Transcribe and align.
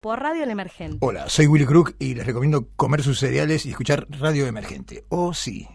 por 0.00 0.18
Radio 0.18 0.44
El 0.44 0.50
Emergente. 0.50 0.96
Hola, 1.00 1.28
soy 1.28 1.46
Willy 1.46 1.66
Crook 1.66 1.94
y 1.98 2.14
les 2.14 2.24
recomiendo 2.24 2.68
comer 2.74 3.02
sus 3.02 3.18
cereales 3.18 3.66
y 3.66 3.70
escuchar 3.70 4.06
Radio 4.08 4.46
Emergente. 4.46 5.04
Oh, 5.10 5.34
sí. 5.34 5.68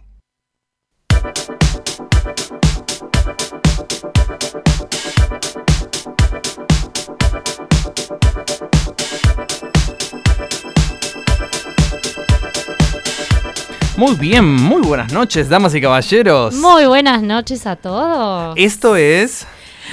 Muy 13.95 14.15
bien, 14.15 14.45
muy 14.45 14.81
buenas 14.81 15.13
noches, 15.13 15.49
damas 15.49 15.75
y 15.75 15.81
caballeros. 15.81 16.55
Muy 16.55 16.85
buenas 16.85 17.21
noches 17.21 17.67
a 17.67 17.75
todos. 17.75 18.55
Esto 18.57 18.95
es 18.95 19.47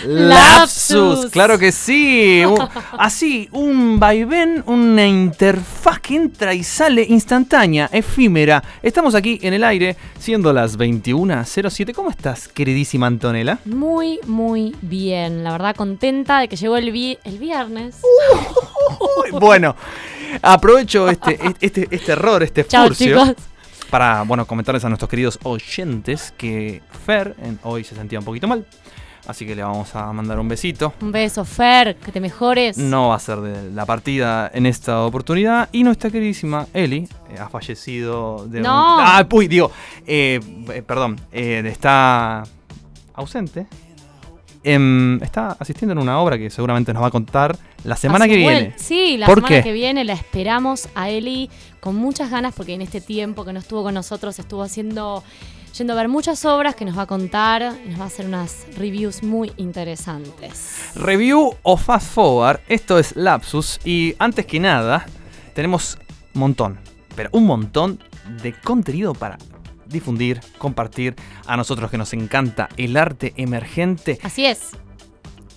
Lapsus. 0.07 1.27
Claro 1.31 1.59
que 1.59 1.73
sí. 1.73 2.43
Un- 2.45 2.59
Así, 2.99 3.49
un 3.53 3.99
vaivén, 4.01 4.63
una 4.67 5.07
interfaz 5.07 6.01
que 6.01 6.17
entra 6.17 6.55
y 6.55 6.63
sale 6.65 7.03
instantánea, 7.09 7.89
efímera. 7.93 8.63
Estamos 8.83 9.15
aquí 9.15 9.39
en 9.43 9.55
el 9.55 9.65
aire, 9.65 9.97
siendo 10.19 10.53
las 10.53 10.79
21.07. 10.79 11.95
¿Cómo 11.95 12.11
estás, 12.11 12.49
queridísima 12.49 13.07
Antonella? 13.07 13.59
Muy, 13.65 14.19
muy 14.27 14.75
bien. 14.83 15.45
La 15.45 15.53
verdad, 15.53 15.75
contenta 15.77 16.39
de 16.41 16.49
que 16.49 16.57
llegó 16.57 16.77
el, 16.77 16.91
vi- 16.93 17.19
el 17.25 17.39
viernes. 17.39 17.97
Uy, 19.23 19.31
Bueno, 19.39 19.75
aprovecho 20.43 21.09
este, 21.11 21.39
este, 21.61 21.89
este 21.91 22.13
error, 22.13 22.43
este 22.43 22.67
Chao, 22.67 22.87
furcio. 22.89 23.07
chicos. 23.25 23.37
para 23.91 24.23
bueno 24.23 24.47
comentarles 24.47 24.85
a 24.85 24.89
nuestros 24.89 25.09
queridos 25.11 25.39
oyentes 25.43 26.33
que 26.37 26.81
Fer 27.05 27.35
en- 27.43 27.59
hoy 27.65 27.85
se 27.85 27.95
sentía 27.95 28.19
un 28.19 28.25
poquito 28.25 28.49
mal. 28.49 28.65
Así 29.27 29.47
que 29.47 29.55
le 29.55 29.63
vamos 29.63 29.95
a 29.95 30.13
mandar 30.13 30.41
un 30.41 30.49
besito. 30.49 30.93
Un 31.01 31.13
beso, 31.13 31.45
Fer, 31.45 31.97
que 31.97 32.11
te 32.11 32.21
mejores. 32.21 32.77
No 32.77 33.09
va 33.11 33.15
a 33.15 33.19
ser 33.21 33.39
de 33.41 33.71
la 33.71 33.87
partida 33.87 34.51
en 34.53 34.67
esta 34.67 35.03
oportunidad. 35.05 35.69
Y 35.71 35.85
nuestra 35.85 36.11
queridísima 36.11 36.67
Eli 36.75 37.09
eh, 37.31 37.39
ha 37.39 37.49
fallecido 37.49 38.47
de 38.49 38.59
un- 38.59 38.65
No. 38.65 38.99
Ah, 38.99 39.25
uy, 39.31 39.47
digo, 39.47 39.71
eh, 40.07 40.41
eh, 40.73 40.83
perdón, 40.83 41.21
eh, 41.31 41.63
está 41.67 42.43
ausente. 43.15 43.67
Em, 44.65 45.21
está 45.23 45.57
asistiendo 45.59 45.93
en 45.93 45.99
una 45.99 46.21
obra 46.21 46.39
que 46.39 46.49
seguramente 46.49 46.93
nos 46.93 47.03
va 47.03 47.09
a 47.09 47.11
contar 47.11 47.57
la 47.83 47.97
semana 47.97 48.29
que 48.29 48.37
viene. 48.37 48.75
Sí, 48.77 49.17
la 49.19 49.27
¿Por 49.27 49.39
semana 49.39 49.57
qué? 49.57 49.63
que 49.65 49.73
viene 49.73 50.05
la 50.05 50.13
esperamos 50.13 50.89
a 50.95 51.11
Eli 51.11 51.51
con 51.81 51.97
muchas 51.97 52.31
ganas 52.31 52.55
porque 52.55 52.75
en 52.75 52.83
este 52.83 53.01
tiempo 53.01 53.45
que 53.45 53.53
no 53.53 53.59
estuvo 53.59 53.83
con 53.83 53.95
nosotros 53.95 54.39
estuvo 54.39 54.63
haciendo, 54.63 55.25
yendo 55.77 55.95
a 55.95 55.97
ver 55.97 56.09
muchas 56.09 56.45
obras 56.45 56.75
que 56.75 56.85
nos 56.85 56.97
va 56.97 57.03
a 57.03 57.07
contar 57.07 57.77
y 57.85 57.89
nos 57.89 58.01
va 58.01 58.05
a 58.05 58.07
hacer 58.07 58.27
unas 58.27 58.67
reviews 58.77 59.23
muy 59.23 59.53
interesantes. 59.57 60.93
Review 60.95 61.55
o 61.63 61.77
Fast 61.77 62.13
Forward, 62.13 62.61
esto 62.69 62.99
es 62.99 63.17
Lapsus 63.17 63.81
y 63.85 64.15
antes 64.19 64.47
que 64.47 64.61
nada 64.61 65.07
tenemos 65.55 65.99
un 66.35 66.41
montón, 66.41 66.79
pero 67.17 67.31
un 67.33 67.47
montón 67.47 67.99
de 68.43 68.53
contenido 68.53 69.15
para 69.15 69.39
difundir, 69.87 70.41
compartir 70.59 71.15
a 71.47 71.57
nosotros 71.57 71.91
que 71.91 71.99
nos 71.99 72.13
encanta 72.13 72.69
el 72.77 72.97
arte 72.97 73.35
emergente. 73.37 74.19
Así 74.23 74.47
es. 74.47 74.71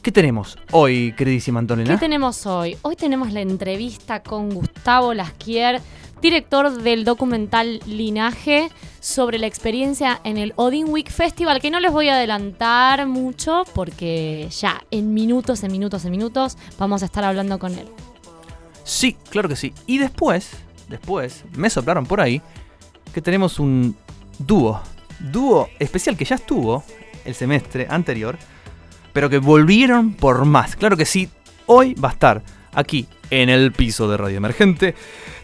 ¿Qué 0.01 0.11
tenemos 0.11 0.57
hoy, 0.71 1.13
queridísima 1.17 1.59
Antonella? 1.59 1.93
¿Qué 1.93 1.99
tenemos 1.99 2.45
hoy? 2.45 2.77
Hoy 2.83 2.95
tenemos 2.95 3.33
la 3.33 3.41
entrevista 3.41 4.21
con 4.21 4.51
Gustavo 4.51 5.15
Lasquier, 5.15 5.81
director 6.21 6.71
del 6.71 7.05
documental 7.05 7.79
Linaje, 7.87 8.69
sobre 9.05 9.37
la 9.37 9.45
experiencia 9.45 10.19
en 10.23 10.37
el 10.37 10.53
Odin 10.55 10.89
Week 10.89 11.11
Festival, 11.11 11.61
que 11.61 11.69
no 11.69 11.79
les 11.79 11.91
voy 11.91 12.09
a 12.09 12.15
adelantar 12.15 13.05
mucho 13.05 13.63
porque 13.75 14.47
ya 14.49 14.83
en 14.89 15.13
minutos, 15.13 15.63
en 15.63 15.71
minutos, 15.71 16.05
en 16.05 16.11
minutos 16.11 16.57
vamos 16.79 17.03
a 17.03 17.05
estar 17.05 17.23
hablando 17.23 17.59
con 17.59 17.77
él. 17.77 17.87
Sí, 18.83 19.15
claro 19.29 19.47
que 19.47 19.55
sí. 19.55 19.73
Y 19.85 19.99
después, 19.99 20.49
después, 20.89 21.45
me 21.55 21.69
soplaron 21.69 22.07
por 22.07 22.19
ahí 22.19 22.41
que 23.13 23.21
tenemos 23.21 23.59
un 23.59 23.95
dúo. 24.39 24.81
Dúo 25.19 25.69
especial 25.77 26.17
que 26.17 26.25
ya 26.25 26.35
estuvo 26.35 26.83
el 27.25 27.35
semestre 27.35 27.85
anterior, 27.87 28.39
pero 29.13 29.29
que 29.29 29.37
volvieron 29.37 30.15
por 30.15 30.45
más. 30.45 30.75
Claro 30.75 30.97
que 30.97 31.05
sí, 31.05 31.29
hoy 31.67 31.93
va 31.93 32.09
a 32.09 32.13
estar 32.13 32.41
aquí 32.73 33.07
en 33.29 33.49
el 33.49 33.71
piso 33.71 34.09
de 34.09 34.17
Radio 34.17 34.37
Emergente, 34.37 34.95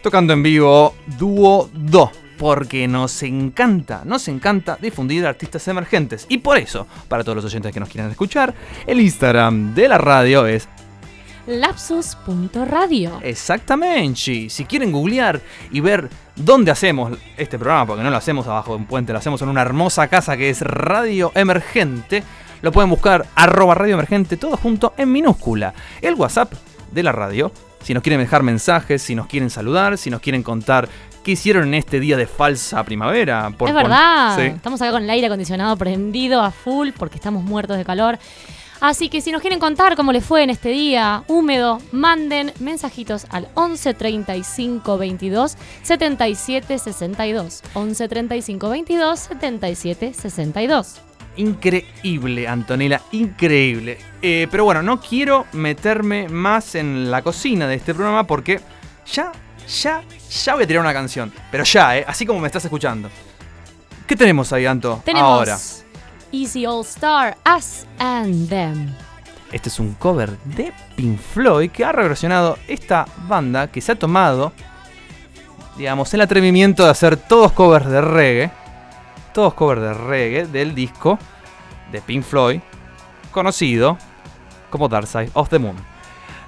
tocando 0.02 0.32
en 0.32 0.42
vivo 0.42 0.96
Dúo 1.16 1.70
2. 1.72 2.21
Porque 2.42 2.88
nos 2.88 3.22
encanta, 3.22 4.02
nos 4.04 4.26
encanta 4.26 4.76
difundir 4.82 5.24
artistas 5.24 5.68
emergentes. 5.68 6.26
Y 6.28 6.38
por 6.38 6.58
eso, 6.58 6.88
para 7.06 7.22
todos 7.22 7.36
los 7.36 7.44
oyentes 7.44 7.72
que 7.72 7.78
nos 7.78 7.88
quieran 7.88 8.10
escuchar, 8.10 8.52
el 8.84 9.00
Instagram 9.00 9.76
de 9.76 9.86
la 9.86 9.96
radio 9.96 10.44
es 10.48 10.68
Lapsus.radio. 11.46 13.20
Exactamente. 13.22 14.50
Si 14.50 14.64
quieren 14.64 14.90
googlear 14.90 15.40
y 15.70 15.78
ver 15.78 16.10
dónde 16.34 16.72
hacemos 16.72 17.16
este 17.36 17.60
programa, 17.60 17.86
porque 17.86 18.02
no 18.02 18.10
lo 18.10 18.16
hacemos 18.16 18.44
abajo 18.48 18.72
de 18.72 18.78
un 18.78 18.86
puente, 18.86 19.12
lo 19.12 19.20
hacemos 19.20 19.40
en 19.42 19.48
una 19.48 19.62
hermosa 19.62 20.08
casa 20.08 20.36
que 20.36 20.50
es 20.50 20.62
Radio 20.62 21.30
Emergente, 21.36 22.24
lo 22.60 22.72
pueden 22.72 22.90
buscar 22.90 23.24
arroba 23.36 23.76
Radio 23.76 23.94
Emergente, 23.94 24.36
todo 24.36 24.56
junto 24.56 24.94
en 24.96 25.12
minúscula. 25.12 25.74
El 26.00 26.16
WhatsApp 26.16 26.52
de 26.90 27.04
la 27.04 27.12
radio, 27.12 27.52
si 27.84 27.94
nos 27.94 28.02
quieren 28.02 28.20
dejar 28.20 28.42
mensajes, 28.42 29.00
si 29.00 29.14
nos 29.14 29.28
quieren 29.28 29.48
saludar, 29.48 29.96
si 29.96 30.10
nos 30.10 30.20
quieren 30.20 30.42
contar 30.42 30.88
qué 31.22 31.32
hicieron 31.32 31.68
en 31.68 31.74
este 31.74 32.00
día 32.00 32.16
de 32.16 32.26
falsa 32.26 32.82
primavera. 32.84 33.50
por 33.56 33.68
es 33.68 33.74
verdad, 33.74 34.36
Sí. 34.36 34.42
estamos 34.46 34.80
acá 34.82 34.92
con 34.92 35.02
el 35.04 35.10
aire 35.10 35.26
acondicionado 35.26 35.76
prendido 35.76 36.40
a 36.42 36.50
full 36.50 36.90
porque 36.96 37.16
estamos 37.16 37.42
muertos 37.44 37.76
de 37.76 37.84
calor. 37.84 38.18
Así 38.80 39.08
que 39.08 39.20
si 39.20 39.30
nos 39.30 39.40
quieren 39.40 39.60
contar 39.60 39.94
cómo 39.94 40.10
les 40.12 40.24
fue 40.24 40.42
en 40.42 40.50
este 40.50 40.70
día 40.70 41.22
húmedo, 41.28 41.78
manden 41.92 42.52
mensajitos 42.58 43.26
al 43.30 43.46
11 43.54 43.94
35 43.94 44.98
22 44.98 45.56
77 45.84 46.78
62. 46.78 47.62
11 47.74 48.08
35 48.08 48.68
22 48.68 49.18
77 49.20 50.12
62. 50.14 51.00
Increíble, 51.36 52.48
Antonella, 52.48 53.00
increíble. 53.12 53.98
Eh, 54.20 54.48
pero 54.50 54.64
bueno, 54.64 54.82
no 54.82 55.00
quiero 55.00 55.46
meterme 55.52 56.28
más 56.28 56.74
en 56.74 57.10
la 57.10 57.22
cocina 57.22 57.68
de 57.68 57.76
este 57.76 57.94
programa 57.94 58.26
porque 58.26 58.60
ya, 59.10 59.30
ya, 59.72 60.02
ya 60.44 60.54
voy 60.54 60.64
a 60.64 60.66
tirar 60.66 60.82
una 60.82 60.92
canción. 60.92 61.32
Pero 61.50 61.64
ya, 61.64 61.98
¿eh? 61.98 62.04
Así 62.06 62.26
como 62.26 62.40
me 62.40 62.46
estás 62.46 62.64
escuchando. 62.64 63.08
¿Qué 64.06 64.16
tenemos 64.16 64.52
ahí, 64.52 64.66
Anto? 64.66 65.00
Tenemos 65.04 65.30
Ahora. 65.30 65.58
Easy 66.32 66.66
All 66.66 66.82
Star, 66.82 67.36
Us 67.56 67.86
and 67.98 68.48
Them. 68.48 68.94
Este 69.52 69.68
es 69.68 69.78
un 69.78 69.94
cover 69.94 70.38
de 70.44 70.72
Pink 70.96 71.18
Floyd 71.18 71.70
que 71.70 71.84
ha 71.84 71.92
reversionado 71.92 72.58
esta 72.68 73.06
banda 73.28 73.66
que 73.70 73.82
se 73.82 73.92
ha 73.92 73.98
tomado, 73.98 74.52
digamos, 75.76 76.12
el 76.14 76.22
atrevimiento 76.22 76.84
de 76.84 76.90
hacer 76.90 77.16
todos 77.16 77.52
covers 77.52 77.86
de 77.86 78.00
reggae. 78.00 78.50
Todos 79.34 79.54
covers 79.54 79.82
de 79.82 79.94
reggae 79.94 80.46
del 80.46 80.74
disco 80.74 81.18
de 81.90 82.00
Pink 82.00 82.24
Floyd, 82.24 82.60
conocido 83.30 83.98
como 84.70 84.88
Dark 84.88 85.06
Side 85.06 85.30
of 85.34 85.50
the 85.50 85.58
Moon. 85.58 85.76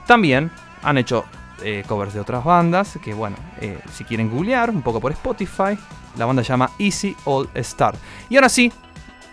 También 0.06 0.50
han 0.82 0.98
hecho 0.98 1.24
eh, 1.62 1.84
covers 1.86 2.14
de 2.14 2.20
otras 2.20 2.44
bandas 2.44 2.98
que, 3.02 3.14
bueno, 3.14 3.36
eh, 3.60 3.78
si 3.92 4.04
quieren 4.04 4.30
googlear 4.30 4.70
un 4.70 4.82
poco 4.82 5.00
por 5.00 5.12
Spotify, 5.12 5.78
la 6.16 6.26
banda 6.26 6.42
se 6.42 6.48
llama 6.48 6.70
Easy 6.78 7.16
All 7.24 7.48
Star. 7.54 7.94
Y 8.28 8.36
ahora 8.36 8.48
sí, 8.48 8.72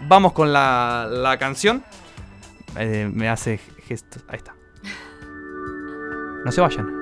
vamos 0.08 0.34
con 0.34 0.52
la, 0.54 1.08
la 1.10 1.38
canción. 1.38 1.84
Eh, 2.78 3.10
me 3.14 3.30
hace 3.30 3.60
gestos. 3.88 4.24
Ahí 4.28 4.38
está. 4.38 4.56
No 6.46 6.52
se 6.52 6.62
vayan. 6.62 7.01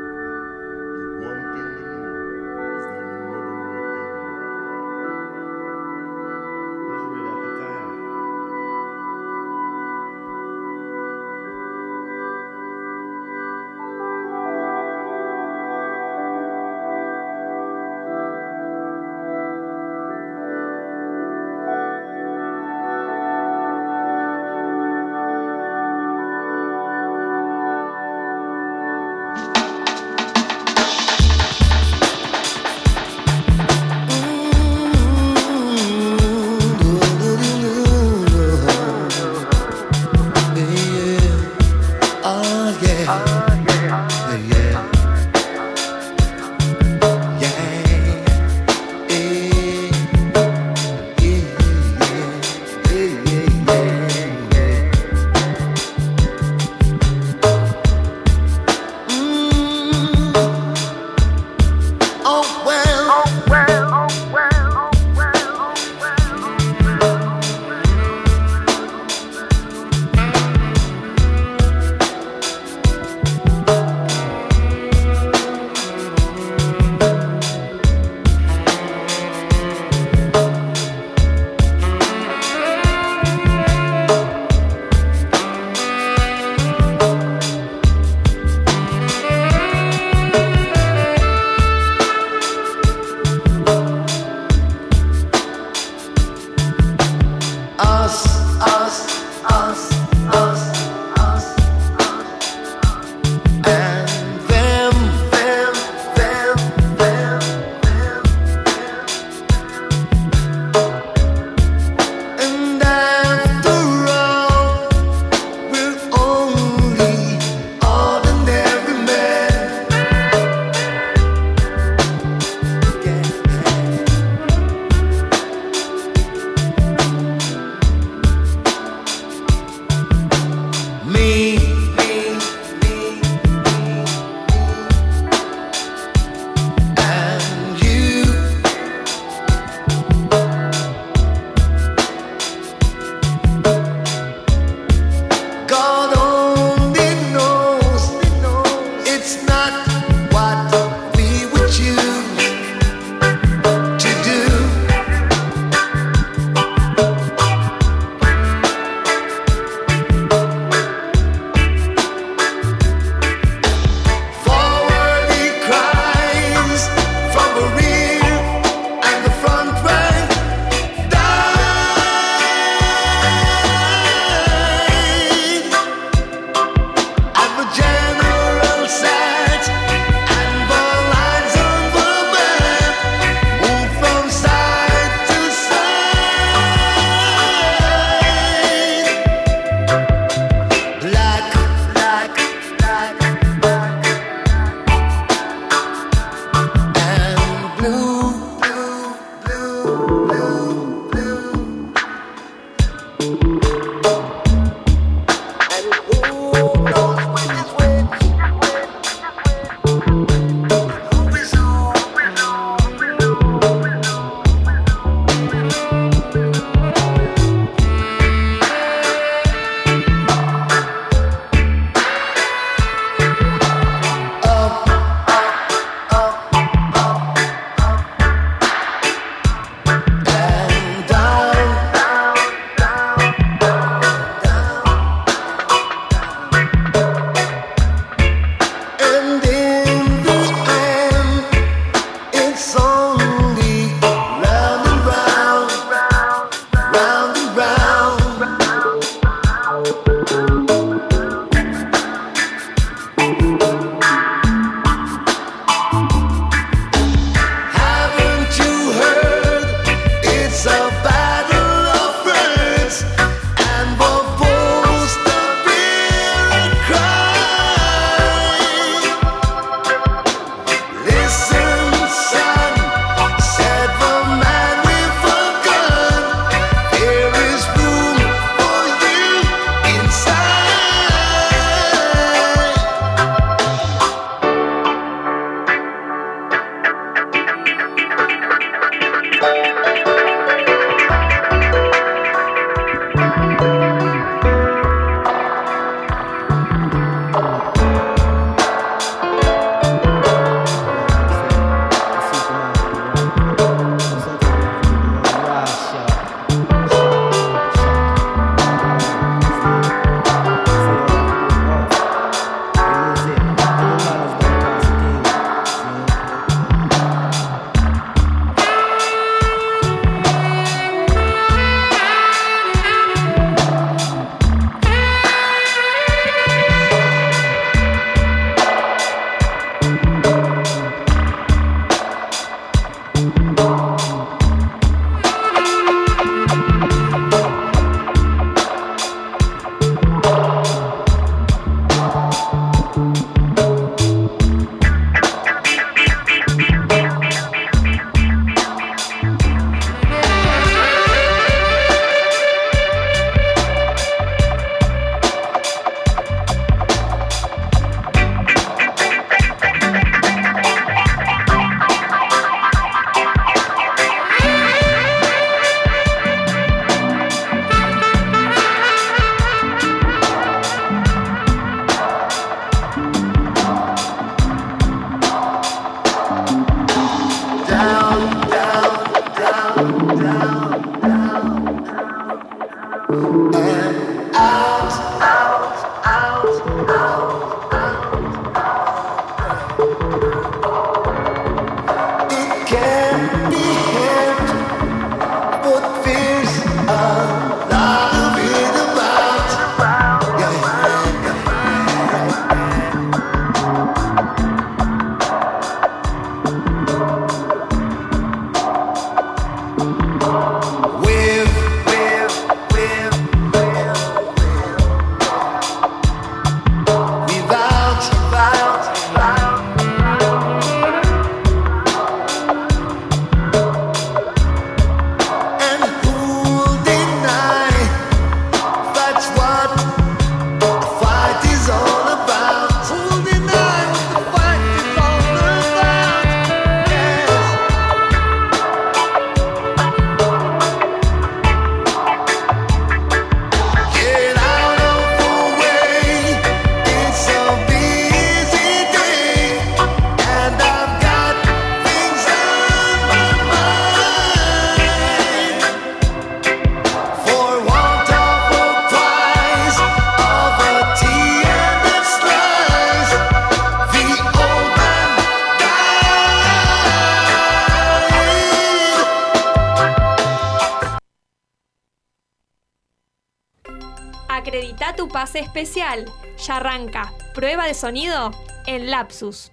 De 477.70 477.76
sonido 477.76 478.32
en 478.66 478.90
Lapsus. 478.90 479.52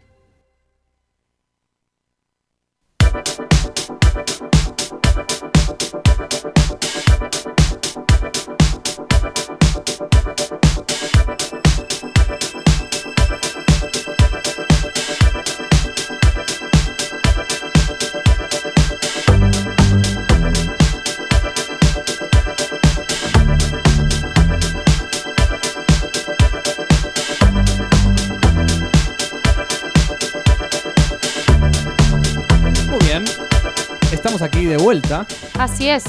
Vuelta. 34.97 35.27
Así 35.59 35.89
es. 35.89 36.05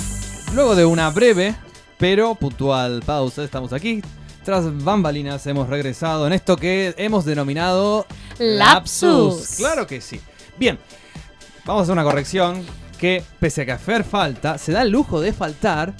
Luego 0.54 0.76
de 0.76 0.86
una 0.86 1.10
breve 1.10 1.56
pero 1.98 2.36
puntual 2.36 3.02
pausa, 3.06 3.44
estamos 3.44 3.74
aquí. 3.74 4.02
Tras 4.46 4.84
bambalinas 4.84 5.46
hemos 5.48 5.68
regresado 5.68 6.26
en 6.26 6.34
esto 6.34 6.56
que 6.56 6.94
hemos 6.98 7.26
denominado 7.26 8.06
Lapsus. 8.40 9.56
Claro 9.58 9.86
que 9.88 10.00
sí. 10.00 10.22
Bien, 10.58 10.80
vamos 11.66 11.82
a 11.82 11.84
hacer 11.84 11.94
una 11.94 12.04
corrección 12.04 12.64
que 12.98 13.24
pese 13.40 13.64
a 13.64 13.66
que 13.66 13.72
a 13.74 13.78
Fer 13.78 14.04
falta, 14.06 14.58
se 14.58 14.72
da 14.72 14.84
el 14.84 14.90
lujo 14.90 15.20
de 15.20 15.34
faltar 15.34 15.94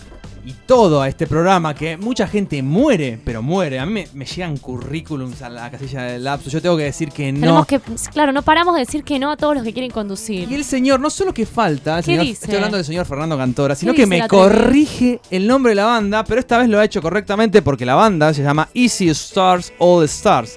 y 0.48 0.54
todo 0.66 1.02
a 1.02 1.10
este 1.10 1.28
programa 1.28 1.76
que 1.76 1.98
mucha 1.98 2.26
gente 2.26 2.64
muere, 2.64 3.20
pero 3.26 3.42
muere. 3.42 3.80
A 3.80 3.86
mí 3.86 3.92
me, 3.92 4.08
me 4.14 4.24
llegan 4.24 4.56
currículums 4.56 5.42
a 5.42 5.50
la 5.50 5.70
casilla 5.70 6.04
del 6.04 6.24
lapsus. 6.24 6.54
Yo 6.54 6.62
tengo 6.62 6.78
que 6.78 6.84
decir 6.84 7.10
que 7.12 7.34
no. 7.34 7.42
Tenemos 7.42 7.66
que, 7.68 7.82
claro, 8.14 8.32
no 8.32 8.42
paramos 8.44 8.74
de 8.76 8.80
decir 8.80 9.04
que 9.04 9.20
no 9.20 9.30
a 9.30 9.36
todos 9.36 9.56
los 9.56 9.64
que 9.66 9.74
quieren 9.74 9.92
conducir. 9.92 10.50
Y 10.50 10.56
el 10.56 10.64
señor, 10.64 11.02
no 11.02 11.10
solo 11.10 11.34
que 11.34 11.46
falta, 11.46 11.98
el 11.98 12.06
¿Qué 12.06 12.12
señor- 12.12 12.24
dice? 12.26 12.46
estoy 12.46 12.56
hablando 12.56 12.78
del 12.78 12.86
señor 12.86 13.06
Fernando 13.06 13.36
Cantora, 13.38 13.76
sino 13.76 13.94
que 13.94 14.06
me 14.06 14.26
corrige 14.26 15.20
el 15.32 15.48
nombre 15.48 15.72
de 15.72 15.76
la 15.76 15.86
banda, 15.86 16.24
pero 16.24 16.40
esta 16.40 16.58
vez 16.60 16.70
lo 16.70 16.80
ha 16.80 16.86
hecho 16.86 17.02
correctamente 17.02 17.62
porque 17.62 17.86
la 17.86 17.96
banda 17.96 18.34
se 18.34 18.42
llama 18.42 18.70
Easy 18.74 19.10
Stars 19.10 19.74
All 19.80 20.06
Stars. 20.06 20.56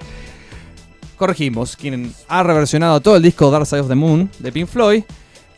Corregimos, 1.17 1.77
quien 1.77 2.15
ha 2.29 2.43
reversionado 2.45 3.01
todo 3.01 3.17
el 3.17 3.23
disco 3.23 3.51
Dark 3.51 3.67
Side 3.67 3.81
of 3.81 3.89
the 3.89 3.95
Moon 3.97 4.31
de 4.39 4.53
Pink 4.53 4.69
Floyd 4.69 5.03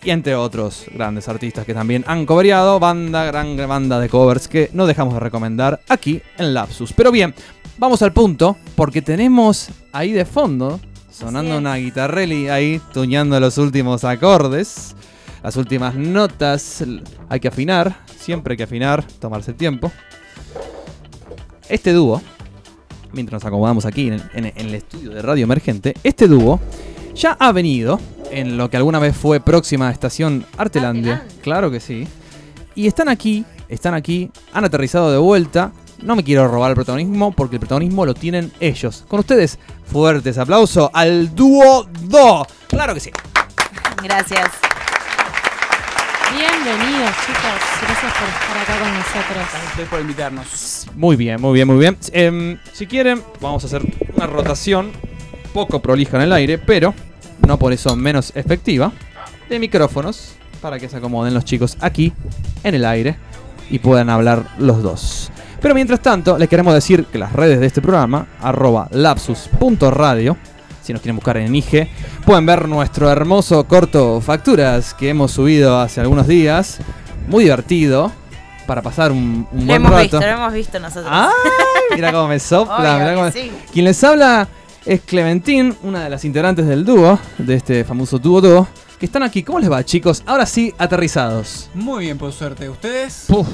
y 0.04 0.10
entre 0.10 0.34
otros 0.34 0.86
grandes 0.92 1.28
artistas 1.28 1.64
que 1.64 1.74
también 1.74 2.04
han 2.06 2.26
cobereado, 2.26 2.78
banda, 2.80 3.24
gran 3.24 3.56
banda 3.68 4.00
de 4.00 4.08
covers 4.08 4.48
que 4.48 4.68
no 4.72 4.86
dejamos 4.86 5.14
de 5.14 5.20
recomendar 5.20 5.80
aquí 5.88 6.20
en 6.38 6.54
Lapsus. 6.54 6.92
Pero 6.92 7.12
bien, 7.12 7.34
vamos 7.78 8.02
al 8.02 8.12
punto 8.12 8.56
porque 8.74 9.00
tenemos 9.02 9.68
ahí 9.92 10.12
de 10.12 10.24
fondo 10.24 10.80
sonando 11.10 11.58
una 11.58 11.76
guitarrelli 11.76 12.48
ahí 12.48 12.80
tuñando 12.92 13.38
los 13.38 13.58
últimos 13.58 14.02
acordes, 14.04 14.96
las 15.42 15.56
últimas 15.56 15.94
notas, 15.94 16.82
hay 17.28 17.38
que 17.40 17.48
afinar, 17.48 18.00
siempre 18.18 18.52
hay 18.54 18.56
que 18.56 18.62
afinar, 18.64 19.04
tomarse 19.20 19.50
el 19.52 19.56
tiempo. 19.56 19.92
Este 21.68 21.92
dúo, 21.92 22.20
mientras 23.12 23.42
nos 23.42 23.46
acomodamos 23.48 23.84
aquí 23.86 24.08
en, 24.08 24.22
en- 24.34 24.46
en 24.46 24.56
el 24.68 24.74
estudio 24.74 25.10
de 25.10 25.22
Radio 25.22 25.44
Emergente, 25.44 25.94
este 26.02 26.28
dúo 26.28 26.60
ya 27.14 27.36
ha 27.38 27.52
venido 27.52 28.00
en 28.30 28.56
lo 28.56 28.70
que 28.70 28.76
alguna 28.76 28.98
vez 28.98 29.16
fue 29.16 29.40
próxima 29.40 29.90
estación 29.90 30.46
Artelandia. 30.56 31.14
Artelandia. 31.14 31.42
Claro 31.42 31.70
que 31.70 31.80
sí. 31.80 32.06
Y 32.74 32.86
están 32.86 33.08
aquí, 33.08 33.44
están 33.68 33.94
aquí, 33.94 34.30
han 34.52 34.64
aterrizado 34.64 35.12
de 35.12 35.18
vuelta. 35.18 35.72
No 36.02 36.16
me 36.16 36.24
quiero 36.24 36.48
robar 36.48 36.70
el 36.70 36.74
protagonismo 36.74 37.32
porque 37.32 37.56
el 37.56 37.60
protagonismo 37.60 38.04
lo 38.06 38.14
tienen 38.14 38.50
ellos. 38.60 39.04
Con 39.08 39.20
ustedes, 39.20 39.58
fuertes 39.84 40.38
aplausos 40.38 40.90
al 40.92 41.34
dúo 41.34 41.86
Do. 42.02 42.46
Claro 42.68 42.94
que 42.94 43.00
sí. 43.00 43.10
Gracias. 44.02 44.50
Bienvenidos, 46.34 47.10
chicos. 47.26 47.60
Gracias 47.82 48.12
por 48.14 48.28
estar 48.28 48.58
acá 48.62 48.78
con 48.80 48.94
nosotros. 48.94 49.62
Gracias 49.64 49.88
por 49.88 50.00
invitarnos. 50.00 50.86
Muy 50.94 51.16
bien, 51.16 51.40
muy 51.40 51.52
bien, 51.52 51.68
muy 51.68 51.78
bien. 51.78 51.98
Em, 52.12 52.58
si 52.72 52.86
quieren, 52.86 53.22
vamos 53.40 53.62
a 53.62 53.66
hacer 53.66 53.82
una 54.16 54.26
rotación 54.26 54.92
poco 55.52 55.80
prolija 55.80 56.16
en 56.16 56.22
el 56.24 56.32
aire, 56.32 56.58
pero 56.58 56.94
no 57.46 57.58
por 57.58 57.72
eso 57.72 57.94
menos 57.96 58.32
efectiva, 58.34 58.92
de 59.48 59.58
micrófonos 59.58 60.34
para 60.60 60.78
que 60.78 60.88
se 60.88 60.96
acomoden 60.96 61.34
los 61.34 61.44
chicos 61.44 61.76
aquí 61.80 62.12
en 62.62 62.74
el 62.74 62.84
aire 62.84 63.16
y 63.70 63.78
puedan 63.78 64.10
hablar 64.10 64.44
los 64.58 64.82
dos. 64.82 65.30
Pero 65.60 65.74
mientras 65.74 66.00
tanto, 66.00 66.38
les 66.38 66.48
queremos 66.48 66.74
decir 66.74 67.04
que 67.06 67.18
las 67.18 67.32
redes 67.32 67.60
de 67.60 67.66
este 67.66 67.80
programa, 67.80 68.26
arroba 68.40 68.88
lapsus.radio, 68.90 70.36
si 70.82 70.92
nos 70.92 71.00
quieren 71.02 71.16
buscar 71.16 71.36
en 71.36 71.54
IG, 71.54 71.88
pueden 72.24 72.44
ver 72.46 72.66
nuestro 72.68 73.08
hermoso 73.10 73.64
corto 73.68 74.20
Facturas 74.20 74.94
que 74.94 75.10
hemos 75.10 75.30
subido 75.30 75.78
hace 75.78 76.00
algunos 76.00 76.26
días. 76.26 76.78
Muy 77.28 77.44
divertido, 77.44 78.10
para 78.66 78.82
pasar 78.82 79.12
un, 79.12 79.46
un 79.52 79.60
Lo 79.60 79.66
buen 79.66 79.70
hemos 79.76 79.90
rato. 79.92 80.02
visto, 80.02 80.20
lo 80.20 80.26
hemos 80.26 80.52
visto 80.52 80.80
nosotros. 80.80 81.12
Mira 81.94 82.10
cómo 82.12 82.26
me 82.28 82.40
sopla. 82.40 82.98
Que 83.08 83.14
cómo- 83.14 83.30
sí. 83.30 83.52
Quien 83.72 83.84
les 83.84 84.02
habla 84.02 84.48
es 84.84 85.00
Clementín, 85.02 85.76
una 85.82 86.04
de 86.04 86.10
las 86.10 86.24
integrantes 86.24 86.66
del 86.66 86.84
dúo, 86.84 87.18
de 87.38 87.54
este 87.54 87.84
famoso 87.84 88.18
dúo 88.18 88.40
dúo, 88.40 88.68
que 88.98 89.06
están 89.06 89.22
aquí. 89.22 89.42
¿Cómo 89.42 89.58
les 89.58 89.70
va, 89.70 89.84
chicos? 89.84 90.22
Ahora 90.26 90.46
sí, 90.46 90.72
aterrizados. 90.78 91.70
Muy 91.74 92.04
bien, 92.04 92.18
por 92.18 92.32
suerte. 92.32 92.68
¿Ustedes? 92.68 93.24
Puf, 93.28 93.46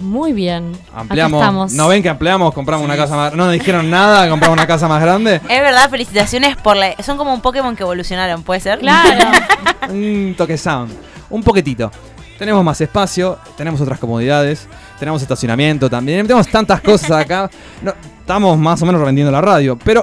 Muy 0.00 0.32
bien. 0.32 0.72
ampliamos. 0.94 1.38
Acá 1.40 1.46
estamos. 1.48 1.72
¿No 1.72 1.88
ven 1.88 2.02
que 2.02 2.08
ampliamos? 2.08 2.54
Compramos 2.54 2.84
Sí. 2.86 2.92
una 2.92 2.96
casa 2.96 3.16
más. 3.16 3.34
No 3.34 3.44
nos 3.44 3.52
dijeron 3.52 3.90
nada, 3.90 4.28
compramos 4.28 4.56
una 4.58 4.66
casa 4.66 4.88
más 4.88 5.00
grande. 5.02 5.36
Es 5.48 5.60
verdad, 5.60 5.90
felicitaciones 5.90 6.56
por 6.56 6.76
la... 6.76 6.94
Son 7.02 7.16
como 7.16 7.32
un 7.34 7.40
Pokémon 7.40 7.76
que 7.76 7.82
evolucionaron, 7.82 8.42
¿puede 8.42 8.60
ser? 8.60 8.78
Claro. 8.78 9.30
Un 9.90 10.34
toque 10.36 10.56
sound. 10.56 10.92
Un 11.30 11.42
poquitito. 11.42 11.90
Tenemos 12.38 12.64
más 12.64 12.80
espacio, 12.80 13.38
tenemos 13.56 13.80
otras 13.82 13.98
comodidades, 13.98 14.66
tenemos 14.98 15.20
estacionamiento 15.20 15.90
también, 15.90 16.26
tenemos 16.26 16.48
tantas 16.48 16.80
cosas 16.80 17.10
acá. 17.10 17.50
No, 17.82 17.92
estamos 18.20 18.56
más 18.58 18.80
o 18.80 18.86
menos 18.86 19.00
revendiendo 19.00 19.30
la 19.30 19.40
radio, 19.42 19.76
pero 19.84 20.02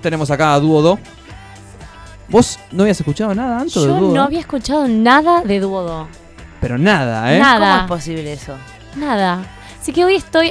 tenemos 0.00 0.30
acá 0.30 0.54
a 0.54 0.60
Dúo 0.60 0.82
Do. 0.82 0.98
¿Vos 2.28 2.58
no 2.72 2.82
habías 2.82 2.98
escuchado 3.00 3.34
nada 3.34 3.60
antes 3.60 3.74
de 3.74 3.86
Yo 3.86 4.00
no 4.00 4.22
había 4.22 4.40
escuchado 4.40 4.88
nada 4.88 5.42
de 5.42 5.60
Duodo. 5.60 6.08
Pero 6.60 6.78
nada, 6.78 7.32
¿eh? 7.32 7.38
Nada. 7.38 7.82
¿Cómo 7.82 7.94
es 7.96 8.02
posible 8.02 8.32
eso? 8.32 8.54
Nada. 8.96 9.44
Así 9.80 9.92
que 9.92 10.04
hoy 10.04 10.16
estoy. 10.16 10.50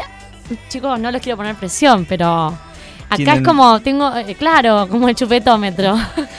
Chicos, 0.69 0.99
no 0.99 1.11
les 1.11 1.21
quiero 1.21 1.37
poner 1.37 1.55
presión, 1.55 2.05
pero. 2.07 2.57
Acá 3.07 3.17
Tienen- 3.17 3.35
es 3.37 3.41
como, 3.43 3.79
tengo, 3.81 4.15
eh, 4.15 4.35
claro, 4.35 4.87
como 4.89 5.07
el 5.07 5.15
chupetómetro. 5.15 5.95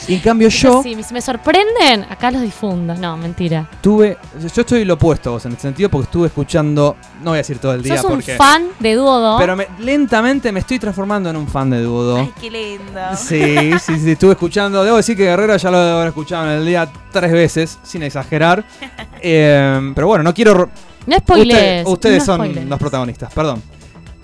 Y 0.08 0.14
en 0.14 0.20
cambio 0.20 0.48
yo 0.48 0.82
Si 0.82 0.96
me- 0.96 1.02
si 1.02 1.14
me 1.14 1.20
sorprenden, 1.20 2.04
acá 2.10 2.30
los 2.30 2.42
difundo. 2.42 2.94
No, 2.94 3.16
mentira. 3.16 3.68
tuve... 3.80 4.18
Yo 4.40 4.60
estoy 4.62 4.84
lo 4.84 4.94
opuesto 4.94 5.30
a 5.30 5.32
vos 5.34 5.46
en 5.46 5.52
el 5.52 5.58
sentido 5.58 5.88
porque 5.88 6.04
estuve 6.06 6.26
escuchando... 6.26 6.96
No 7.22 7.30
voy 7.30 7.36
a 7.36 7.38
decir 7.38 7.58
todo 7.58 7.72
el 7.74 7.82
día 7.82 7.96
¿Sos 7.96 8.06
un 8.06 8.16
porque... 8.16 8.34
fan 8.36 8.68
de 8.80 8.94
Duodo? 8.94 9.38
Pero 9.38 9.54
me- 9.56 9.68
lentamente 9.78 10.50
me 10.52 10.60
estoy 10.60 10.78
transformando 10.78 11.30
en 11.30 11.36
un 11.36 11.46
fan 11.48 11.70
de 11.70 11.82
Dúo 11.82 12.02
Do. 12.02 12.16
Ay, 12.18 12.32
qué 12.40 12.50
lindo. 12.50 13.00
Sí, 13.16 13.70
sí, 13.80 13.98
sí, 14.00 14.10
estuve 14.10 14.32
escuchando. 14.32 14.82
Debo 14.84 14.96
decir 14.96 15.16
que 15.16 15.24
Guerrero 15.24 15.56
ya 15.56 15.70
lo 15.70 15.78
debo 15.78 15.96
haber 15.98 16.08
escuchado 16.08 16.44
en 16.50 16.58
el 16.58 16.66
día 16.66 16.88
tres 17.12 17.32
veces, 17.32 17.78
sin 17.84 18.02
exagerar. 18.02 18.64
Eh, 19.22 19.92
pero 19.94 20.06
bueno, 20.08 20.22
no 20.22 20.34
quiero. 20.34 20.52
ro- 20.54 20.70
no 21.06 21.16
Usted- 21.16 21.22
spoilers. 21.22 21.88
ustedes 21.88 22.18
no 22.18 22.24
son 22.26 22.36
spoilers. 22.42 22.66
los 22.68 22.78
protagonistas, 22.78 23.32
perdón. 23.32 23.62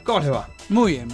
¿Cómo 0.04 0.20
les 0.20 0.30
va? 0.30 0.46
Muy 0.68 0.92
bien. 0.92 1.08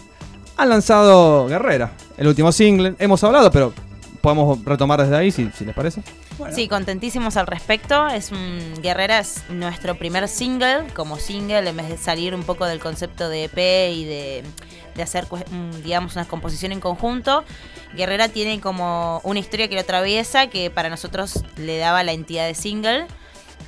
Han 0.59 0.69
lanzado 0.69 1.47
Guerrera, 1.47 1.93
el 2.17 2.27
último 2.27 2.51
single. 2.51 2.97
Hemos 2.99 3.23
hablado, 3.23 3.49
pero 3.53 3.73
podemos 4.21 4.65
retomar 4.65 5.01
desde 5.01 5.17
ahí 5.17 5.31
si, 5.31 5.49
si 5.53 5.65
les 5.65 5.73
parece. 5.73 6.03
Bueno, 6.37 6.53
Sí, 6.53 6.67
contentísimos 6.67 7.37
al 7.37 7.47
respecto. 7.47 8.09
Es 8.09 8.33
un 8.33 8.75
Guerrera 8.83 9.21
es 9.21 9.45
nuestro 9.51 9.97
primer 9.97 10.27
single, 10.27 10.89
como 10.95 11.17
single, 11.17 11.69
en 11.69 11.77
vez 11.77 11.89
de 11.89 11.97
salir 11.97 12.35
un 12.35 12.43
poco 12.43 12.67
del 12.67 12.81
concepto 12.81 13.29
de 13.29 13.45
EP 13.45 13.57
y 13.93 14.05
de, 14.05 14.43
de 14.97 15.03
hacer, 15.05 15.27
mm, 15.27 15.83
digamos, 15.85 16.17
una 16.17 16.25
composición 16.25 16.73
en 16.73 16.81
conjunto. 16.81 17.45
Guerrera 17.95 18.29
tiene 18.29 18.61
como 18.61 19.21
una 19.23 19.39
historia 19.39 19.69
que 19.69 19.77
lo 19.77 19.83
atraviesa, 19.83 20.49
que 20.49 20.71
para 20.71 20.91
nosotros 20.91 21.45
le 21.57 21.79
daba 21.79 22.03
la 22.03 22.13
entidad 22.13 22.49
de 22.49 22.57
single. 22.57 23.07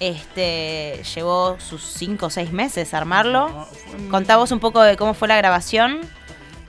Este 0.01 1.03
llevó 1.15 1.57
sus 1.61 1.85
5 1.85 2.27
o 2.27 2.31
6 2.31 2.51
meses 2.51 2.95
armarlo. 2.95 3.69
vos 4.11 4.51
un 4.51 4.59
poco 4.59 4.83
de 4.83 4.97
cómo 4.97 5.15
fue 5.15 5.29
la 5.29 5.37
grabación. 5.37 6.01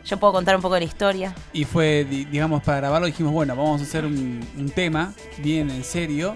Yo 0.05 0.17
puedo 0.17 0.34
contar 0.34 0.55
un 0.55 0.62
poco 0.62 0.74
de 0.75 0.81
la 0.81 0.86
historia. 0.88 1.34
Y 1.53 1.63
fue, 1.65 2.05
di- 2.10 2.25
digamos, 2.25 2.63
para 2.63 2.77
grabarlo 2.77 3.08
dijimos, 3.08 3.31
bueno, 3.34 3.55
vamos 3.55 3.81
a 3.81 3.84
hacer 3.84 4.03
un, 4.05 4.39
un 4.58 4.70
tema 4.72 5.13
bien 5.38 5.70
en 5.70 5.84
serio. 5.84 6.36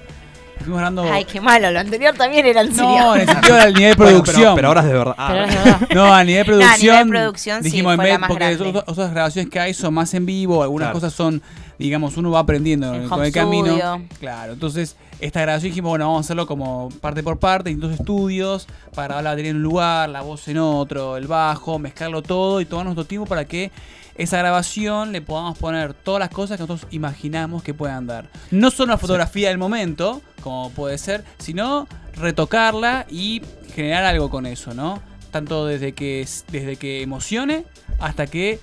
Fuimos 0.60 0.78
hablando... 0.78 1.04
Ay, 1.12 1.26
qué 1.26 1.42
malo, 1.42 1.70
lo 1.72 1.80
anterior 1.80 2.16
también 2.16 2.46
era 2.46 2.62
en 2.62 2.74
serio. 2.74 2.90
no, 2.98 3.16
en 3.16 3.22
el 3.22 3.28
sentido 3.30 3.56
del 3.58 3.74
nivel 3.74 3.90
de 3.92 3.96
Bueno, 3.98 4.24
producción. 4.24 4.44
pero, 4.44 4.56
pero 4.56 4.68
ahora 4.70 4.82
es 4.82 4.88
de 4.88 4.94
verdad. 4.94 5.16
Ah, 5.18 5.28
Pero 5.32 5.44
es 5.46 5.56
verdad. 5.56 5.88
No, 5.94 6.14
a 6.14 6.24
nivel 6.24 6.46
de 6.46 6.52
No, 6.56 6.56
a 6.56 6.68
producción. 6.68 6.80
nivel 6.94 7.06
de 7.08 7.12
producción 7.12 7.58
sí, 7.58 7.70
dijimos 7.70 7.92
en 7.94 7.96
fue 7.98 8.06
la 8.06 8.12
vez, 8.12 8.20
más 8.22 8.28
porque 8.30 8.44
grande. 8.46 8.64
otras, 8.70 8.84
otras 8.88 9.12
grabaciones 9.12 9.52
que 9.52 9.60
hay 9.60 9.74
son 9.74 9.94
más 9.94 10.14
en 10.14 10.26
vivo, 10.26 10.64
algunas 10.64 10.86
Claro. 10.88 10.94
cosas 11.00 11.14
son, 11.14 11.42
digamos, 11.78 12.16
uno 12.18 12.32
va 12.32 12.40
aprendiendo 12.40 12.94
En 12.96 13.10
con 13.10 13.24
el 13.26 13.32
camino. 13.34 14.02
Claro, 14.20 14.54
entonces 14.54 14.96
esta 15.20 15.42
grabación 15.42 15.72
dijimos, 15.72 15.90
bueno, 15.90 16.06
vamos 16.06 16.20
a 16.20 16.26
hacerlo 16.26 16.46
como 16.48 16.90
parte 17.02 17.24
por 17.24 17.38
parte, 17.40 17.70
distintos 17.70 18.00
estudios, 18.00 18.68
para 18.94 19.08
grabar 19.08 19.24
la 19.24 19.30
batería 19.32 19.52
en 19.52 19.58
un 19.58 19.64
lugar, 19.64 20.10
la 20.10 20.22
voz 20.22 20.48
en 20.48 20.58
otro, 20.58 21.18
el 21.18 21.28
bajo, 21.28 21.80
mezclarlo 21.80 22.22
todo 22.22 22.62
y 22.62 22.66
tomar 22.66 22.86
nuestro 22.86 23.06
tiempo 23.06 23.26
para 23.26 23.46
que 23.46 23.72
esa 24.16 24.38
grabación 24.38 25.12
le 25.12 25.22
podamos 25.22 25.58
poner 25.58 25.94
todas 25.94 26.20
las 26.20 26.30
cosas 26.30 26.58
que 26.58 26.64
nosotros 26.64 26.90
imaginamos 26.94 27.64
que 27.64 27.74
puedan 27.74 28.08
dar. 28.08 28.30
No 28.52 28.72
solo 28.72 28.94
una 28.94 28.98
fotografía 28.98 29.50
del 29.50 29.58
momento, 29.58 30.22
como 30.42 30.70
puede 30.70 30.98
ser, 30.98 31.24
sino 31.38 31.88
retocarla 32.16 33.06
y 33.10 33.42
generar 33.74 34.06
algo 34.06 34.30
con 34.30 34.46
eso, 34.46 34.74
¿no? 34.74 35.02
Tanto 35.32 35.66
desde 35.66 35.94
que, 35.94 36.26
desde 36.50 36.78
que 36.78 37.02
emocione 37.02 37.66
hasta 38.00 38.26
que 38.28 38.60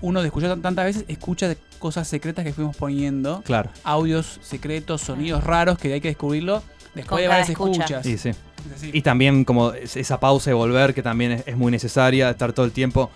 uno 0.00 0.20
de 0.22 0.26
escuchar 0.26 0.50
tan- 0.50 0.62
tantas 0.62 0.84
veces 0.84 1.04
escucha 1.08 1.54
cosas 1.76 2.08
secretas 2.08 2.44
que 2.44 2.52
fuimos 2.52 2.76
poniendo, 2.76 3.42
Claro. 3.44 3.70
audios 3.84 4.38
secretos, 4.42 5.00
sonidos 5.02 5.44
raros 5.44 5.78
que 5.78 5.92
hay 5.92 6.00
que 6.00 6.08
descubrirlo 6.08 6.62
después 6.94 7.06
Con 7.08 7.20
de 7.20 7.28
varias 7.28 7.50
escucha. 7.50 7.84
escuchas. 7.84 8.04
Sí, 8.06 8.18
sí. 8.18 8.30
Es 8.30 8.70
decir, 8.70 8.96
Y 8.96 9.02
también 9.02 9.44
como 9.44 9.72
es- 9.72 9.96
esa 9.96 10.18
pausa 10.18 10.50
y 10.50 10.54
volver, 10.54 10.92
que 10.94 11.02
también 11.02 11.32
es, 11.32 11.42
es 11.46 11.56
muy 11.56 11.70
necesaria, 11.70 12.30
estar 12.30 12.52
todo 12.52 12.66
el 12.66 12.72
tiempo. 12.72 13.10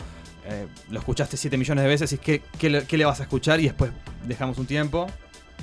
eh, 0.47 0.67
lo 0.91 0.99
escuchaste 0.99 1.37
7 1.37 1.57
millones 1.57 1.85
de 1.85 1.89
veces 1.89 2.11
y 2.11 2.17
es 2.17 2.21
que, 2.21 2.43
¿qué, 2.59 2.71
le, 2.71 2.85
qué 2.85 2.97
le 2.97 3.05
vas 3.05 3.21
a 3.21 3.23
escuchar? 3.25 3.61
Y 3.61 3.65
después 3.65 3.93
dejamos 4.27 4.59
un 4.59 4.67
tiempo 4.67 5.07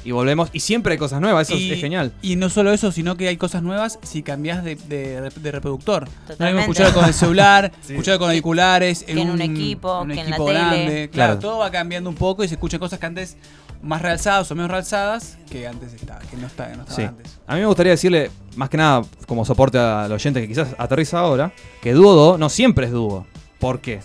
y 0.06 0.12
volvemos. 0.12 0.50
Y 0.54 0.60
siempre 0.62 0.94
hay 0.94 0.98
cosas 0.98 1.20
nuevas, 1.22 1.50
eso 1.50 1.58
y, 1.58 1.72
es 1.72 1.80
genial. 1.80 2.14
Y 2.22 2.36
no 2.36 2.50
solo 2.50 2.72
eso, 2.74 2.92
sino 2.92 3.18
que 3.18 3.28
hay 3.28 3.38
cosas 3.38 3.64
nuevas 3.64 4.00
si 4.04 4.24
cambias 4.24 4.64
de, 4.64 4.76
de- 4.76 5.30
de 5.36 5.52
reproductor. 5.52 6.04
No 6.08 6.12
Totalmente. 6.28 6.46
mismo 6.46 6.60
escucharlo 6.74 6.94
con 7.00 7.06
el 7.06 7.14
celular, 7.14 7.72
Sí. 7.82 7.94
escucharlo 7.94 8.20
con 8.20 8.30
auriculares, 8.30 9.04
Que 9.04 9.12
en 9.14 9.30
un 9.30 9.42
equipo, 9.42 10.02
en 10.04 10.10
un 10.12 10.16
que 10.16 10.22
en 10.22 10.30
la 10.30 10.36
equipo 10.36 10.46
tele. 10.48 10.60
grande. 10.60 11.10
Claro, 11.12 11.34
Claro. 11.34 11.40
todo 11.40 11.58
va 11.60 11.72
cambiando 11.72 12.10
un 12.10 12.16
poco 12.16 12.44
y 12.44 12.48
se 12.48 12.56
escuchan 12.56 12.80
cosas 12.80 13.00
que 13.00 13.06
antes 13.06 13.38
más 13.82 14.02
realzadas 14.02 14.50
o 14.50 14.56
menos 14.56 14.72
realzadas 14.72 15.38
que 15.52 15.68
antes 15.68 15.94
estaba, 15.94 16.20
que 16.22 16.36
no 16.38 16.48
estaba, 16.48 16.70
que 16.72 16.78
no 16.78 16.82
estaba 16.84 16.96
Sí. 16.96 17.04
antes. 17.04 17.38
A 17.46 17.54
mí 17.54 17.60
me 17.62 17.68
gustaría 17.68 17.92
decirle, 17.92 18.32
más 18.56 18.70
que 18.70 18.78
nada, 18.78 19.04
como 19.28 19.46
soporte 19.46 19.78
al 19.78 20.12
oyente 20.12 20.42
que 20.42 20.48
quizás 20.48 20.70
aterriza 20.80 21.20
ahora, 21.20 21.52
que 21.82 21.94
dúo 21.94 22.38
no 22.40 22.50
siempre 22.50 22.88
es 22.88 22.92
dúo. 22.92 23.28
¿Por 23.60 23.80
qué? 23.82 24.00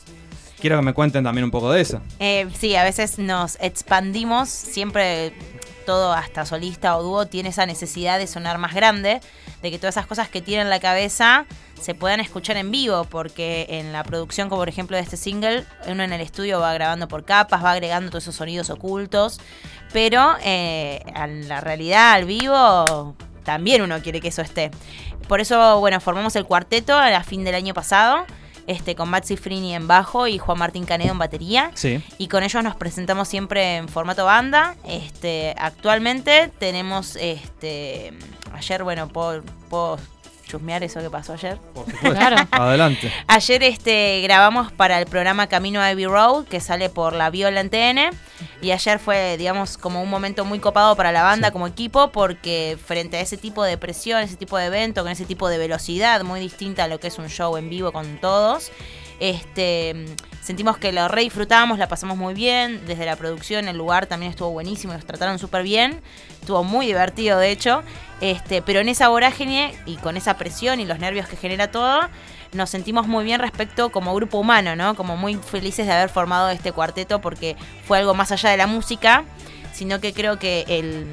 Quiero 0.60 0.76
que 0.76 0.82
me 0.82 0.92
cuenten 0.92 1.24
también 1.24 1.44
un 1.44 1.50
poco 1.50 1.72
de 1.72 1.80
eso. 1.80 2.00
Eh, 2.20 2.46
sí, 2.56 2.76
a 2.76 2.84
veces 2.84 3.18
nos 3.18 3.56
expandimos, 3.60 4.48
siempre 4.48 5.32
todo 5.82 6.12
hasta 6.12 6.46
solista 6.46 6.96
o 6.96 7.02
dúo 7.02 7.26
tiene 7.26 7.50
esa 7.50 7.66
necesidad 7.66 8.18
de 8.18 8.26
sonar 8.26 8.58
más 8.58 8.74
grande, 8.74 9.20
de 9.60 9.70
que 9.70 9.78
todas 9.78 9.96
esas 9.96 10.06
cosas 10.06 10.28
que 10.28 10.40
tiene 10.40 10.62
en 10.62 10.70
la 10.70 10.80
cabeza 10.80 11.46
se 11.80 11.94
puedan 11.94 12.20
escuchar 12.20 12.56
en 12.56 12.70
vivo, 12.70 13.04
porque 13.04 13.66
en 13.68 13.92
la 13.92 14.04
producción, 14.04 14.48
como 14.48 14.60
por 14.60 14.68
ejemplo 14.68 14.96
de 14.96 15.02
este 15.02 15.16
single, 15.16 15.64
uno 15.86 16.02
en 16.02 16.12
el 16.12 16.20
estudio 16.20 16.60
va 16.60 16.72
grabando 16.72 17.08
por 17.08 17.24
capas, 17.24 17.64
va 17.64 17.72
agregando 17.72 18.10
todos 18.10 18.24
esos 18.24 18.36
sonidos 18.36 18.70
ocultos, 18.70 19.40
pero 19.92 20.36
eh, 20.42 21.02
en 21.14 21.48
la 21.48 21.60
realidad, 21.60 22.12
al 22.12 22.24
vivo, 22.24 23.16
también 23.44 23.82
uno 23.82 24.00
quiere 24.00 24.20
que 24.20 24.28
eso 24.28 24.42
esté. 24.42 24.70
Por 25.28 25.40
eso, 25.40 25.80
bueno, 25.80 26.00
formamos 26.00 26.36
el 26.36 26.44
cuarteto 26.44 26.96
a 26.96 27.10
la 27.10 27.24
fin 27.24 27.44
del 27.44 27.54
año 27.54 27.74
pasado. 27.74 28.26
Este, 28.66 28.94
con 28.94 29.08
Maxi 29.08 29.36
Frini 29.36 29.74
en 29.74 29.88
bajo 29.88 30.26
y 30.26 30.38
Juan 30.38 30.58
Martín 30.58 30.84
Canedo 30.84 31.12
en 31.12 31.18
batería. 31.18 31.70
Sí. 31.74 32.02
Y 32.18 32.28
con 32.28 32.42
ellos 32.42 32.62
nos 32.62 32.76
presentamos 32.76 33.28
siempre 33.28 33.76
en 33.76 33.88
formato 33.88 34.24
banda. 34.24 34.76
Este, 34.86 35.54
actualmente 35.58 36.50
tenemos, 36.58 37.16
este, 37.16 38.12
ayer, 38.52 38.84
bueno, 38.84 39.08
puedo, 39.08 39.42
puedo 39.68 39.98
chusmear 40.52 40.82
eso 40.84 41.00
que 41.00 41.08
pasó 41.08 41.32
ayer. 41.32 41.56
Por 41.72 41.86
supuesto. 41.86 42.10
Claro. 42.10 42.36
Adelante. 42.50 43.10
Ayer 43.26 43.62
este, 43.62 44.20
grabamos 44.22 44.70
para 44.70 44.98
el 44.98 45.06
programa 45.06 45.46
Camino 45.46 45.80
a 45.80 45.88
Abbey 45.88 46.06
Road, 46.06 46.44
que 46.44 46.60
sale 46.60 46.90
por 46.90 47.14
la 47.14 47.30
Viola 47.30 47.60
en 47.60 47.70
TN. 47.70 48.16
Y 48.60 48.70
ayer 48.70 48.98
fue, 48.98 49.36
digamos, 49.38 49.78
como 49.78 50.02
un 50.02 50.10
momento 50.10 50.44
muy 50.44 50.58
copado 50.58 50.94
para 50.94 51.10
la 51.10 51.22
banda 51.22 51.50
como 51.50 51.66
equipo, 51.66 52.12
porque 52.12 52.76
frente 52.84 53.16
a 53.16 53.20
ese 53.20 53.36
tipo 53.36 53.64
de 53.64 53.78
presión, 53.78 54.20
ese 54.20 54.36
tipo 54.36 54.58
de 54.58 54.66
evento, 54.66 55.02
con 55.02 55.10
ese 55.10 55.24
tipo 55.24 55.48
de 55.48 55.58
velocidad 55.58 56.22
muy 56.22 56.40
distinta 56.40 56.84
a 56.84 56.88
lo 56.88 57.00
que 57.00 57.08
es 57.08 57.18
un 57.18 57.28
show 57.28 57.56
en 57.56 57.70
vivo 57.70 57.92
con 57.92 58.18
todos, 58.18 58.70
este, 59.30 60.06
sentimos 60.42 60.78
que 60.78 60.90
lo 60.92 61.06
re 61.06 61.22
disfrutamos, 61.22 61.78
la 61.78 61.86
pasamos 61.86 62.16
muy 62.18 62.34
bien. 62.34 62.84
Desde 62.86 63.06
la 63.06 63.14
producción, 63.14 63.68
el 63.68 63.76
lugar 63.78 64.06
también 64.06 64.30
estuvo 64.30 64.50
buenísimo, 64.50 64.92
nos 64.92 65.04
trataron 65.06 65.38
súper 65.38 65.62
bien. 65.62 66.00
Estuvo 66.40 66.64
muy 66.64 66.86
divertido, 66.86 67.38
de 67.38 67.50
hecho. 67.52 67.82
Este, 68.20 68.62
pero 68.62 68.80
en 68.80 68.88
esa 68.88 69.08
vorágine 69.08 69.74
y 69.86 69.96
con 69.96 70.16
esa 70.16 70.36
presión 70.36 70.80
y 70.80 70.84
los 70.86 70.98
nervios 70.98 71.28
que 71.28 71.36
genera 71.36 71.70
todo, 71.70 72.00
nos 72.52 72.68
sentimos 72.68 73.06
muy 73.06 73.24
bien 73.24 73.40
respecto 73.40 73.90
como 73.92 74.12
grupo 74.14 74.38
humano, 74.38 74.74
¿no? 74.74 74.96
Como 74.96 75.16
muy 75.16 75.36
felices 75.36 75.86
de 75.86 75.92
haber 75.92 76.08
formado 76.08 76.50
este 76.50 76.72
cuarteto 76.72 77.20
porque 77.20 77.56
fue 77.86 77.98
algo 77.98 78.12
más 78.14 78.32
allá 78.32 78.50
de 78.50 78.56
la 78.56 78.66
música, 78.66 79.24
sino 79.72 80.00
que 80.00 80.12
creo 80.12 80.38
que 80.38 80.64
el, 80.68 81.06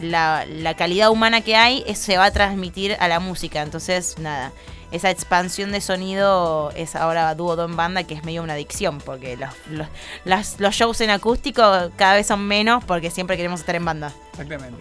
la, 0.00 0.74
calidad 0.76 1.10
humana 1.10 1.40
que 1.40 1.56
hay 1.56 1.82
es- 1.86 1.98
se 1.98 2.16
va 2.18 2.26
a 2.26 2.30
transmitir 2.30 2.96
a 3.00 3.08
la 3.08 3.20
música. 3.20 3.62
Entonces, 3.62 4.16
nada, 4.18 4.52
esa 4.94 5.10
expansión 5.10 5.72
de 5.72 5.80
sonido 5.80 6.70
es 6.76 6.94
ahora 6.96 7.34
dúo 7.34 7.56
do 7.56 7.64
en 7.64 7.76
banda, 7.76 8.04
que 8.04 8.14
es 8.14 8.24
medio 8.24 8.42
una 8.42 8.52
adicción, 8.54 8.98
porque 8.98 9.36
los, 9.36 9.50
los, 9.70 9.88
las- 10.24 10.60
los 10.60 10.74
shows 10.74 11.00
en 11.00 11.10
acústico 11.10 11.62
cada 11.96 12.14
vez 12.14 12.26
son 12.26 12.46
menos 12.46 12.84
porque 12.84 13.10
siempre 13.10 13.36
queremos 13.36 13.60
estar 13.60 13.74
en 13.74 13.84
banda. 13.84 14.12
Exactamente. 14.32 14.78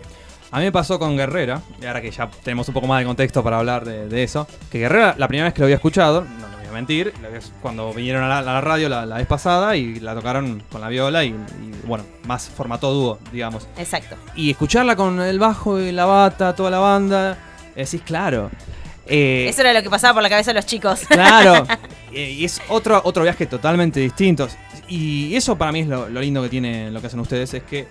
A 0.51 0.59
mí 0.59 0.65
me 0.65 0.71
pasó 0.71 0.99
con 0.99 1.17
Guerrera, 1.17 1.61
y 1.81 1.85
ahora 1.87 1.99
que 1.99 2.11
ya 2.11 2.29
tenemos 2.43 2.67
un 2.67 2.75
poco 2.75 2.85
más 2.85 2.99
de 2.99 3.05
contexto 3.05 3.43
para 3.43 3.57
hablar 3.57 3.85
de, 3.85 4.07
de 4.07 4.21
eso, 4.23 4.47
que 4.71 4.77
Guerrera, 4.79 5.15
la 5.17 5.27
primera 5.27 5.45
vez 5.45 5.53
que 5.55 5.61
lo 5.61 5.65
había 5.65 5.77
escuchado, 5.77 6.21
no 6.21 6.47
lo 6.47 6.57
voy 6.59 6.67
a 6.67 6.71
mentir, 6.71 7.11
cuando 7.59 7.91
vinieron 7.91 8.23
a 8.23 8.27
la, 8.29 8.37
a 8.37 8.41
la 8.43 8.61
radio 8.61 8.87
la, 8.87 9.03
la 9.07 9.17
vez 9.17 9.25
pasada 9.25 9.75
y 9.75 9.99
la 9.99 10.13
tocaron 10.13 10.61
con 10.71 10.79
la 10.81 10.89
viola 10.89 11.23
y, 11.23 11.29
y, 11.29 11.87
bueno, 11.87 12.03
más 12.27 12.47
formato 12.49 12.91
dúo, 12.93 13.17
digamos. 13.31 13.67
Exacto. 13.77 14.15
Y 14.35 14.51
escucharla 14.51 14.95
con 14.95 15.19
el 15.21 15.39
bajo 15.39 15.79
y 15.79 15.91
la 15.91 16.05
bata, 16.05 16.53
toda 16.55 16.69
la 16.69 16.77
banda, 16.77 17.35
decís, 17.75 18.03
claro. 18.05 18.51
Eh, 19.07 19.47
Eso 19.49 19.61
era 19.61 19.73
lo 19.73 19.81
que 19.83 19.89
pasaba 19.89 20.13
por 20.15 20.23
la 20.23 20.29
cabeza 20.29 20.51
de 20.51 20.55
los 20.55 20.65
chicos. 20.65 21.01
Claro. 21.07 21.65
Y 22.15 22.45
es 22.45 22.61
otro, 22.69 23.01
otro 23.05 23.23
viaje 23.23 23.47
totalmente 23.47 23.99
distinto. 23.99 24.47
Y 24.87 25.35
eso 25.35 25.57
para 25.57 25.71
mí 25.71 25.79
es 25.79 25.87
lo, 25.87 26.07
lo 26.09 26.21
lindo 26.21 26.43
que 26.43 26.49
tiene 26.49 26.91
lo 26.91 27.01
que 27.01 27.07
hacen 27.07 27.19
ustedes, 27.19 27.51
es 27.55 27.63
que 27.63 27.87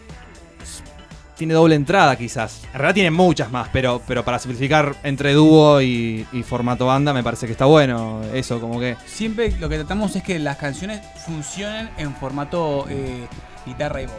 tiene 1.37 1.55
doble 1.55 1.75
entrada 1.75 2.15
quizás. 2.15 2.63
En 2.67 2.75
realidad 2.75 2.95
tiene 2.95 3.11
muchas 3.11 3.51
más, 3.51 3.69
pero, 3.73 4.01
pero 4.07 4.25
para 4.25 4.39
simplificar 4.39 4.95
entre 5.03 5.33
dúo 5.33 5.83
y, 5.83 6.25
y 6.33 6.43
formato 6.45 6.87
banda 6.87 7.13
me 7.13 7.25
parece 7.25 7.47
que 7.47 7.53
está 7.53 7.65
bueno. 7.65 8.21
Eso, 8.33 8.61
como 8.61 8.79
que... 8.79 8.97
Siempre 9.07 9.51
lo 9.59 9.69
que 9.69 9.79
tratamos 9.79 10.15
es 10.15 10.23
que 10.23 10.39
las 10.39 10.57
canciones 10.57 11.01
funcionen 11.27 11.91
en 11.99 12.15
formato 12.15 12.87
eh, 12.89 13.27
guitarra 13.67 14.03
y 14.03 14.07
voz. 14.07 14.15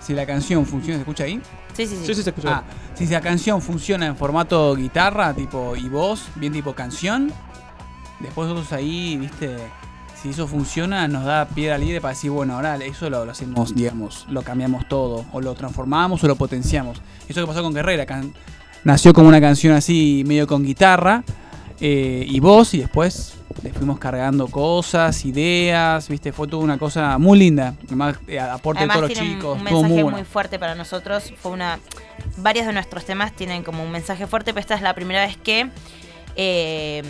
Si 0.00 0.14
la 0.14 0.24
canción 0.24 0.64
funciona, 0.64 0.96
¿se 0.96 1.02
escucha 1.02 1.24
ahí? 1.24 1.42
Sí, 1.74 1.86
sí, 1.86 1.96
sí. 1.96 2.06
Sí, 2.06 2.14
sí, 2.14 2.22
se 2.22 2.30
escucha. 2.30 2.56
Ah, 2.58 2.62
si 2.94 3.06
la 3.06 3.20
canción 3.20 3.60
funciona 3.60 4.06
en 4.06 4.16
formato 4.16 4.74
guitarra, 4.76 5.34
tipo 5.34 5.74
y 5.76 5.88
voz, 5.88 6.26
bien 6.36 6.52
tipo 6.52 6.72
canción, 6.74 7.32
después 8.20 8.48
nosotros 8.48 8.72
ahí, 8.72 9.16
viste, 9.16 9.56
si 10.22 10.30
eso 10.30 10.46
funciona, 10.46 11.06
nos 11.08 11.24
da 11.24 11.46
piedra 11.46 11.76
libre 11.76 12.00
para 12.00 12.14
decir, 12.14 12.30
bueno, 12.30 12.54
ahora 12.54 12.76
eso 12.76 13.10
lo, 13.10 13.24
lo 13.24 13.32
hacemos, 13.32 13.74
digamos, 13.74 14.26
lo 14.30 14.42
cambiamos 14.42 14.88
todo, 14.88 15.26
o 15.32 15.40
lo 15.40 15.54
transformamos 15.54 16.22
o 16.24 16.28
lo 16.28 16.36
potenciamos. 16.36 17.02
Eso 17.28 17.40
que 17.40 17.46
pasó 17.46 17.62
con 17.62 17.74
Guerrera, 17.74 18.06
can- 18.06 18.32
nació 18.84 19.12
como 19.12 19.28
una 19.28 19.40
canción 19.40 19.74
así, 19.74 20.22
medio 20.26 20.46
con 20.46 20.62
guitarra 20.64 21.24
eh, 21.80 22.24
y 22.28 22.40
voz, 22.40 22.74
y 22.74 22.78
después 22.78 23.34
le 23.62 23.72
fuimos 23.72 23.98
cargando 23.98 24.48
cosas, 24.48 25.24
ideas, 25.24 26.08
viste, 26.08 26.32
fue 26.32 26.46
toda 26.48 26.62
una 26.62 26.78
cosa 26.78 27.18
muy 27.18 27.38
linda. 27.38 27.74
Además, 27.86 28.16
eh, 28.26 28.38
aporte 28.38 28.82
de 28.82 28.88
todos 28.88 29.02
los 29.02 29.12
tiene 29.12 29.34
chicos, 29.34 29.58
un 29.58 29.64
mensaje 29.64 30.04
muy 30.04 30.24
fuerte 30.24 30.58
para 30.58 30.74
nosotros. 30.74 31.32
Fue 31.40 31.52
una. 31.52 31.78
Varios 32.36 32.66
de 32.66 32.72
nuestros 32.72 33.04
temas 33.04 33.34
tienen 33.34 33.62
como 33.62 33.82
un 33.82 33.90
mensaje 33.90 34.26
fuerte, 34.26 34.52
pero 34.52 34.60
esta 34.60 34.74
es 34.74 34.82
la 34.82 34.94
primera 34.94 35.24
vez 35.24 35.36
que, 35.36 35.68
eh, 36.36 37.02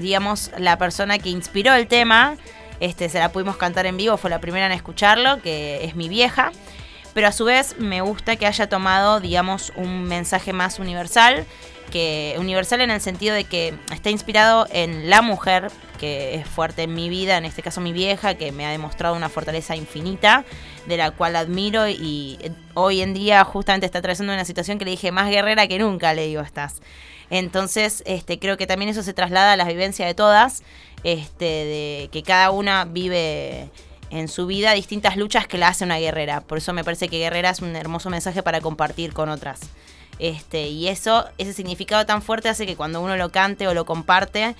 digamos, 0.00 0.50
la 0.58 0.76
persona 0.78 1.18
que 1.18 1.30
inspiró 1.30 1.74
el 1.74 1.86
tema, 1.86 2.36
este, 2.80 3.08
se 3.08 3.18
la 3.18 3.30
pudimos 3.30 3.56
cantar 3.56 3.86
en 3.86 3.96
vivo, 3.96 4.16
fue 4.16 4.30
la 4.30 4.40
primera 4.40 4.66
en 4.66 4.72
escucharlo, 4.72 5.40
que 5.40 5.84
es 5.84 5.94
mi 5.94 6.08
vieja. 6.08 6.52
Pero 7.14 7.28
a 7.28 7.32
su 7.32 7.44
vez 7.44 7.76
me 7.78 8.00
gusta 8.00 8.36
que 8.36 8.46
haya 8.46 8.68
tomado, 8.68 9.20
digamos, 9.20 9.72
un 9.76 10.04
mensaje 10.04 10.52
más 10.52 10.78
universal, 10.78 11.46
que 11.90 12.34
universal 12.38 12.80
en 12.80 12.90
el 12.90 13.00
sentido 13.02 13.34
de 13.34 13.44
que 13.44 13.74
está 13.92 14.08
inspirado 14.08 14.66
en 14.72 15.10
la 15.10 15.20
mujer 15.20 15.70
que 16.02 16.34
es 16.34 16.48
fuerte 16.48 16.82
en 16.82 16.94
mi 16.94 17.08
vida, 17.08 17.36
en 17.36 17.44
este 17.44 17.62
caso 17.62 17.80
mi 17.80 17.92
vieja, 17.92 18.34
que 18.34 18.50
me 18.50 18.66
ha 18.66 18.70
demostrado 18.70 19.14
una 19.14 19.28
fortaleza 19.28 19.76
infinita, 19.76 20.44
de 20.86 20.96
la 20.96 21.12
cual 21.12 21.36
admiro 21.36 21.88
y 21.88 22.38
hoy 22.74 23.02
en 23.02 23.14
día 23.14 23.44
justamente 23.44 23.86
está 23.86 23.98
atravesando 23.98 24.32
una 24.32 24.44
situación 24.44 24.78
que 24.78 24.84
le 24.84 24.90
dije 24.92 25.12
más 25.12 25.30
guerrera 25.30 25.68
que 25.68 25.78
nunca, 25.78 26.12
le 26.12 26.26
digo, 26.26 26.42
estás. 26.42 26.80
Entonces, 27.30 28.02
este, 28.04 28.38
creo 28.38 28.56
que 28.56 28.66
también 28.66 28.88
eso 28.88 29.02
se 29.02 29.14
traslada 29.14 29.52
a 29.52 29.56
la 29.56 29.64
vivencia 29.64 30.04
de 30.04 30.14
todas, 30.14 30.64
este, 31.04 31.44
de 31.44 32.08
que 32.10 32.22
cada 32.22 32.50
una 32.50 32.84
vive 32.84 33.70
en 34.12 34.28
su 34.28 34.46
vida 34.46 34.72
distintas 34.74 35.16
luchas 35.16 35.46
que 35.46 35.56
la 35.56 35.68
hace 35.68 35.84
una 35.84 35.98
guerrera. 35.98 36.42
Por 36.42 36.58
eso 36.58 36.74
me 36.74 36.84
parece 36.84 37.08
que 37.08 37.18
guerrera 37.18 37.50
es 37.50 37.60
un 37.60 37.74
hermoso 37.74 38.10
mensaje 38.10 38.42
para 38.42 38.60
compartir 38.60 39.14
con 39.14 39.30
otras. 39.30 39.60
Este, 40.18 40.68
y 40.68 40.88
eso, 40.88 41.24
ese 41.38 41.54
significado 41.54 42.04
tan 42.04 42.20
fuerte 42.20 42.50
hace 42.50 42.66
que 42.66 42.76
cuando 42.76 43.00
uno 43.00 43.16
lo 43.16 43.32
cante 43.32 43.66
o 43.66 43.74
lo 43.74 43.86
comparte, 43.86 44.54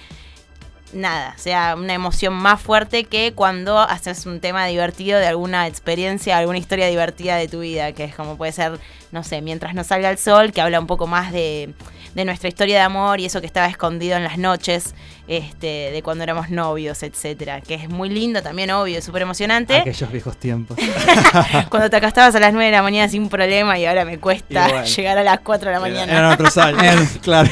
nada, 0.94 1.36
sea 1.36 1.74
una 1.76 1.92
emoción 1.92 2.32
más 2.32 2.62
fuerte 2.62 3.04
que 3.04 3.34
cuando 3.34 3.78
haces 3.78 4.24
un 4.24 4.40
tema 4.40 4.64
divertido 4.66 5.18
de 5.18 5.26
alguna 5.26 5.66
experiencia, 5.66 6.38
alguna 6.38 6.58
historia 6.58 6.86
divertida 6.86 7.36
de 7.36 7.46
tu 7.46 7.60
vida, 7.60 7.92
que 7.92 8.04
es 8.04 8.14
como 8.14 8.38
puede 8.38 8.52
ser, 8.52 8.80
no 9.10 9.22
sé, 9.22 9.42
mientras 9.42 9.74
no 9.74 9.84
salga 9.84 10.08
el 10.08 10.16
sol, 10.16 10.52
que 10.52 10.62
habla 10.62 10.80
un 10.80 10.86
poco 10.86 11.06
más 11.06 11.30
de, 11.30 11.74
de 12.14 12.24
nuestra 12.24 12.48
historia 12.48 12.76
de 12.76 12.82
amor 12.82 13.20
y 13.20 13.26
eso 13.26 13.40
que 13.40 13.46
estaba 13.46 13.66
escondido 13.66 14.16
en 14.16 14.24
las 14.24 14.38
noches, 14.38 14.94
este, 15.28 15.90
de 15.92 16.02
cuando 16.02 16.24
éramos 16.24 16.50
novios, 16.50 17.02
etcétera, 17.02 17.60
que 17.60 17.74
es 17.74 17.88
muy 17.88 18.08
lindo 18.08 18.42
también, 18.42 18.70
obvio, 18.70 19.00
súper 19.00 19.22
emocionante. 19.22 19.76
Aquellos 19.76 20.10
viejos 20.10 20.36
tiempos. 20.36 20.76
Cuando 21.70 21.88
te 21.88 21.96
acostabas 21.96 22.34
a 22.34 22.40
las 22.40 22.52
9 22.52 22.66
de 22.66 22.72
la 22.72 22.82
mañana 22.82 23.08
sin 23.08 23.28
problema 23.28 23.78
y 23.78 23.86
ahora 23.86 24.04
me 24.04 24.18
cuesta 24.18 24.68
bueno. 24.68 24.84
llegar 24.84 25.18
a 25.18 25.22
las 25.22 25.40
4 25.40 25.68
de 25.68 25.74
la 25.74 25.80
mañana. 25.80 26.12
Eran 26.12 26.32
otros 26.32 26.56
años. 26.58 27.08
claro. 27.22 27.50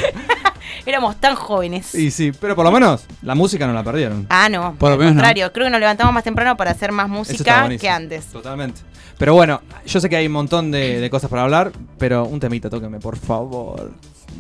Éramos 0.87 1.17
tan 1.17 1.35
jóvenes. 1.35 1.95
Y 1.95 2.11
sí, 2.11 2.33
pero 2.33 2.57
por 2.57 2.65
lo 2.65 2.73
menos 2.73 3.05
la 3.23 3.35
música 3.35 3.67
no 3.67 3.73
la 3.73 3.83
perdieron. 3.83 4.27
Ah, 4.31 4.49
no. 4.49 4.75
Por 4.79 4.91
lo 4.91 4.97
menos 4.97 5.15
no. 5.15 5.21
contrario, 5.21 5.53
creo 5.53 5.67
que 5.67 5.71
nos 5.71 5.81
levantamos 5.81 6.13
más 6.13 6.25
temprano 6.25 6.57
para 6.57 6.71
hacer 6.73 6.93
más 6.93 7.09
música 7.09 7.69
que 7.79 7.89
antes. 7.89 8.27
Totalmente. 8.27 8.81
Pero 9.19 9.35
bueno, 9.35 9.61
yo 9.87 10.01
sé 10.01 10.09
que 10.09 10.17
hay 10.17 10.27
un 10.27 10.33
montón 10.33 10.71
de, 10.71 10.99
de 10.99 11.11
cosas 11.11 11.29
para 11.29 11.43
hablar, 11.43 11.73
pero 11.99 12.25
un 12.25 12.41
temita, 12.41 12.71
tóqueme, 12.71 12.99
por 12.99 13.19
favor. 13.19 13.93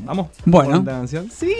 ¿Vamos? 0.05 0.29
Bueno. 0.44 0.85
Sí. 1.31 1.55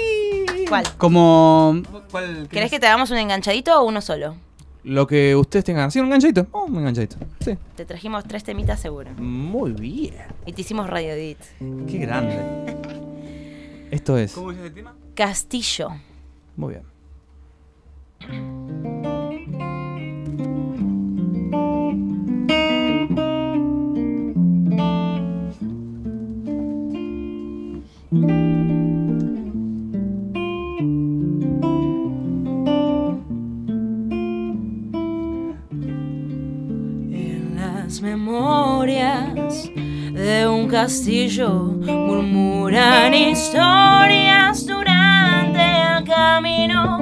¿Cuál? 0.69 0.85
Como... 0.99 1.83
¿cuál- 2.11 2.49
¿Querés 2.49 2.71
que 2.71 2.81
te 2.81 2.87
hagamos 2.87 3.11
un 3.11 3.19
enganchadito 3.19 3.81
o 3.81 3.85
uno 3.85 4.01
solo? 4.01 4.37
Lo 4.85 5.07
que 5.07 5.37
ustedes 5.37 5.65
tengan. 5.65 5.91
¿Sí, 5.91 6.01
un 6.01 6.07
enganchadito? 6.07 6.47
Oh, 6.53 6.65
un 6.65 6.79
enganchadito. 6.79 7.17
Sí. 7.41 7.57
Te 7.77 7.85
trajimos 7.85 8.25
tres 8.25 8.45
temitas 8.45 8.81
seguro. 8.81 9.11
Muy 9.19 9.73
bien. 9.73 10.15
Y 10.47 10.53
te 10.53 10.63
hicimos 10.63 10.89
radio 10.89 11.13
edit. 11.13 11.39
Qué 11.87 11.99
grande. 11.99 12.39
Esto 13.91 14.17
es. 14.17 14.33
¿Cómo 14.33 14.53
es 14.53 14.59
el 14.59 14.73
tema? 14.73 14.95
Castillo. 15.15 15.91
Muy 16.57 16.75
bien. 16.75 16.85
En 28.13 28.25
las 37.55 38.03
memorias 38.03 39.71
de 40.13 40.49
un 40.49 40.67
castillo 40.67 41.51
murmuran 41.87 43.15
historias 43.15 44.67
durante 44.67 45.61
el 45.61 46.03
camino. 46.05 46.97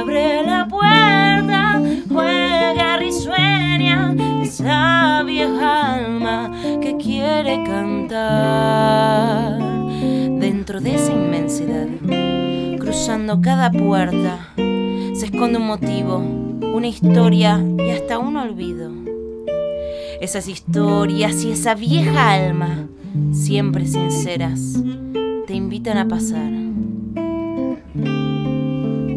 Abre 0.00 0.46
la 0.46 0.66
puerta, 0.66 1.82
juega 2.10 2.96
risueña 2.96 4.14
esa 4.42 5.22
vieja 5.24 5.96
alma 5.96 6.50
que 6.80 6.96
quiere 6.96 7.62
cantar. 7.64 9.61
Dentro 10.62 10.80
de 10.80 10.94
esa 10.94 11.10
inmensidad, 11.10 11.88
cruzando 12.78 13.40
cada 13.40 13.68
puerta, 13.68 14.38
se 14.56 15.24
esconde 15.24 15.58
un 15.58 15.66
motivo, 15.66 16.18
una 16.18 16.86
historia 16.86 17.60
y 17.84 17.90
hasta 17.90 18.20
un 18.20 18.36
olvido. 18.36 18.92
Esas 20.20 20.46
historias 20.46 21.42
y 21.42 21.50
esa 21.50 21.74
vieja 21.74 22.34
alma, 22.34 22.86
siempre 23.32 23.88
sinceras, 23.88 24.80
te 25.48 25.54
invitan 25.54 25.98
a 25.98 26.06
pasar. 26.06 26.52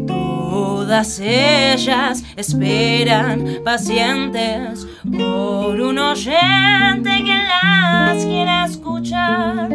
Todas 0.08 1.20
ellas 1.20 2.24
esperan 2.34 3.60
pacientes 3.64 4.84
por 5.04 5.80
un 5.80 5.96
oyente 5.96 7.10
que 7.24 7.34
las 7.34 8.24
quiera 8.24 8.64
escuchar. 8.64 9.70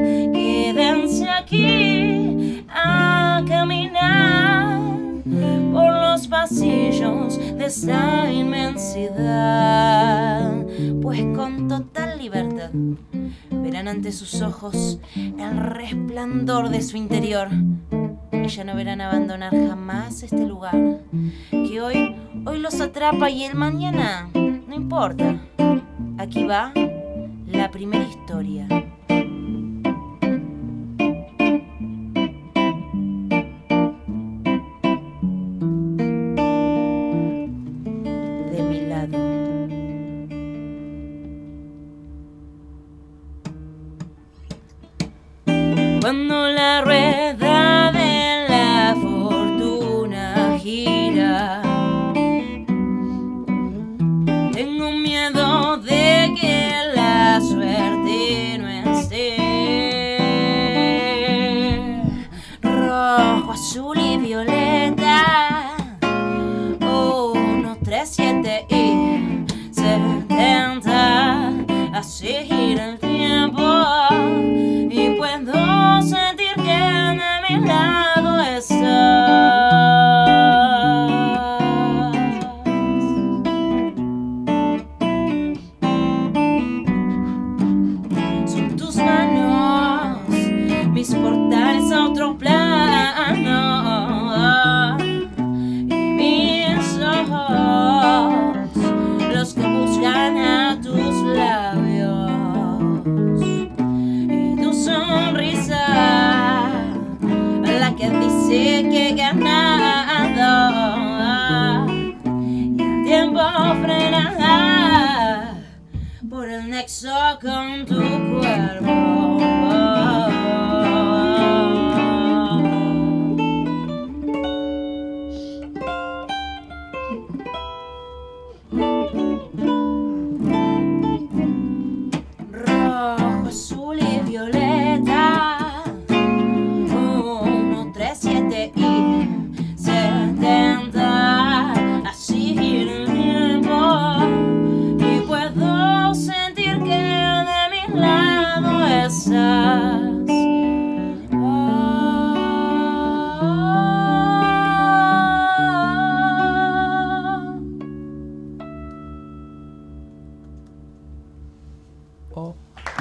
Quédense 0.74 1.28
aquí 1.30 2.66
a 2.70 3.44
caminar 3.46 4.80
por 5.74 5.92
los 5.92 6.30
pasillos 6.30 7.38
de 7.58 7.66
esa 7.66 8.32
inmensidad, 8.32 9.76
pues 11.02 11.26
con 11.36 11.68
total 11.68 12.18
libertad 12.18 12.70
verán 13.52 13.90
ante 13.90 14.14
sus 14.14 14.42
ojos 14.42 15.02
el 15.14 15.58
resplandor 15.58 16.70
de 16.70 16.82
su 16.82 16.96
interior 16.96 17.50
y 18.32 18.48
ya 18.48 18.64
no 18.64 18.74
verán 18.74 19.02
abandonar 19.02 19.52
jamás 19.52 20.24
este 20.24 20.46
lugar 20.46 21.02
que 21.52 21.82
hoy, 21.82 22.16
hoy 22.46 22.60
los 22.60 22.80
atrapa 22.80 23.30
y 23.30 23.44
el 23.44 23.56
mañana 23.56 24.30
no 24.34 24.74
importa. 24.74 25.36
Aquí 26.18 26.46
va 26.46 26.72
la 27.46 27.70
primera 27.72 28.06
historia. 28.06 28.70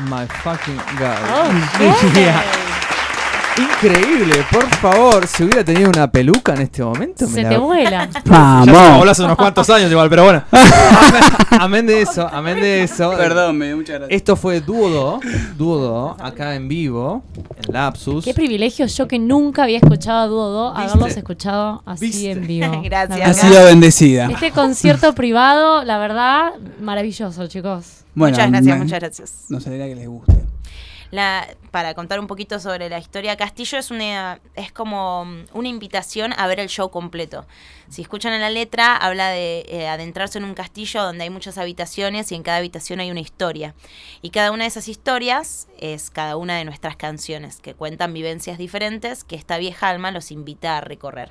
My 0.09 0.27
fucking 0.43 0.77
god. 0.99 1.19
Oh, 1.33 2.11
Mira, 2.15 2.43
Increíble, 3.57 4.45
por 4.51 4.67
favor. 4.77 5.27
Si 5.27 5.43
hubiera 5.43 5.63
tenido 5.65 5.91
una 5.91 6.11
peluca 6.11 6.55
en 6.55 6.63
este 6.63 6.83
momento, 6.83 7.27
me 7.27 7.35
Se 7.35 7.43
la- 7.43 7.49
te 7.51 7.59
vuela. 7.59 8.09
Vamos. 8.25 9.09
hace 9.09 9.23
unos 9.23 9.37
cuantos 9.37 9.69
años 9.69 9.91
igual, 9.91 10.09
pero 10.09 10.25
bueno. 10.25 10.43
amén, 11.51 11.87
de 11.87 12.01
eso, 12.01 12.27
amén 12.33 12.61
de 12.61 12.85
eso. 12.85 13.11
Perdón, 13.11 13.59
me 13.59 13.67
dio 13.67 13.77
muchas 13.77 13.99
gracias. 13.99 14.17
Esto 14.17 14.37
fue 14.37 14.61
Duodo, 14.61 15.21
Duodo, 15.59 16.17
acá 16.21 16.55
en 16.55 16.69
vivo, 16.69 17.23
en 17.57 17.75
Lapsus. 17.75 18.25
Qué 18.25 18.33
privilegio 18.35 18.87
yo 18.87 19.07
que 19.09 19.19
nunca 19.19 19.65
había 19.65 19.79
escuchado 19.79 20.69
a 20.69 20.83
¿Viste? 20.83 20.93
haberlos 20.93 21.17
escuchado 21.17 21.83
así 21.85 22.07
¿Viste? 22.07 22.31
en 22.31 22.47
vivo. 22.47 22.83
Gracias. 22.85 23.29
Ha 23.29 23.35
sido 23.35 23.65
bendecida. 23.65 24.29
Este 24.31 24.53
concierto 24.53 25.13
privado, 25.15 25.85
la 25.85 25.99
verdad, 25.99 26.53
maravilloso, 26.81 27.47
chicos. 27.49 28.00
Bueno, 28.15 28.37
muchas 28.37 28.51
gracias, 28.51 28.77
me- 28.79 28.85
muchas 28.85 29.01
gracias. 29.01 29.45
Nos 29.49 29.67
alegra 29.67 29.87
que 29.87 29.95
les 29.97 30.09
guste. 30.09 30.35
La, 31.13 31.49
para 31.73 31.95
contar 31.95 32.21
un 32.21 32.29
poquito 32.29 32.61
sobre 32.61 32.89
la 32.89 33.01
historia, 33.01 33.37
Castillo 33.37 33.79
es 33.79 33.91
una 33.91 34.39
es 34.55 34.71
como 34.71 35.25
mm, 35.25 35.45
una 35.55 35.67
invitación 35.69 36.33
a 36.39 36.47
ver 36.47 36.61
el 36.61 36.69
show 36.69 36.89
completo. 36.91 37.47
Si 37.89 38.01
escuchan 38.03 38.33
en 38.33 38.41
la 38.41 38.49
letra, 38.51 38.97
habla 38.97 39.31
de 39.31 39.67
eh, 39.69 39.89
adentrarse 39.89 40.39
en 40.39 40.45
un 40.45 40.55
castillo 40.55 41.03
donde 41.03 41.25
hay 41.25 41.31
muchas 41.31 41.59
habitaciones 41.59 42.31
y 42.31 42.37
en 42.37 42.45
cada 42.45 42.59
habitación 42.59 43.01
hay 43.01 43.11
una 43.11 43.19
historia. 43.19 43.75
Y 44.23 44.31
cada 44.31 44.53
una 44.53 44.63
de 44.63 44.69
esas 44.69 44.87
historias 44.87 45.67
es 45.81 46.11
cada 46.11 46.37
una 46.37 46.57
de 46.57 46.65
nuestras 46.65 46.95
canciones 46.95 47.59
que 47.61 47.75
cuentan 47.75 48.13
vivencias 48.13 48.57
diferentes 48.57 49.25
que 49.25 49.35
esta 49.35 49.59
vieja 49.59 49.89
alma 49.89 50.13
los 50.13 50.31
invita 50.31 50.77
a 50.79 50.81
recorrer. 50.81 51.31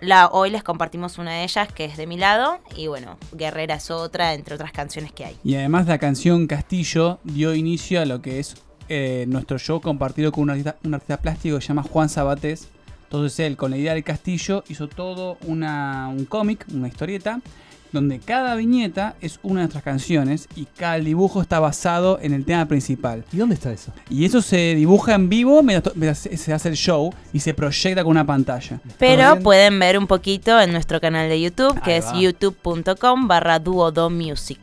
La, 0.00 0.28
hoy 0.28 0.50
les 0.50 0.62
compartimos 0.62 1.18
una 1.18 1.32
de 1.32 1.44
ellas 1.44 1.72
que 1.72 1.84
es 1.84 1.96
de 1.96 2.06
mi 2.06 2.16
lado 2.16 2.58
y 2.76 2.86
bueno, 2.86 3.16
Guerrera 3.32 3.76
es 3.76 3.90
otra, 3.90 4.34
entre 4.34 4.54
otras 4.54 4.72
canciones 4.72 5.12
que 5.12 5.24
hay. 5.24 5.36
Y 5.42 5.56
además 5.56 5.86
la 5.86 5.98
canción 5.98 6.46
Castillo 6.46 7.18
dio 7.24 7.54
inicio 7.54 8.00
a 8.00 8.04
lo 8.04 8.22
que 8.22 8.38
es 8.38 8.54
eh, 8.88 9.26
nuestro 9.28 9.58
show 9.58 9.80
compartido 9.80 10.32
con 10.32 10.44
un 10.44 10.50
artista, 10.50 10.76
un 10.84 10.94
artista 10.94 11.16
plástico 11.18 11.56
que 11.56 11.62
se 11.62 11.68
llama 11.68 11.82
Juan 11.82 12.08
Sabatés. 12.08 12.68
Entonces 13.04 13.40
él, 13.40 13.56
con 13.56 13.70
la 13.70 13.78
idea 13.78 13.94
del 13.94 14.04
castillo, 14.04 14.64
hizo 14.68 14.86
todo 14.86 15.38
una, 15.46 16.08
un 16.08 16.26
cómic, 16.26 16.66
una 16.72 16.88
historieta, 16.88 17.40
donde 17.92 18.18
cada 18.18 18.54
viñeta 18.54 19.14
es 19.20 19.38
una 19.42 19.60
de 19.60 19.64
nuestras 19.66 19.84
canciones 19.84 20.48
y 20.56 20.64
cada 20.76 20.96
dibujo 20.98 21.40
está 21.42 21.58
basado 21.60 22.18
en 22.22 22.32
el 22.34 22.44
tema 22.44 22.66
principal. 22.66 23.24
¿Y 23.32 23.36
dónde 23.38 23.54
está 23.54 23.72
eso? 23.72 23.92
Y 24.10 24.24
eso 24.24 24.42
se 24.42 24.74
dibuja 24.74 25.14
en 25.14 25.28
vivo 25.28 25.62
mientras, 25.62 25.94
to- 25.94 25.98
mientras 25.98 26.18
se 26.40 26.52
hace 26.52 26.68
el 26.68 26.76
show 26.76 27.12
y 27.32 27.40
se 27.40 27.54
proyecta 27.54 28.02
con 28.02 28.10
una 28.12 28.26
pantalla. 28.26 28.80
Pero 28.98 29.38
pueden 29.40 29.78
ver 29.78 29.98
un 29.98 30.06
poquito 30.06 30.60
en 30.60 30.72
nuestro 30.72 31.00
canal 31.00 31.28
de 31.28 31.40
YouTube, 31.40 31.80
que 31.82 31.92
Ahí 31.92 31.98
es 31.98 32.12
youtube.com 32.12 33.28
barra 33.28 33.58
duodo 33.58 34.10
music. 34.10 34.58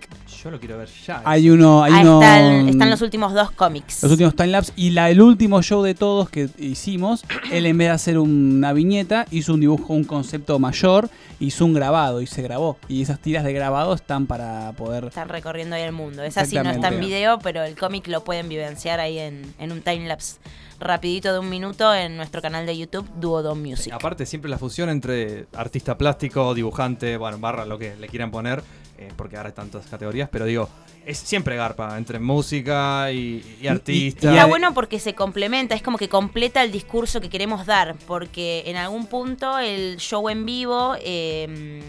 Yo 0.46 0.52
lo 0.52 0.60
quiero 0.60 0.78
ver 0.78 0.88
ya. 1.08 1.24
Hay 1.26 1.50
uno, 1.50 1.84
hay 1.84 1.92
Ahí 1.92 2.02
uno, 2.04 2.22
están, 2.22 2.70
están 2.70 2.90
los 2.92 3.02
últimos 3.02 3.34
dos 3.34 3.50
cómics. 3.50 4.04
los 4.04 4.12
últimos 4.12 4.36
timelapse 4.36 4.74
y 4.76 4.92
la, 4.92 5.10
el 5.10 5.20
último 5.20 5.64
show 5.64 5.82
de 5.82 5.96
todos 5.96 6.30
que 6.30 6.50
hicimos, 6.60 7.26
él 7.52 7.66
en 7.66 7.76
vez 7.80 7.88
de 7.88 7.92
hacer 7.94 8.20
una 8.20 8.72
viñeta, 8.72 9.26
hizo 9.32 9.56
un 9.56 9.62
dibujo, 9.62 9.94
un 9.94 10.04
concepto 10.04 10.60
mayor, 10.60 11.10
hizo 11.40 11.66
un 11.66 11.74
grabado 11.74 12.22
y 12.22 12.28
se 12.28 12.44
grabó. 12.44 12.78
Y 12.88 13.02
esas 13.02 13.20
tiras 13.20 13.44
de 13.44 13.54
grabado 13.54 13.96
están 13.96 14.28
para 14.28 14.72
poder... 14.74 15.06
Están 15.06 15.30
recorriendo 15.30 15.78
ahí 15.78 15.82
el 15.82 15.94
mundo. 15.94 16.22
Es 16.22 16.38
así, 16.38 16.56
no 16.58 16.70
está 16.70 16.90
en 16.90 17.00
video, 17.00 17.40
pero 17.40 17.64
el 17.64 17.76
cómic 17.76 18.08
lo 18.08 18.24
pueden 18.24 18.48
vivenciar 18.48 19.00
ahí 19.00 19.18
en, 19.18 19.52
en 19.58 19.72
un 19.72 19.82
timelapse 19.82 20.38
rapidito 20.80 21.32
de 21.32 21.40
un 21.40 21.50
minuto 21.50 21.96
en 21.96 22.18
nuestro 22.18 22.42
canal 22.42 22.66
de 22.66 22.78
YouTube, 22.78 23.10
Duodo 23.16 23.56
Music. 23.56 23.94
Aparte, 23.94 24.26
siempre 24.26 24.52
la 24.52 24.58
fusión 24.58 24.90
entre 24.90 25.48
artista 25.54 25.98
plástico, 25.98 26.54
dibujante, 26.54 27.18
bueno, 27.18 27.40
barra 27.40 27.66
lo 27.66 27.80
que 27.80 27.96
le 27.96 28.08
quieran 28.08 28.30
poner, 28.30 28.62
eh, 28.98 29.12
porque 29.16 29.38
ahora 29.38 29.50
hay 29.50 29.56
tantas 29.56 29.86
categorías, 29.88 30.30
pero 30.32 30.46
digo, 30.46 30.70
es 31.06 31.18
siempre 31.18 31.56
garpa 31.56 31.98
entre 31.98 32.20
música 32.20 33.12
y, 33.12 33.58
y 33.62 33.68
artista. 33.68 34.30
Está 34.30 34.44
ade- 34.44 34.50
bueno 34.50 34.74
porque 34.74 35.00
se 35.00 35.14
complementa, 35.14 35.76
es 35.76 35.82
como 35.82 35.98
que 35.98 36.10
completa 36.10 36.64
el 36.64 36.72
discurso 36.72 37.22
que 37.22 37.30
queremos 37.30 37.66
dar, 37.66 37.96
porque 38.08 38.64
en 38.68 38.78
algún 38.78 39.08
punto 39.08 39.60
el 39.60 39.98
show 39.98 40.30
en 40.30 40.46
vivo 40.46 40.96
eh, 41.02 41.82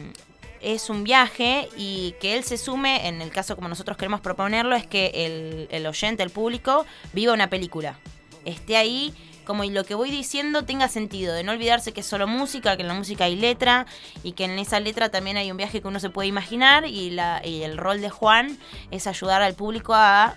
es 0.61 0.91
un 0.91 1.05
viaje 1.05 1.69
y 1.77 2.15
que 2.21 2.37
él 2.37 2.43
se 2.45 2.57
sume, 2.57 3.07
en 3.09 3.23
el 3.23 3.31
caso 3.31 3.55
como 3.57 3.69
nosotros 3.69 3.97
queremos 3.97 4.21
proponerlo, 4.21 4.75
es 4.75 4.87
que 4.87 5.13
el, 5.15 5.69
el 5.71 5.87
oyente, 5.87 6.23
el 6.23 6.31
público, 6.31 6.85
viva 7.13 7.33
una 7.33 7.49
película, 7.49 7.99
esté 8.45 8.77
ahí. 8.77 9.15
Como 9.47 9.63
y 9.65 9.71
lo 9.71 9.85
que 9.85 9.95
voy 9.95 10.11
diciendo 10.11 10.65
tenga 10.65 10.89
sentido, 10.89 11.33
de 11.33 11.45
no 11.45 11.53
olvidarse 11.53 11.93
que 11.93 12.01
es 12.01 12.07
solo 12.07 12.27
música, 12.27 12.77
que 12.77 12.83
en 12.83 12.89
la 12.89 12.95
música 12.95 13.25
hay 13.25 13.37
letra 13.37 13.87
y 14.25 14.33
que 14.33 14.45
en 14.45 14.59
esa 14.59 14.81
letra 14.81 15.09
también 15.09 15.37
hay 15.37 15.51
un 15.51 15.57
viaje 15.57 15.81
que 15.81 15.87
uno 15.89 16.01
se 16.01 16.11
puede 16.11 16.29
imaginar 16.29 16.85
y, 16.87 17.11
la, 17.11 17.41
y 17.47 17.63
el 17.63 17.79
rol 17.79 18.01
de 18.01 18.11
Juan 18.11 18.59
es 18.91 19.07
ayudar 19.07 19.43
al 19.43 19.55
público 19.55 19.95
a 19.95 20.35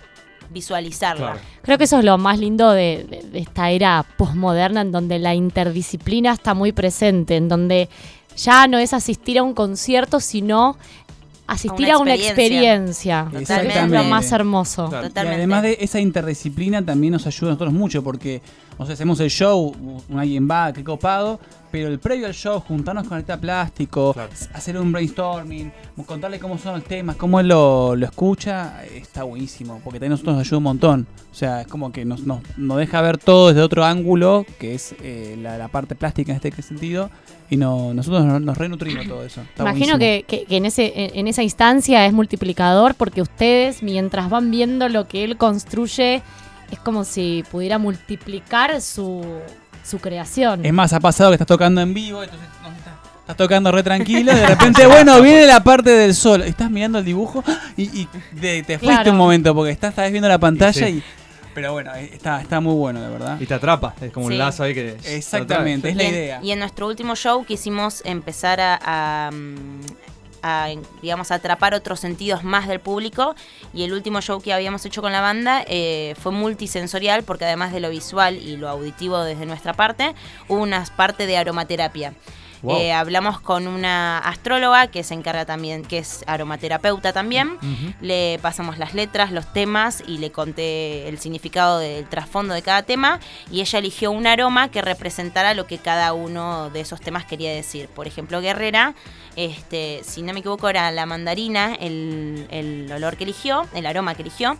visualizarla. 0.50 1.32
Claro. 1.32 1.40
Creo 1.62 1.78
que 1.78 1.84
eso 1.84 1.98
es 1.98 2.04
lo 2.04 2.18
más 2.18 2.38
lindo 2.38 2.70
de, 2.72 3.06
de- 3.08 3.22
de 3.30 3.38
esta 3.38 3.70
era 3.70 4.04
posmoderna 4.16 4.80
en 4.80 4.92
donde 4.92 5.18
la 5.18 5.34
interdisciplina 5.34 6.32
está 6.32 6.54
muy 6.54 6.72
presente, 6.72 7.36
en 7.36 7.48
donde 7.48 7.88
ya 8.36 8.66
no 8.66 8.78
es 8.78 8.92
asistir 8.92 9.38
a 9.38 9.42
un 9.42 9.54
concierto, 9.54 10.18
sino 10.20 10.76
asistir 11.46 11.90
a 11.90 11.98
una 11.98 12.14
experiencia. 12.14 13.26
que 13.30 13.38
eso 13.42 13.54
es 13.54 13.62
Totalmente. 13.66 13.96
lo 13.96 14.04
más 14.04 14.30
hermoso. 14.32 14.88
Claro. 14.88 15.06
Y 15.06 15.08
Totalmente. 15.08 15.36
además 15.38 15.62
de 15.62 15.78
esa 15.80 16.00
interdisciplina 16.00 16.84
también 16.84 17.12
nos 17.12 17.26
ayuda 17.26 17.50
a 17.50 17.52
nosotros 17.54 17.72
mucho 17.72 18.02
porque, 18.02 18.40
o 18.80 18.86
sea, 18.86 18.94
hacemos 18.94 19.20
el 19.20 19.30
show, 19.30 19.74
alguien 20.16 20.48
va, 20.50 20.72
qué 20.72 20.82
copado, 20.82 21.38
pero 21.70 21.88
el 21.88 21.98
previo 21.98 22.26
al 22.26 22.34
show, 22.34 22.58
juntarnos 22.60 23.06
con 23.06 23.18
el 23.18 23.24
plástico, 23.24 24.12
Claro. 24.12 24.30
hacer 24.54 24.76
un 24.78 24.90
brainstorming, 24.90 25.70
contarle 26.06 26.38
cómo 26.40 26.58
son 26.58 26.74
los 26.74 26.84
temas, 26.84 27.14
cómo 27.16 27.38
él 27.40 27.48
lo, 27.48 27.94
lo 27.94 28.06
escucha, 28.06 28.82
está 28.86 29.22
buenísimo, 29.22 29.80
porque 29.84 29.98
también 30.00 30.12
nosotros 30.12 30.34
nos 30.36 30.46
ayuda 30.46 30.56
un 30.58 30.64
montón. 30.64 31.06
O 31.30 31.34
sea, 31.34 31.60
es 31.60 31.66
como 31.68 31.92
que 31.92 32.04
nos, 32.04 32.22
nos, 32.22 32.40
nos 32.56 32.78
deja 32.78 33.00
ver 33.02 33.18
todo 33.18 33.48
desde 33.48 33.60
otro 33.62 33.84
ángulo, 33.84 34.44
que 34.58 34.74
es 34.74 34.94
eh, 35.02 35.36
la, 35.40 35.58
la 35.58 35.68
parte 35.68 35.94
plástica 35.94 36.32
en 36.32 36.36
este 36.42 36.62
sentido, 36.62 37.10
y 37.50 37.56
no, 37.56 37.94
nosotros 37.94 38.24
nos, 38.24 38.40
nos 38.40 38.56
renutrimos 38.58 39.06
todo 39.06 39.24
eso. 39.24 39.42
Está 39.42 39.62
Imagino 39.62 39.98
que, 39.98 40.24
que- 40.26 40.44
que 40.46 40.56
en, 40.56 40.64
ese, 40.66 40.92
en 41.18 41.28
esa 41.28 41.42
instancia 41.42 42.04
es 42.06 42.12
multiplicador 42.12 42.94
porque 42.94 43.22
ustedes, 43.22 43.82
mientras 43.82 44.30
van 44.30 44.50
viendo 44.50 44.88
lo 44.88 45.06
que 45.06 45.22
él 45.24 45.36
construye, 45.36 46.22
es 46.70 46.78
como 46.78 47.04
si 47.04 47.44
pudiera 47.50 47.78
multiplicar 47.78 48.80
su, 48.80 49.24
su 49.84 49.98
creación. 49.98 50.64
Es 50.64 50.72
más, 50.72 50.92
ha 50.92 51.00
pasado 51.00 51.30
que 51.30 51.34
estás 51.34 51.46
tocando 51.48 51.80
en 51.80 51.92
vivo, 51.94 52.22
entonces 52.22 52.48
no, 52.62 52.68
estás, 52.70 52.94
estás 53.20 53.36
tocando 53.36 53.72
re 53.72 53.82
tranquilo, 53.82 54.32
y 54.32 54.34
de 54.36 54.46
repente, 54.54 54.86
bueno, 54.88 55.20
viene 55.20 55.46
la 55.46 55.62
parte 55.62 55.90
del 55.90 56.14
sol. 56.14 56.42
Estás 56.42 56.70
mirando 56.70 56.98
el 56.98 57.04
dibujo 57.04 57.42
y, 57.76 57.82
y 58.02 58.08
de- 58.32 58.62
te 58.62 58.78
fuiste 58.78 58.94
Claro. 58.96 59.12
un 59.12 59.18
momento 59.18 59.54
porque 59.54 59.72
estás, 59.72 59.90
estás 59.90 60.10
viendo 60.10 60.28
la 60.28 60.38
pantalla 60.38 60.88
Y. 60.88 61.02
Pero 61.52 61.72
bueno, 61.72 61.92
está, 61.96 62.40
está 62.40 62.60
muy 62.60 62.74
bueno, 62.74 63.00
de 63.02 63.08
verdad. 63.08 63.36
Y 63.40 63.44
te 63.44 63.54
atrapa, 63.54 63.92
es 64.00 64.12
como 64.12 64.28
Sí. 64.28 64.34
un 64.34 64.38
lazo 64.38 64.62
ahí 64.62 64.72
que... 64.72 64.96
Exactamente, 65.04 65.88
es 65.88 65.96
la 65.96 66.04
y 66.04 66.06
en, 66.06 66.14
idea. 66.14 66.40
Y 66.44 66.52
en 66.52 66.60
nuestro 66.60 66.86
último 66.86 67.16
show 67.16 67.44
quisimos 67.44 68.02
empezar 68.04 68.60
a, 68.60 68.78
a, 69.26 69.30
mm, 69.32 69.80
a, 70.42 70.68
digamos, 71.02 71.30
atrapar 71.30 71.74
otros 71.74 72.00
sentidos 72.00 72.44
más 72.44 72.68
del 72.68 72.80
público. 72.80 73.34
Y 73.72 73.84
el 73.84 73.92
último 73.92 74.20
show 74.20 74.40
que 74.40 74.52
habíamos 74.52 74.84
hecho 74.84 75.02
con 75.02 75.12
la 75.12 75.20
banda 75.20 75.64
eh, 75.66 76.14
fue 76.20 76.32
multisensorial 76.32 77.22
porque 77.22 77.44
además 77.44 77.72
de 77.72 77.80
lo 77.80 77.90
visual 77.90 78.36
y 78.36 78.56
lo 78.56 78.68
auditivo 78.68 79.22
desde 79.22 79.46
nuestra 79.46 79.74
parte, 79.74 80.14
hubo 80.48 80.62
una 80.62 80.84
parte 80.96 81.26
de 81.26 81.36
aromaterapia. 81.36 82.14
Wow. 82.62 82.76
Eh, 82.76 82.92
hablamos 82.92 83.40
con 83.40 83.66
una 83.66 84.18
astróloga 84.18 84.88
que 84.88 85.02
se 85.02 85.14
encarga 85.14 85.44
también, 85.46 85.82
que 85.82 85.98
es 85.98 86.24
aromaterapeuta 86.26 87.12
también. 87.12 87.58
Le 88.00 88.38
pasamos 88.42 88.78
las 88.78 88.94
letras, 88.94 89.32
los 89.32 89.52
temas 89.52 90.02
y 90.06 90.18
le 90.18 90.30
conté 90.30 91.08
el 91.08 91.18
significado 91.18 91.78
del 91.78 92.06
trasfondo 92.06 92.54
de 92.54 92.62
cada 92.62 92.82
tema 92.82 93.20
y 93.50 93.60
ella 93.60 93.78
eligió 93.78 94.10
un 94.10 94.26
aroma 94.26 94.70
que 94.70 94.82
representara 94.82 95.54
lo 95.54 95.66
que 95.66 95.78
cada 95.78 96.12
uno 96.12 96.70
de 96.70 96.80
esos 96.80 97.00
temas 97.00 97.24
quería 97.24 97.52
decir. 97.52 97.88
Por 97.88 98.06
ejemplo, 98.06 98.40
Guerrera, 98.40 98.94
este, 99.36 100.02
si 100.04 100.22
no 100.22 100.32
me 100.32 100.40
equivoco, 100.40 100.68
era 100.68 100.90
la 100.90 101.06
mandarina, 101.06 101.74
el, 101.74 102.46
el 102.50 102.90
olor 102.92 103.16
que 103.16 103.24
eligió, 103.24 103.66
el 103.74 103.86
aroma 103.86 104.14
que 104.14 104.22
eligió. 104.22 104.58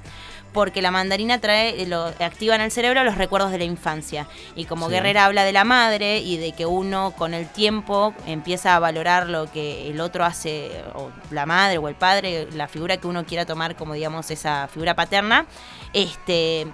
Porque 0.52 0.82
la 0.82 0.90
mandarina 0.90 1.40
trae, 1.40 1.86
lo 1.86 2.06
activa 2.06 2.54
en 2.56 2.60
el 2.60 2.70
cerebro 2.70 3.04
los 3.04 3.16
recuerdos 3.16 3.52
de 3.52 3.58
la 3.58 3.64
infancia. 3.64 4.26
Y 4.56 4.64
como 4.64 4.86
Sí. 4.86 4.92
Guerrera 4.92 5.26
habla 5.26 5.44
de 5.44 5.52
la 5.52 5.64
madre 5.64 6.18
y 6.18 6.36
de 6.36 6.52
que 6.52 6.66
uno 6.66 7.12
con 7.16 7.34
el 7.34 7.48
tiempo 7.48 8.14
empieza 8.26 8.74
a 8.74 8.78
valorar 8.80 9.28
lo 9.28 9.50
que 9.50 9.88
el 9.88 10.00
otro 10.00 10.24
hace, 10.24 10.70
o 10.94 11.10
la 11.30 11.46
madre 11.46 11.78
o 11.78 11.88
el 11.88 11.94
padre, 11.94 12.48
la 12.52 12.66
figura 12.66 12.96
que 12.96 13.06
uno 13.06 13.24
quiera 13.24 13.46
tomar 13.46 13.76
como 13.76 13.94
digamos 13.94 14.30
esa 14.30 14.68
figura 14.68 14.94
paterna, 14.94 15.46
este 15.92 16.66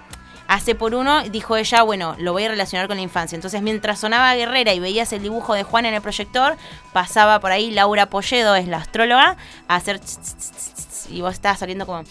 hace 0.47 0.75
por 0.75 0.95
uno, 0.95 1.23
dijo 1.23 1.57
ella, 1.57 1.81
bueno, 1.83 2.15
lo 2.19 2.31
voy 2.31 2.45
a 2.45 2.49
relacionar 2.49 2.87
con 2.87 2.97
la 2.97 3.03
infancia. 3.03 3.35
Entonces, 3.35 3.61
mientras 3.61 3.99
sonaba 3.99 4.33
Guerrera 4.33 4.73
y 4.73 4.79
veías 4.79 5.11
el 5.13 5.21
dibujo 5.21 5.53
de 5.53 5.63
Juan 5.63 5.85
en 5.85 5.93
el 5.93 6.01
proyector, 6.01 6.55
pasaba 6.93 7.39
por 7.39 7.51
ahí 7.51 7.71
Laura 7.71 8.07
Polledo, 8.07 8.55
es 8.55 8.67
la 8.67 8.77
astróloga, 8.77 9.35
a 9.67 9.75
hacer 9.75 9.99
tss, 9.99 10.19
tss, 10.21 10.37
tss, 10.37 10.73
tss, 10.73 11.07
y 11.11 11.21
vos 11.21 11.33
estabas 11.33 11.59
saliendo 11.59 11.85
como 11.85 12.03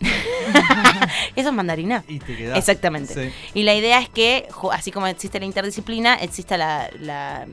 Eso 1.36 1.48
es 1.48 1.54
mandarina. 1.54 2.04
Y 2.08 2.18
te 2.18 2.36
quedás. 2.36 2.58
Exactamente. 2.58 3.14
Sí. 3.14 3.32
Y 3.54 3.62
la 3.62 3.74
idea 3.74 4.00
es 4.00 4.08
que, 4.08 4.48
así 4.72 4.90
como 4.90 5.06
existe 5.06 5.38
la 5.38 5.46
interdisciplina, 5.46 6.14
exista 6.14 6.56
la, 6.56 6.88
la, 7.00 7.46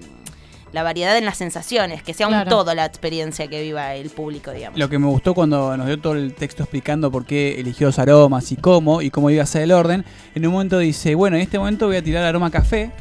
la 0.71 0.83
variedad 0.83 1.17
en 1.17 1.25
las 1.25 1.37
sensaciones, 1.37 2.03
que 2.03 2.13
sea 2.13 2.27
un 2.27 2.45
todo 2.45 2.73
la 2.73 2.85
experiencia 2.85 3.47
que 3.47 3.61
viva 3.61 3.93
el 3.95 4.09
público, 4.09 4.51
digamos. 4.51 4.77
Lo 4.79 4.89
que 4.89 4.99
me 4.99 5.07
gustó 5.07 5.33
cuando 5.33 5.75
nos 5.77 5.87
dio 5.87 5.99
todo 5.99 6.13
el 6.13 6.33
texto 6.33 6.63
explicando 6.63 7.11
por 7.11 7.25
qué 7.25 7.59
eligió 7.59 7.87
los 7.87 7.99
aromas 7.99 8.51
y 8.51 8.55
cómo 8.57 9.01
y 9.01 9.09
cómo 9.09 9.29
iba 9.29 9.43
a 9.43 9.47
ser 9.47 9.63
el 9.63 9.71
orden, 9.71 10.05
en 10.35 10.45
un 10.45 10.53
momento 10.53 10.79
dice, 10.79 11.15
bueno, 11.15 11.35
en 11.37 11.41
este 11.43 11.57
momento 11.59 11.87
voy 11.87 11.97
a 11.97 12.03
tirar 12.03 12.23
aroma 12.23 12.51
café 12.51 12.91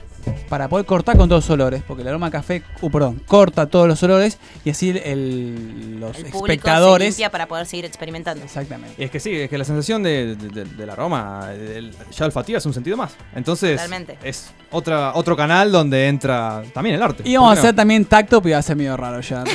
para 0.49 0.69
poder 0.69 0.87
cortar 0.87 1.17
con 1.17 1.29
todos 1.29 1.45
los 1.45 1.51
olores, 1.51 1.83
porque 1.87 2.03
el 2.03 2.09
aroma 2.09 2.31
café, 2.33 2.63
uh, 2.81 2.91
perdón, 2.91 3.23
corta 3.27 3.67
todos 3.67 3.87
los 3.87 4.03
olores 4.03 4.39
y 4.65 4.71
así 4.71 4.91
el- 4.91 4.97
el- 4.99 5.86
los 5.97 6.17
el 6.17 6.31
se 6.31 6.37
espectadores... 6.37 7.09
limpia 7.09 7.31
para 7.31 7.47
poder 7.47 7.67
seguir 7.67 7.85
experimentando. 7.85 8.45
Exactamente. 8.45 8.95
Y 9.01 9.05
es 9.05 9.11
que 9.11 9.21
sí, 9.21 9.35
es 9.35 9.51
que 9.51 9.59
la 9.59 9.65
sensación 9.65 10.03
de- 10.03 10.37
de- 10.37 10.49
de- 10.49 10.65
del 10.65 10.91
aroma, 10.91 11.49
del- 11.49 11.95
ya 12.17 12.25
olfativa 12.27 12.59
es 12.59 12.67
un 12.67 12.75
sentido 12.75 12.97
más. 12.97 13.15
Entonces, 13.35 13.73
Totalmente. 13.77 14.19
es 14.23 14.51
otra, 14.71 15.13
otro 15.15 15.37
canal 15.37 15.71
donde 15.73 16.09
entra 16.09 16.63
también 16.75 16.97
el 16.97 17.03
arte. 17.03 17.23
Y 17.25 17.37
vamos 17.37 17.49
a 17.49 17.51
¿Por 17.51 17.55
qué 17.57 17.61
hacer 17.61 17.75
no? 17.75 17.77
también 17.77 18.05
tacto, 18.05 18.43
pero 18.43 18.55
va 18.55 18.59
a 18.59 18.63
ser 18.63 18.77
medio 18.77 18.97
raro 18.97 19.21
ya. 19.21 19.45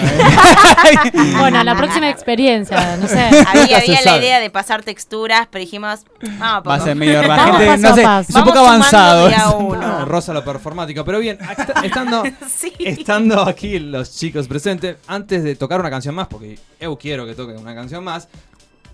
Bueno, 1.38 1.64
la 1.64 1.76
próxima 1.76 2.10
experiencia, 2.10 2.98
no 2.98 3.08
sé. 3.08 3.20
Había, 3.48 3.82
la 4.06 4.18
idea 4.18 4.40
de 4.40 4.50
pasar 4.50 4.84
texturas, 4.84 5.48
pero 5.52 5.60
dijimos, 5.64 6.06
vamos 6.40 6.42
a 6.42 6.60
Va 6.62 6.76
a 6.76 6.80
ser 6.80 6.96
medio 6.96 7.22
raro. 7.22 7.32
Vamos 7.54 7.58
Gente, 7.62 7.82
paso 7.88 8.02
no 8.04 8.24
sé, 8.24 8.30
es 8.30 8.36
un 8.36 8.44
poco 8.44 8.60
avanzado. 8.60 9.30
No, 9.30 10.06
rosa 10.06 10.34
lo 10.34 10.44
performático. 10.44 11.04
Pero 11.06 11.20
bien, 11.20 11.38
est- 11.42 11.84
estando, 11.86 12.24
Sí. 12.50 12.74
estando 12.80 13.42
aquí 13.48 13.80
los 13.80 14.12
chicos 14.18 14.48
presentes, 14.48 14.98
antes 15.08 15.44
de 15.44 15.56
tocar 15.56 15.80
una 15.80 15.90
canción 15.90 16.16
más, 16.16 16.28
porque 16.32 16.58
eu 16.80 16.98
quiero 16.98 17.26
que 17.26 17.36
toquen 17.36 17.60
una 17.60 17.76
canción 17.76 18.04
más, 18.04 18.28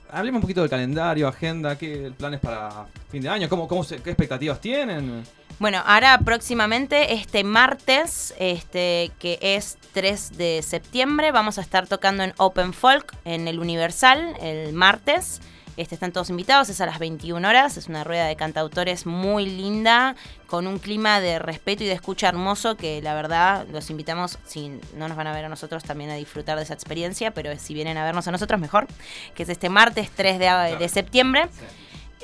hablemos 0.09 0.39
un 0.39 0.41
poquito 0.41 0.61
del 0.61 0.69
calendario, 0.69 1.27
agenda, 1.27 1.77
qué 1.77 2.11
planes 2.17 2.39
para 2.39 2.87
fin 3.09 3.21
de 3.21 3.29
año, 3.29 3.47
cómo, 3.47 3.67
cómo 3.67 3.85
qué 3.85 4.09
expectativas 4.09 4.59
tienen. 4.59 5.23
Bueno, 5.59 5.81
ahora 5.85 6.19
próximamente, 6.19 7.13
este 7.13 7.43
martes, 7.43 8.33
este 8.37 9.11
que 9.19 9.39
es 9.41 9.77
3 9.93 10.37
de 10.37 10.61
septiembre, 10.61 11.31
vamos 11.31 11.57
a 11.57 11.61
estar 11.61 11.87
tocando 11.87 12.23
en 12.23 12.33
Open 12.37 12.73
Folk 12.73 13.15
en 13.25 13.47
el 13.47 13.59
Universal 13.59 14.35
el 14.39 14.73
martes. 14.73 15.41
Este, 15.77 15.95
están 15.95 16.11
todos 16.11 16.29
invitados, 16.29 16.69
es 16.69 16.81
a 16.81 16.85
las 16.85 16.99
21 16.99 17.47
horas, 17.47 17.77
es 17.77 17.87
una 17.87 18.03
rueda 18.03 18.25
de 18.25 18.35
cantautores 18.35 19.05
muy 19.05 19.45
linda, 19.45 20.15
con 20.47 20.65
un 20.67 20.79
clima 20.79 21.19
de 21.19 21.39
respeto 21.39 21.83
y 21.83 21.87
de 21.87 21.93
escucha 21.93 22.27
hermoso 22.29 22.75
que 22.75 23.01
la 23.01 23.13
verdad 23.13 23.67
los 23.71 23.89
invitamos, 23.89 24.39
si 24.45 24.69
no 24.95 25.07
nos 25.07 25.15
van 25.15 25.27
a 25.27 25.33
ver 25.33 25.45
a 25.45 25.49
nosotros, 25.49 25.83
también 25.83 26.09
a 26.09 26.15
disfrutar 26.15 26.57
de 26.57 26.63
esa 26.63 26.73
experiencia, 26.73 27.31
pero 27.31 27.57
si 27.59 27.73
vienen 27.73 27.97
a 27.97 28.03
vernos 28.03 28.27
a 28.27 28.31
nosotros 28.31 28.59
mejor, 28.59 28.87
que 29.35 29.43
es 29.43 29.49
este 29.49 29.69
martes 29.69 30.09
3 30.15 30.39
de, 30.39 30.77
de 30.79 30.89
septiembre. 30.89 31.47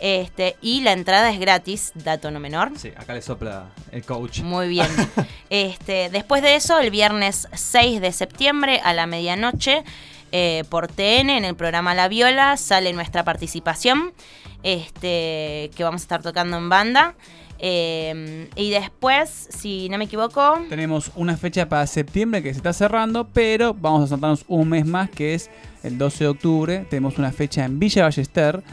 Este, 0.02 0.58
y 0.60 0.82
la 0.82 0.92
entrada 0.92 1.30
es 1.30 1.40
gratis, 1.40 1.92
dato 1.96 2.32
no 2.32 2.40
menor. 2.40 2.72
Sí, 2.78 2.92
acá 2.98 3.14
le 3.14 3.22
sopla 3.22 3.70
el 3.92 4.04
coach. 4.04 4.42
Muy 4.42 4.68
bien. 4.68 4.88
Este, 5.50 6.10
después 6.10 6.42
de 6.42 6.56
eso, 6.56 6.80
el 6.80 6.90
viernes 6.90 7.48
6 7.54 8.02
de 8.02 8.12
septiembre 8.12 8.82
a 8.84 8.92
la 8.94 9.06
medianoche, 9.06 9.84
eh, 10.36 10.64
por 10.68 10.88
TN, 10.88 11.30
en 11.30 11.46
el 11.46 11.56
programa 11.56 11.94
La 11.94 12.08
Viola, 12.08 12.58
sale 12.58 12.92
nuestra 12.92 13.24
participación, 13.24 14.14
este, 14.64 15.70
que 15.76 15.84
vamos 15.84 16.02
a 16.02 16.06
estar 16.06 16.24
tocando 16.24 16.58
en 16.58 16.70
banda. 16.70 17.14
Eh, 17.60 18.50
y 18.56 18.72
después, 18.72 19.30
si 19.30 19.90
no 19.90 20.00
me 20.00 20.06
equivoco, 20.06 20.60
Tenemos 20.70 21.12
una 21.16 21.38
fecha 21.38 21.70
para 21.70 21.86
septiembre 21.86 22.42
que 22.42 22.52
se 22.52 22.58
está 22.58 22.74
cerrando, 22.74 23.28
pero 23.32 23.76
vamos 23.76 24.06
a 24.06 24.08
saltarnos 24.08 24.44
un 24.48 24.70
mes 24.70 24.88
más, 24.88 25.12
que 25.12 25.36
es 25.36 25.52
el 25.84 26.00
12 26.00 26.24
de 26.24 26.28
octubre. 26.32 26.88
Tenemos 26.90 27.20
una 27.20 27.32
fecha 27.32 27.64
en 27.64 27.78
Villa 27.78 28.02
Ballester, 28.02 28.64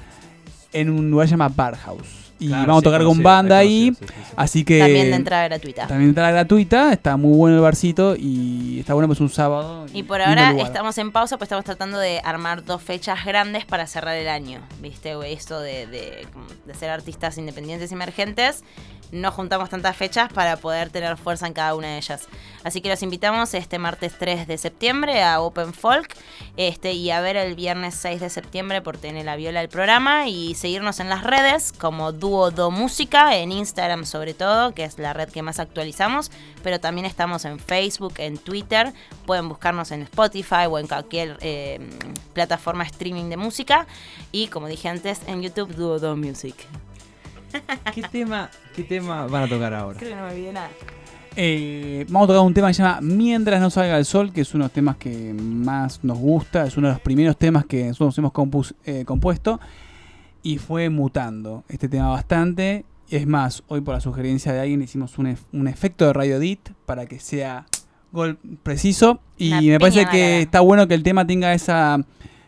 en 0.72 0.88
un 0.88 1.10
lugar 1.10 1.26
que 1.26 1.28
se 1.28 1.32
llama 1.32 1.50
Bar 1.50 1.76
House. 1.76 2.19
Y 2.40 2.48
Claro, 2.48 2.66
vamos 2.68 2.80
a 2.82 2.84
tocar 2.84 3.04
con 3.04 3.22
banda 3.22 3.58
ahí. 3.58 3.90
reconocido, 3.90 4.08
sí, 4.08 4.14
sí, 4.16 4.24
sí. 4.30 4.34
Así 4.36 4.64
que. 4.64 4.78
también 4.80 5.10
de 5.10 5.16
entrada 5.16 5.44
gratuita. 5.44 5.86
También 5.86 6.08
entrada 6.08 6.30
gratuita, 6.32 6.92
está 6.92 7.16
muy 7.16 7.36
bueno 7.36 7.56
el 7.56 7.62
barcito 7.62 8.16
y 8.18 8.80
está 8.80 8.94
bueno 8.94 9.06
pues 9.08 9.20
un 9.20 9.28
sábado. 9.28 9.86
Y 9.92 10.02
por 10.04 10.20
ahora 10.22 10.50
lugar. 10.52 10.66
estamos 10.66 10.96
en 10.98 11.12
pausa, 11.12 11.36
pues 11.36 11.46
estamos 11.48 11.64
tratando 11.64 11.98
de 11.98 12.20
armar 12.24 12.64
dos 12.64 12.82
fechas 12.82 13.24
grandes 13.24 13.64
para 13.66 13.86
cerrar 13.86 14.16
el 14.16 14.28
año. 14.28 14.60
¿Viste? 14.80 15.14
güey? 15.16 15.34
Esto 15.34 15.60
de, 15.60 15.86
de- 15.86 16.26
de 16.66 16.74
ser 16.74 16.90
artistas 16.90 17.36
independientes 17.38 17.90
y 17.90 17.94
emergentes. 17.94 18.64
No 19.12 19.32
juntamos 19.32 19.68
tantas 19.70 19.96
fechas 19.96 20.32
para 20.32 20.56
poder 20.56 20.90
tener 20.90 21.16
fuerza 21.16 21.44
en 21.48 21.52
cada 21.52 21.74
una 21.74 21.88
de 21.88 21.96
ellas. 21.98 22.28
Así 22.62 22.80
que 22.80 22.88
los 22.88 23.02
invitamos 23.02 23.54
este 23.54 23.76
martes 23.80 24.12
3 24.16 24.46
de 24.46 24.56
septiembre 24.56 25.20
a 25.24 25.40
Open 25.40 25.74
Folk 25.74 26.14
este, 26.56 26.92
y 26.92 27.10
a 27.10 27.20
ver 27.20 27.36
el 27.36 27.56
viernes 27.56 27.96
6 27.96 28.20
de 28.20 28.30
septiembre 28.30 28.82
por 28.82 28.98
tener 28.98 29.24
la 29.24 29.34
viola 29.34 29.62
el 29.62 29.68
programa 29.68 30.28
y 30.28 30.54
seguirnos 30.54 31.00
en 31.00 31.08
las 31.08 31.24
redes 31.24 31.72
como 31.72 32.12
Dúo 32.30 32.52
Do 32.52 32.70
Música, 32.70 33.34
en 33.36 33.50
Instagram 33.50 34.04
sobre 34.04 34.34
todo, 34.34 34.72
que 34.72 34.84
es 34.84 35.00
la 35.00 35.12
red 35.12 35.28
que 35.30 35.42
más 35.42 35.58
actualizamos, 35.58 36.30
pero 36.62 36.78
también 36.78 37.04
estamos 37.04 37.44
en 37.44 37.58
Facebook, 37.58 38.14
en 38.18 38.38
Twitter, 38.38 38.92
pueden 39.26 39.48
buscarnos 39.48 39.90
en 39.90 40.02
Spotify 40.02 40.66
o 40.70 40.78
en 40.78 40.86
cualquier 40.86 41.38
eh, 41.40 41.80
plataforma 42.32 42.84
streaming 42.84 43.30
de 43.30 43.36
música 43.36 43.88
y 44.30 44.46
como 44.46 44.68
dije 44.68 44.88
antes 44.88 45.22
en 45.26 45.42
YouTube 45.42 45.74
Dúo 45.74 45.98
Do 45.98 46.16
Music. 46.16 46.54
¿Qué 47.96 48.02
tema, 48.02 48.48
¿Qué 48.76 48.84
tema 48.84 49.26
van 49.26 49.42
a 49.42 49.48
tocar 49.48 49.74
ahora? 49.74 49.98
Creo 49.98 50.10
que 50.10 50.16
no 50.16 50.26
me 50.26 50.30
olvidé 50.32 50.52
nada. 50.52 50.70
Eh, 51.34 52.06
vamos 52.10 52.26
a 52.26 52.32
tocar 52.32 52.46
un 52.46 52.54
tema 52.54 52.68
que 52.68 52.74
se 52.74 52.82
llama 52.84 53.00
Mientras 53.02 53.60
no 53.60 53.70
salga 53.70 53.98
el 53.98 54.04
sol, 54.04 54.32
que 54.32 54.42
es 54.42 54.54
uno 54.54 54.62
de 54.62 54.66
los 54.68 54.72
temas 54.72 54.96
que 54.98 55.34
más 55.34 55.98
nos 56.04 56.16
gusta, 56.18 56.64
es 56.64 56.76
uno 56.76 56.86
de 56.86 56.94
los 56.94 57.02
primeros 57.02 57.36
temas 57.36 57.64
que 57.66 57.86
nosotros 57.86 58.16
hemos 58.18 58.32
compus- 58.32 58.74
eh, 58.84 59.04
compuesto 59.04 59.58
y 60.42 60.58
fue 60.58 60.88
mutando 60.90 61.64
este 61.68 61.88
tema 61.88 62.08
bastante. 62.08 62.84
Es 63.10 63.26
más, 63.26 63.62
hoy 63.68 63.80
por 63.80 63.94
la 63.94 64.00
sugerencia 64.00 64.52
de 64.52 64.60
alguien 64.60 64.82
hicimos 64.82 65.18
un, 65.18 65.26
ef- 65.26 65.44
un 65.52 65.66
efecto 65.68 66.06
de 66.06 66.12
radio 66.12 66.36
edit 66.36 66.60
para 66.86 67.06
que 67.06 67.18
sea 67.18 67.66
gol 68.12 68.38
preciso 68.62 69.20
y 69.36 69.52
Una 69.52 69.60
me 69.62 69.80
parece 69.80 70.06
que 70.06 70.42
está 70.42 70.60
bueno 70.60 70.86
que 70.86 70.94
el 70.94 71.02
tema 71.02 71.26
tenga 71.26 71.52
esa, 71.54 71.98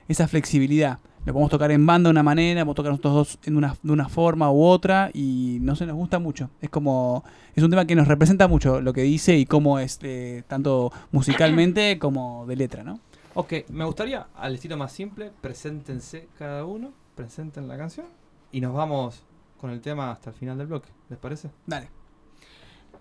esa 0.09 0.29
flexibilidad. 0.29 0.99
Lo 1.25 1.33
podemos 1.33 1.51
tocar 1.51 1.71
en 1.71 1.87
banda 1.87 2.09
de 2.09 2.13
una 2.13 2.25
manera, 2.25 2.61
podemos 2.63 2.75
tocar 2.75 2.91
nosotros 2.91 3.15
dos 3.15 3.39
en 3.45 3.57
una, 3.57 3.77
de 3.81 3.93
una 3.93 4.09
forma 4.09 4.51
u 4.51 4.63
otra 4.65 5.11
y 5.15 5.59
no 5.61 5.77
sé, 5.77 5.87
nos 5.87 5.95
gusta 5.97 6.19
mucho. 6.19 6.51
Es 6.61 6.69
como, 6.69 7.23
es 7.55 7.63
un 7.63 7.71
tema 7.71 7.85
que 7.85 7.95
nos 7.95 8.09
representa 8.09 8.49
mucho 8.49 8.81
lo 8.81 8.93
que 8.93 9.03
dice 9.03 9.37
y 9.37 9.47
cómo 9.47 9.79
es, 9.79 10.01
eh, 10.03 10.43
tanto 10.49 10.93
musicalmente 11.13 11.99
como 12.01 12.45
de 12.47 12.57
letra, 12.57 12.83
¿no? 12.83 12.99
Ok, 13.35 13.53
me 13.71 13.85
gustaría, 13.85 14.27
al 14.37 14.55
estilo 14.57 14.77
más 14.77 14.91
simple, 14.93 15.31
preséntense 15.41 16.27
cada 16.39 16.65
uno, 16.65 16.91
presenten 17.15 17.69
la 17.69 17.77
canción 17.77 18.07
y 18.51 18.61
nos 18.61 18.75
vamos 18.75 19.23
con 19.61 19.71
el 19.71 19.81
tema 19.81 20.11
hasta 20.11 20.31
el 20.31 20.37
final 20.37 20.59
del 20.59 20.67
bloque. 20.67 20.89
¿Les 21.09 21.19
parece? 21.19 21.51
Dale. 21.67 21.89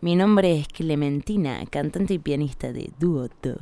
Mi 0.02 0.16
nombre 0.16 0.58
es 0.58 0.68
Clementina, 0.68 1.64
cantante 1.70 2.16
y 2.16 2.20
pianista 2.20 2.74
de 2.74 2.92
Dúo 3.00 3.28
Do. 3.42 3.58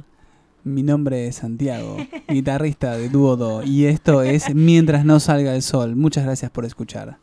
Mi 0.63 0.83
nombre 0.83 1.27
es 1.27 1.37
Santiago, 1.37 1.97
guitarrista 2.27 2.97
de 2.97 3.09
Dúo 3.09 3.35
Do, 3.35 3.63
y 3.63 3.85
esto 3.85 4.21
es 4.21 4.53
Mientras 4.53 5.05
no 5.05 5.19
salga 5.19 5.55
el 5.55 5.61
sol. 5.61 5.95
Muchas 5.95 6.25
gracias 6.25 6.51
por 6.51 6.65
escuchar. 6.65 7.17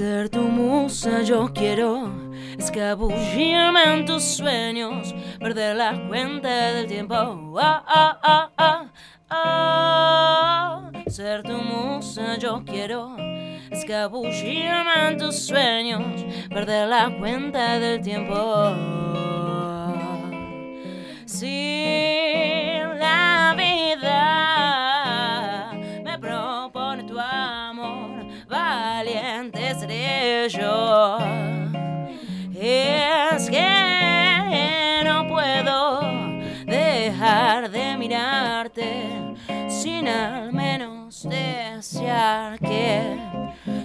Ser 0.00 0.30
tu 0.30 0.40
musa 0.40 1.20
yo 1.20 1.52
quiero, 1.52 2.10
escabullirme 2.58 3.82
en 3.84 4.06
tus 4.06 4.22
sueños, 4.24 5.14
perder 5.38 5.76
la 5.76 6.08
cuenta 6.08 6.72
del 6.72 6.86
tiempo. 6.86 7.14
Ah, 7.60 7.84
ah, 7.86 8.18
ah, 8.22 8.50
ah, 8.56 8.92
ah. 9.28 10.90
Ser 11.06 11.42
tu 11.42 11.52
musa 11.52 12.38
yo 12.38 12.62
quiero, 12.64 13.14
escabullirme 13.70 15.08
en 15.08 15.18
tus 15.18 15.38
sueños, 15.38 16.24
perder 16.48 16.88
la 16.88 17.14
cuenta 17.18 17.78
del 17.78 18.00
tiempo. 18.00 18.34
Yo. 30.48 31.18
Es 32.54 33.48
que 33.48 35.02
no 35.04 35.26
puedo 35.28 36.00
dejar 36.66 37.70
de 37.70 37.96
mirarte 37.96 39.36
sin 39.68 40.08
al 40.08 40.52
menos 40.52 41.26
desear 41.28 42.58
que 42.58 43.18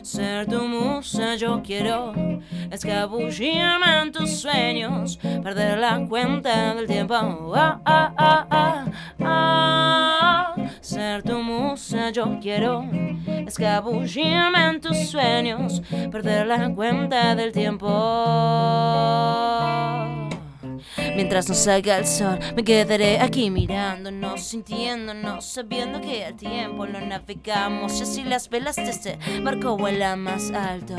ser 0.01 0.45
tu 0.47 0.67
musa 0.67 1.35
yo 1.35 1.61
quiero 1.63 2.13
escabullirme 2.71 4.01
en 4.01 4.11
tus 4.11 4.41
sueños 4.41 5.17
perder 5.43 5.77
la 5.77 6.05
cuenta 6.07 6.73
del 6.75 6.87
tiempo 6.87 7.15
ah, 7.55 7.79
ah, 7.85 8.85
ah. 9.19 10.54
Ser 10.95 11.23
tu 11.23 11.39
musa 11.39 12.09
yo 12.09 12.39
quiero 12.41 12.85
escabullirme 13.45 14.69
en 14.69 14.79
tus 14.79 14.97
sueños 15.09 15.81
perder 16.09 16.47
la 16.47 16.73
cuenta 16.73 17.35
del 17.35 17.51
tiempo 17.51 17.85
Mientras 21.15 21.49
no 21.49 21.55
salga 21.55 21.97
el 21.97 22.05
sol, 22.05 22.39
me 22.55 22.63
quedaré 22.63 23.19
aquí 23.19 23.49
mirándonos, 23.49 24.41
sintiéndonos, 24.43 25.45
sabiendo 25.45 25.99
que 26.01 26.25
el 26.27 26.35
tiempo 26.35 26.85
lo 26.85 26.99
navegamos 27.01 27.99
y 27.99 28.03
así 28.03 28.23
las 28.23 28.49
velas 28.49 28.75
de 28.75 28.89
este 28.89 29.19
barco 29.41 29.77
vuelan 29.77 30.19
más 30.19 30.51
alto. 30.51 30.95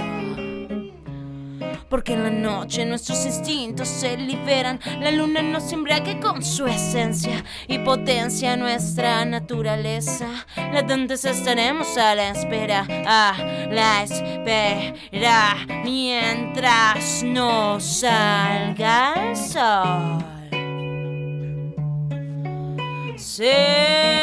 Porque 1.88 2.14
en 2.14 2.24
la 2.24 2.30
noche 2.30 2.84
nuestros 2.84 3.24
instintos 3.24 3.88
se 3.88 4.16
liberan, 4.16 4.80
la 5.00 5.10
luna 5.12 5.42
nos 5.42 5.72
embriaga 5.72 6.18
con 6.20 6.42
su 6.42 6.66
esencia 6.66 7.44
y 7.68 7.78
potencia 7.78 8.56
nuestra 8.56 9.24
naturaleza. 9.24 10.26
Latentes 10.72 11.24
estaremos 11.24 11.96
a 11.96 12.14
la 12.14 12.30
espera, 12.30 12.86
a 13.06 13.36
la 13.70 14.02
espera, 14.02 15.56
mientras 15.84 17.22
no 17.22 17.78
salga 17.78 19.14
el 19.30 19.36
sol. 19.36 20.24
Si 23.16 24.15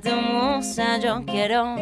tu 0.00 0.14
musa, 0.14 0.98
yo 0.98 1.24
quiero 1.24 1.76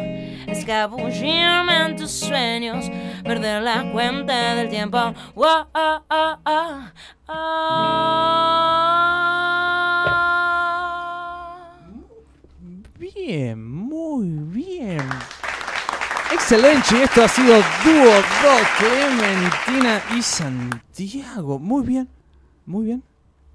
escabullirme 0.47 1.85
en 1.85 1.95
tus 1.95 2.11
sueños, 2.11 2.89
perder 3.23 3.61
la 3.61 3.91
cuenta 3.91 4.55
del 4.55 4.69
tiempo. 4.69 4.97
Ah, 4.97 5.67
ah, 5.73 6.39
ah. 6.47 6.93
Bien, 12.97 13.63
muy 13.63 14.27
bien. 14.27 15.01
Excelente, 16.31 17.03
esto 17.03 17.23
ha 17.23 17.27
sido 17.27 17.55
Dúo 17.83 18.13
Do 18.41 18.57
Clementina 18.77 20.01
y 20.17 20.21
Santiago. 20.21 21.59
Muy 21.59 21.83
bien, 21.85 22.09
muy 22.65 22.85
bien. 22.85 23.03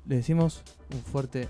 Le 0.07 0.17
decimos 0.17 0.63
un 0.93 1.03
fuerte 1.03 1.49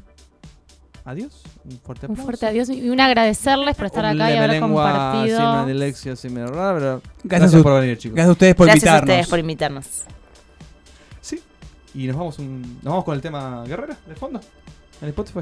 adiós, 1.04 1.42
un 1.64 1.78
fuerte 1.78 2.06
Un 2.06 2.12
aplauso. 2.12 2.24
fuerte 2.24 2.46
adiós 2.46 2.68
y 2.70 2.88
un 2.90 3.00
agradecerles 3.00 3.76
por 3.76 3.86
estar 3.86 4.04
acá 4.04 4.30
y 4.30 4.36
haber 4.36 4.50
Lemelengua, 4.50 4.84
compartido. 4.92 5.66
dilexia, 5.66 6.14
me 6.30 6.42
Gracias, 6.42 7.00
Gracias 7.24 7.62
por 7.62 7.80
venir, 7.80 7.98
chicos. 7.98 8.14
Gracias 8.16 8.28
a 8.28 8.32
ustedes 8.32 8.54
por 8.54 8.66
Gracias 8.66 8.84
a 8.84 8.86
invitarnos. 8.98 9.10
ustedes 9.14 9.28
por 9.28 9.38
invitarnos. 9.38 9.86
Sí. 11.20 11.42
Y 11.94 12.06
nos 12.06 12.16
vamos, 12.16 12.38
un- 12.38 12.62
nos 12.82 12.84
vamos 12.92 13.04
con 13.04 13.14
el 13.14 13.20
tema 13.20 13.64
Guerrera 13.66 13.96
de 14.06 14.14
fondo 14.14 14.40
en 15.02 15.08
Spotify. 15.08 15.40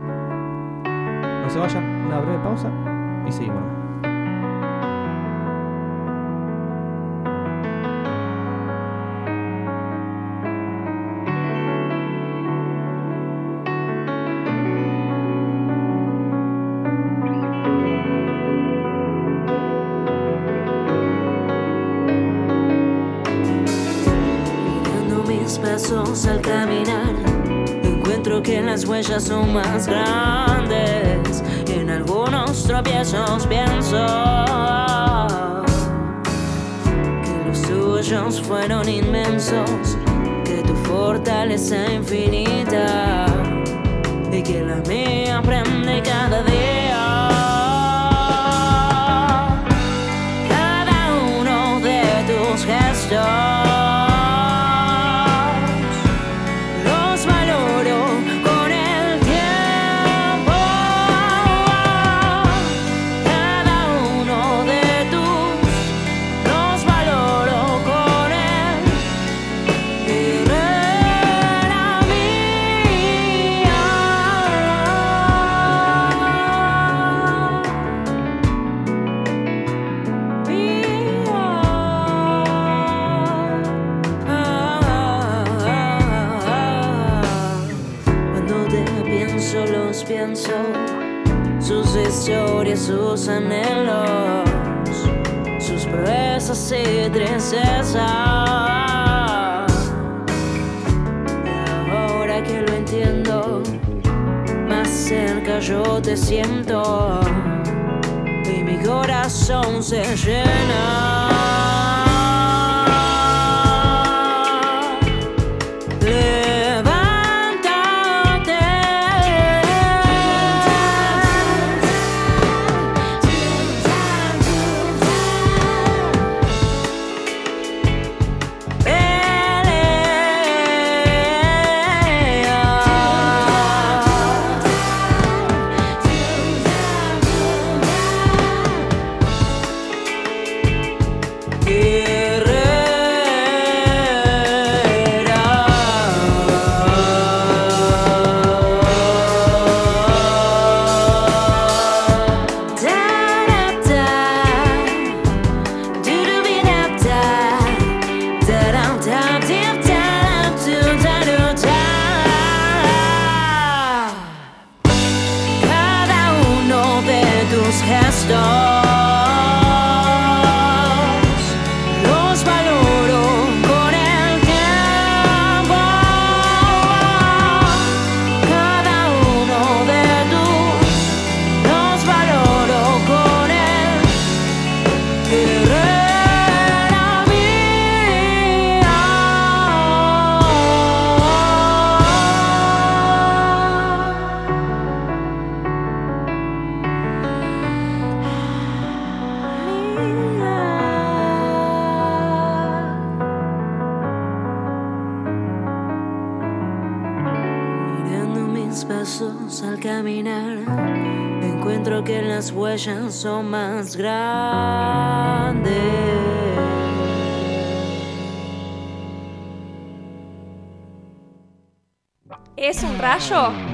No 0.00 1.50
se 1.50 1.58
vayan, 1.58 1.84
una 2.06 2.20
breve 2.20 2.38
pausa 2.42 2.70
y 3.28 3.32
seguimos. 3.32 3.79
Que 29.00 29.08
las 29.08 29.08
huellas 29.08 29.24
son 29.24 29.52
más 29.52 29.86
grandes. 29.86 31.42
Y 31.66 31.72
en 31.80 31.90
algunos 31.90 32.64
tropiezos 32.64 33.46
pienso 33.46 34.06
que 37.24 37.48
los 37.48 37.62
tuyos 37.62 38.42
fueron 38.42 38.88
inmensos, 38.88 39.96
que 40.44 40.62
tu 40.62 40.74
fortaleza 40.88 41.92
infinita 41.92 43.26
y 44.32 44.42
que 44.42 44.62
la 44.62 44.76
mía 44.88 45.40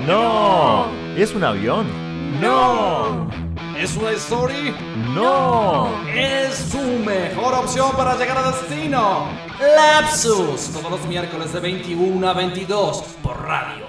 ¡No! 0.06 0.86
¿Es 1.16 1.34
un 1.34 1.42
avión? 1.42 1.86
¡No! 2.42 3.26
¿Es 3.78 3.96
una 3.96 4.10
story? 4.10 4.74
¡No! 5.14 5.88
Es 6.14 6.68
su 6.70 6.78
mejor 6.78 7.54
opción 7.54 7.92
para 7.96 8.16
llegar 8.16 8.36
a 8.36 8.50
destino. 8.50 9.26
Lapsus, 9.58 10.72
todos 10.72 10.90
los 10.90 11.06
miércoles 11.06 11.54
de 11.54 11.60
21 11.60 12.28
a 12.28 12.34
22 12.34 13.02
por 13.22 13.42
Radio 13.46 13.85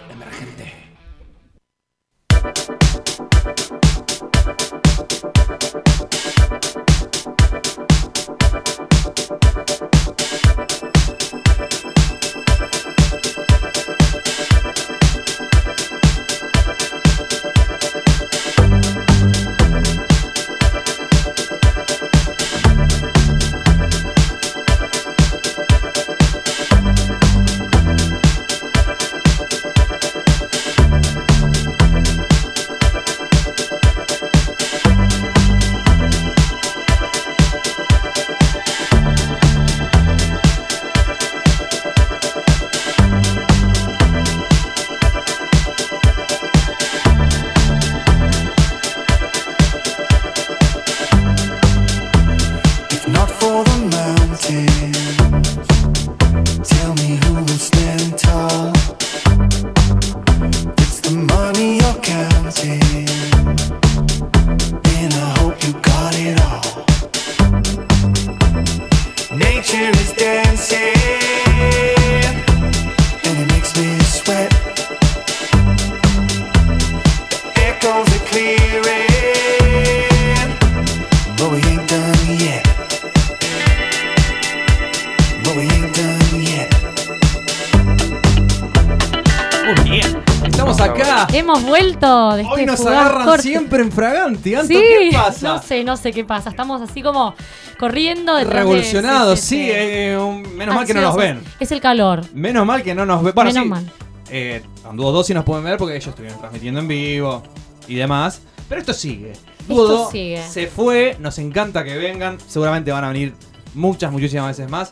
siempre 93.67 93.81
en 93.81 93.91
Fraganti. 93.91 94.55
Anto, 94.55 94.67
Sí, 94.67 94.73
¿qué 94.79 95.09
pasa? 95.13 95.47
no 95.47 95.61
sé, 95.61 95.83
no 95.83 95.97
sé 95.97 96.11
qué 96.13 96.23
pasa. 96.23 96.49
Estamos 96.49 96.81
así 96.81 97.01
como 97.01 97.35
corriendo 97.77 98.35
detrás 98.35 98.53
de- 98.55 98.59
Revolucionados, 98.61 99.39
sí. 99.39 99.67
eh, 99.69 100.17
un- 100.19 100.55
menos 100.55 100.73
mal 100.75 100.85
que 100.85 100.93
no 100.93 101.01
nos 101.01 101.15
ven. 101.15 101.41
Es 101.59 101.71
el 101.71 101.81
calor. 101.81 102.21
Menos 102.33 102.65
mal 102.65 102.81
que 102.83 102.95
no 102.95 103.05
nos 103.05 103.23
ven. 103.23 103.33
Bueno, 103.35 103.49
Menos 103.51 103.63
sí. 103.63 103.69
mal. 103.69 103.91
Eh, 104.29 104.61
Dúo 104.93 105.11
2 105.11 105.25
sí 105.27 105.33
nos 105.33 105.43
pueden 105.43 105.63
ver 105.65 105.77
porque 105.77 105.95
ellos 105.95 106.07
estuvieron 106.07 106.39
transmitiendo 106.39 106.79
en 106.79 106.87
vivo 106.87 107.43
y 107.87 107.95
demás. 107.95 108.41
Pero 108.69 108.81
esto 108.81 108.93
sigue. 108.93 109.33
Dúo 109.67 109.83
Esto 109.83 109.97
2 110.03 110.11
sigue. 110.11 110.43
se 110.47 110.67
fue. 110.67 111.17
Nos 111.19 111.37
encanta 111.39 111.83
que 111.83 111.97
vengan. 111.97 112.37
Seguramente 112.47 112.91
van 112.91 113.03
a 113.03 113.09
venir 113.09 113.33
muchas, 113.73 114.11
muchísimas 114.11 114.47
veces 114.47 114.69
más. 114.69 114.91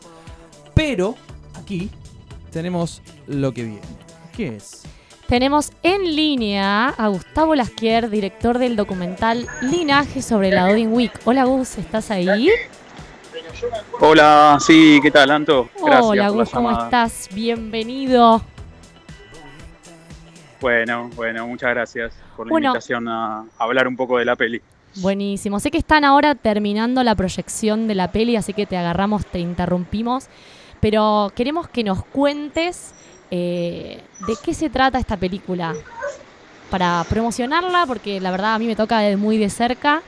Pero 0.73 1.15
aquí 1.57 1.89
tenemos 2.51 3.01
lo 3.27 3.53
que 3.53 3.63
viene. 3.63 3.81
¿Qué 4.35 4.55
es? 4.57 4.83
Tenemos 5.27 5.71
en 5.81 6.15
línea 6.15 6.89
a 6.89 7.07
Gustavo 7.07 7.55
Lasquier, 7.55 8.11
director 8.11 8.59
del 8.59 8.75
documental 8.75 9.47
Linaje 9.61 10.21
sobre 10.21 10.51
la 10.51 10.67
Odin 10.69 10.93
Week. 10.93 11.11
Hola 11.25 11.45
Gus, 11.45 11.79
¿estás 11.79 12.11
ahí? 12.11 12.49
Hola, 13.99 14.57
sí, 14.59 14.99
¿qué 15.01 15.09
tal, 15.09 15.31
Anto? 15.31 15.69
Gracias 15.81 16.05
Hola 16.05 16.29
Gus, 16.29 16.49
¿cómo 16.51 16.71
estás? 16.71 17.27
Bienvenido. 17.33 18.43
Bueno, 20.61 21.09
bueno, 21.15 21.47
muchas 21.47 21.71
gracias 21.71 22.13
por 22.37 22.45
la 22.45 22.51
Bueno. 22.51 22.67
invitación 22.69 23.07
a 23.07 23.45
hablar 23.57 23.87
un 23.87 23.95
poco 23.95 24.19
de 24.19 24.25
la 24.25 24.35
peli. 24.35 24.61
Buenísimo. 24.97 25.59
Sé 25.59 25.71
que 25.71 25.79
están 25.79 26.05
ahora 26.05 26.35
terminando 26.35 27.03
la 27.03 27.15
proyección 27.15 27.87
de 27.87 27.95
la 27.95 28.11
peli, 28.11 28.35
así 28.35 28.53
que 28.53 28.67
te 28.67 28.77
agarramos, 28.77 29.25
te 29.25 29.39
interrumpimos. 29.39 30.27
Pero 30.79 31.31
queremos 31.35 31.67
que 31.67 31.83
nos 31.83 32.05
cuentes 32.05 32.93
eh, 33.31 34.01
de 34.27 34.33
qué 34.43 34.53
se 34.53 34.69
trata 34.69 34.99
esta 34.99 35.17
película. 35.17 35.73
Para 36.69 37.05
promocionarla, 37.07 37.85
porque 37.85 38.19
la 38.19 38.31
verdad 38.31 38.55
a 38.55 38.59
mí 38.59 38.65
me 38.65 38.75
toca 38.75 39.01
muy 39.17 39.37
de 39.37 39.49
cerca, 39.49 40.01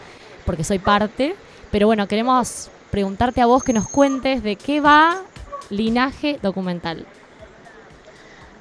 porque 0.45 0.63
soy 0.63 0.79
parte. 0.79 1.35
Pero 1.71 1.87
bueno, 1.87 2.07
queremos 2.07 2.69
preguntarte 2.89 3.41
a 3.41 3.45
vos 3.45 3.63
que 3.63 3.73
nos 3.73 3.87
cuentes 3.87 4.41
de 4.41 4.55
qué 4.55 4.81
va 4.81 5.21
Linaje 5.69 6.39
Documental. 6.41 7.05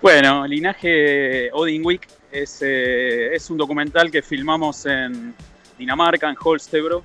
Bueno, 0.02 0.46
Linaje 0.46 1.50
Odin 1.52 1.84
Week 1.84 2.06
es, 2.30 2.60
eh, 2.60 3.34
es 3.34 3.48
un 3.50 3.56
documental 3.56 4.10
que 4.10 4.22
filmamos 4.22 4.84
en 4.86 5.34
Dinamarca, 5.78 6.28
en 6.28 6.36
Holstebro, 6.42 7.02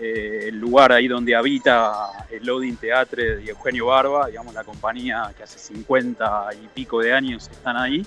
eh, 0.00 0.46
el 0.48 0.60
lugar 0.60 0.92
ahí 0.92 1.08
donde 1.08 1.34
habita 1.34 2.26
el 2.30 2.48
Odin 2.48 2.76
Teatre 2.76 3.36
de 3.36 3.50
Eugenio 3.50 3.86
Barba, 3.86 4.28
digamos 4.28 4.54
la 4.54 4.62
compañía 4.62 5.32
que 5.36 5.42
hace 5.42 5.58
50 5.58 6.50
y 6.62 6.68
pico 6.68 7.00
de 7.00 7.12
años 7.12 7.48
están 7.50 7.76
ahí. 7.76 8.06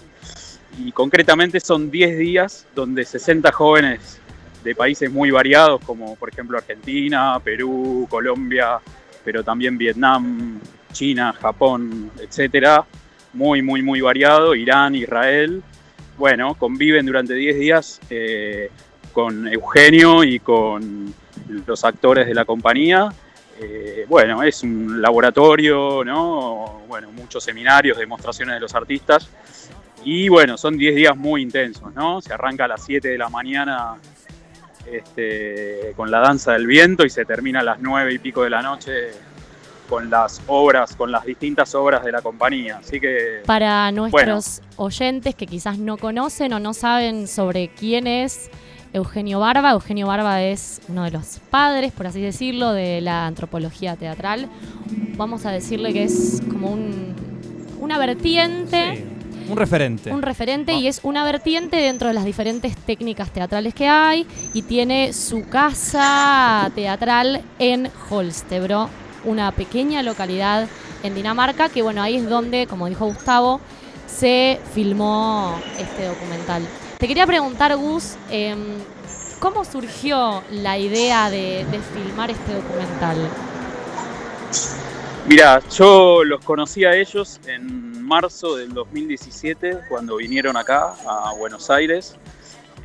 Y 0.78 0.94
concretamente 0.94 1.60
son 1.60 1.92
10 1.92 2.18
días 2.18 2.66
donde 2.74 3.04
60 3.04 3.52
jóvenes 3.52 4.22
de 4.64 4.74
países 4.74 5.12
muy 5.12 5.32
variados, 5.32 5.82
como 5.84 6.16
por 6.16 6.30
ejemplo 6.30 6.58
Argentina, 6.58 7.40
Perú, 7.44 8.08
Colombia, 8.10 8.80
pero 9.26 9.44
también 9.44 9.78
Vietnam, 9.78 10.60
China, 10.94 11.34
Japón, 11.34 12.10
etcétera, 12.22 12.86
muy, 13.34 13.62
muy, 13.62 13.82
muy 13.82 14.02
variado, 14.02 14.56
Irán, 14.56 14.96
Israel. 14.96 15.62
Bueno, 16.18 16.56
conviven 16.56 17.06
durante 17.06 17.34
10 17.34 17.60
días 17.60 18.00
eh, 18.10 18.70
con 19.12 19.48
Eugenio 19.48 20.24
y 20.24 20.40
con 20.40 21.14
los 21.66 21.84
actores 21.84 22.28
de 22.28 22.34
la 22.34 22.46
compañía. 22.46 23.10
Eh, 23.60 24.06
bueno, 24.08 24.42
es 24.44 24.64
un 24.64 25.02
laboratorio, 25.02 26.04
¿no? 26.04 26.82
Bueno, 26.88 27.12
muchos 27.12 27.44
seminarios, 27.44 27.98
demostraciones 27.98 28.56
de 28.56 28.62
los 28.62 28.74
artistas. 28.74 29.30
Y 30.04 30.30
bueno, 30.30 30.58
son 30.58 30.78
10 30.78 30.96
días 30.96 31.16
muy 31.16 31.44
intensos, 31.44 31.94
¿no? 31.94 32.22
Se 32.22 32.34
arranca 32.34 32.66
a 32.66 32.68
las 32.68 32.84
7 32.84 33.08
de 33.08 33.18
la 33.18 33.30
mañana 33.30 33.98
este, 34.92 35.94
con 35.96 36.10
la 36.10 36.20
danza 36.20 36.54
del 36.54 36.66
viento 36.66 37.06
y 37.06 37.10
se 37.10 37.24
termina 37.26 37.60
a 37.60 37.64
las 37.64 37.80
9 37.80 38.14
y 38.14 38.18
pico 38.18 38.44
de 38.44 38.50
la 38.50 38.62
noche 38.62 39.12
con 39.88 40.10
las 40.10 40.42
obras, 40.48 40.96
con 40.96 41.12
las 41.12 41.26
distintas 41.26 41.76
obras 41.76 42.04
de 42.04 42.14
la 42.14 42.22
compañía. 42.22 42.78
Así 42.78 43.00
que 43.00 43.42
Para 43.46 43.92
nuestros 43.92 44.62
oyentes 44.78 45.36
que 45.36 45.46
quizás 45.46 45.78
no 45.78 45.98
conocen 45.98 46.54
o 46.54 46.60
no 46.60 46.74
saben 46.74 47.28
sobre 47.28 47.68
quién 47.74 48.08
es 48.08 48.50
Eugenio 48.94 49.40
Barba, 49.40 49.72
Eugenio 49.72 50.08
Barba 50.08 50.42
es 50.42 50.82
uno 50.90 51.04
de 51.04 51.12
los 51.12 51.40
padres, 51.50 51.94
por 51.94 52.08
así 52.08 52.20
decirlo, 52.22 52.74
de 52.74 53.00
la 53.00 53.26
antropología 53.26 53.96
teatral. 53.96 54.50
Vamos 55.16 55.46
a 55.46 55.52
decirle 55.52 55.94
que 55.94 56.04
es 56.04 56.42
como 56.50 56.72
un, 56.72 57.16
una 57.80 57.98
vertiente. 57.98 59.06
Un 59.48 59.56
referente. 59.56 60.14
Un 60.14 60.22
referente 60.22 60.74
y 60.74 60.88
es 60.88 61.00
una 61.04 61.24
vertiente 61.24 61.78
dentro 61.78 62.10
de 62.10 62.14
las 62.14 62.26
diferentes 62.26 62.76
técnicas 62.76 63.32
teatrales 63.32 63.74
que 63.74 63.88
hay 63.88 64.28
y 64.54 64.64
tiene 64.64 65.14
su 65.14 65.48
casa 65.48 66.70
teatral 66.76 67.42
en 67.60 67.90
Holstebro, 68.10 68.90
una 69.24 69.54
pequeña 69.54 70.04
localidad 70.04 70.68
en 71.04 71.16
Dinamarca 71.16 71.70
que 71.70 71.82
bueno, 71.82 72.02
ahí 72.02 72.18
es 72.18 72.30
donde, 72.30 72.68
como 72.68 72.88
dijo 72.88 73.06
Gustavo, 73.06 73.62
se 74.06 74.60
filmó 74.74 75.56
este 75.80 76.08
documental. 76.08 76.64
Te 77.02 77.08
quería 77.08 77.26
preguntar, 77.26 77.76
Gus, 77.78 78.16
em, 78.30 78.78
¿cómo 79.40 79.66
surgió 79.66 80.44
la 80.52 80.78
idea 80.78 81.32
de, 81.32 81.66
filmar 81.96 82.30
este 82.30 82.54
documental? 82.54 83.18
Mira, 85.28 85.64
yo 85.76 86.24
los 86.24 86.46
conocí 86.46 86.86
a 86.86 86.96
ellos 86.96 87.42
en 87.48 88.06
marzo 88.06 88.56
del 88.56 88.72
2017, 88.76 89.80
cuando 89.90 90.18
vinieron 90.18 90.56
acá 90.56 90.94
a 91.08 91.34
Buenos 91.34 91.72
Aires. 91.72 92.18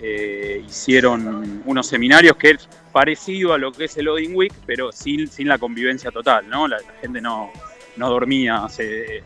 Eh, 0.00 0.64
hicieron 0.66 1.62
unos 1.66 1.86
seminarios 1.86 2.38
que 2.38 2.52
es 2.52 2.68
parecido 2.92 3.52
a 3.52 3.58
lo 3.58 3.70
que 3.70 3.84
es 3.84 3.98
el 3.98 4.08
Odin 4.08 4.34
Week, 4.34 4.54
pero 4.64 4.92
sin, 4.92 5.28
sin 5.28 5.46
la 5.46 5.58
convivencia 5.58 6.10
total, 6.10 6.48
¿no? 6.48 6.66
La, 6.66 6.78
la 6.78 6.92
gente 7.02 7.20
no, 7.20 7.50
no 7.96 8.08
dormía, 8.08 8.66
se, 8.70 9.22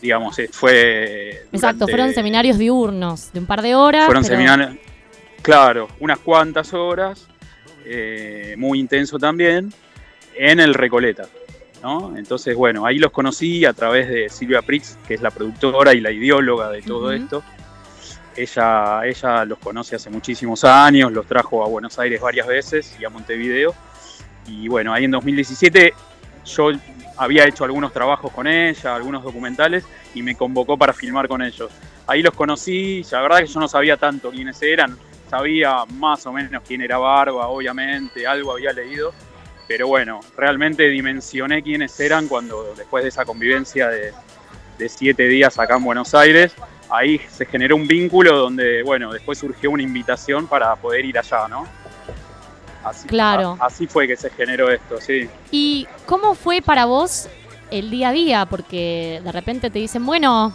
digamos, 0.00 0.38
eh, 0.38 0.48
fue... 0.52 1.46
Exacto, 1.52 1.86
fueron 1.88 2.12
seminarios 2.12 2.58
diurnos 2.58 3.32
de 3.32 3.40
un 3.40 3.46
par 3.46 3.62
de 3.62 3.74
horas. 3.74 4.06
Fueron 4.06 4.22
pero- 4.22 4.34
seminarios, 4.34 4.76
claro, 5.42 5.88
unas 6.00 6.18
cuantas 6.18 6.72
horas, 6.74 7.26
eh, 7.84 8.54
muy 8.58 8.80
intenso 8.80 9.18
también, 9.18 9.72
en 10.34 10.60
el 10.60 10.74
Recoleta. 10.74 11.26
¿no? 11.82 12.16
Entonces, 12.16 12.56
bueno, 12.56 12.86
ahí 12.86 12.98
los 12.98 13.12
conocí 13.12 13.64
a 13.64 13.72
través 13.72 14.08
de 14.08 14.28
Silvia 14.28 14.62
Prix, 14.62 14.98
que 15.06 15.14
es 15.14 15.20
la 15.22 15.30
productora 15.30 15.94
y 15.94 16.00
la 16.00 16.10
ideóloga 16.10 16.70
de 16.70 16.82
todo 16.82 17.12
esto. 17.12 17.42
Ella, 18.34 19.06
ella 19.06 19.44
los 19.44 19.58
conoce 19.58 19.96
hace 19.96 20.10
muchísimos 20.10 20.64
años, 20.64 21.12
los 21.12 21.26
trajo 21.26 21.64
a 21.64 21.68
Buenos 21.68 21.98
Aires 21.98 22.20
varias 22.20 22.46
veces 22.46 22.96
y 23.00 23.04
a 23.04 23.10
Montevideo. 23.10 23.74
Y 24.46 24.68
bueno, 24.68 24.92
ahí 24.92 25.04
en 25.04 25.10
2017 25.12 25.94
yo 26.44 26.70
había 27.16 27.46
hecho 27.46 27.64
algunos 27.64 27.92
trabajos 27.92 28.32
con 28.32 28.46
ella, 28.46 28.94
algunos 28.94 29.22
documentales, 29.22 29.84
y 30.14 30.22
me 30.22 30.36
convocó 30.36 30.76
para 30.76 30.92
filmar 30.92 31.28
con 31.28 31.42
ellos. 31.42 31.70
Ahí 32.06 32.22
los 32.22 32.34
conocí, 32.34 33.04
la 33.10 33.22
verdad 33.22 33.38
que 33.38 33.46
yo 33.46 33.60
no 33.60 33.68
sabía 33.68 33.96
tanto 33.96 34.30
quiénes 34.30 34.60
eran, 34.62 34.96
sabía 35.28 35.84
más 35.86 36.24
o 36.26 36.32
menos 36.32 36.62
quién 36.66 36.82
era 36.82 36.98
Barba, 36.98 37.48
obviamente, 37.48 38.26
algo 38.26 38.52
había 38.52 38.72
leído, 38.72 39.12
pero 39.66 39.88
bueno, 39.88 40.20
realmente 40.36 40.88
dimensioné 40.88 41.62
quiénes 41.62 41.98
eran 41.98 42.28
cuando 42.28 42.74
después 42.76 43.02
de 43.02 43.08
esa 43.08 43.24
convivencia 43.24 43.88
de, 43.88 44.12
de 44.78 44.88
siete 44.88 45.26
días 45.26 45.58
acá 45.58 45.76
en 45.76 45.84
Buenos 45.84 46.14
Aires, 46.14 46.54
ahí 46.90 47.20
se 47.28 47.46
generó 47.46 47.76
un 47.76 47.88
vínculo 47.88 48.36
donde, 48.36 48.82
bueno, 48.82 49.12
después 49.12 49.38
surgió 49.38 49.70
una 49.70 49.82
invitación 49.82 50.46
para 50.46 50.74
poder 50.76 51.04
ir 51.04 51.18
allá, 51.18 51.48
¿no? 51.48 51.66
Así, 52.86 53.08
Claro. 53.08 53.56
a- 53.60 53.66
así 53.66 53.86
fue 53.86 54.06
que 54.06 54.16
se 54.16 54.30
generó 54.30 54.70
esto, 54.70 55.00
sí. 55.00 55.28
¿Y 55.50 55.86
cómo 56.06 56.34
fue 56.34 56.62
para 56.62 56.84
vos 56.84 57.28
el 57.70 57.90
día 57.90 58.10
a 58.10 58.12
día? 58.12 58.46
Porque 58.46 59.20
de 59.24 59.32
repente 59.32 59.70
te 59.70 59.78
dicen, 59.78 60.06
bueno, 60.06 60.52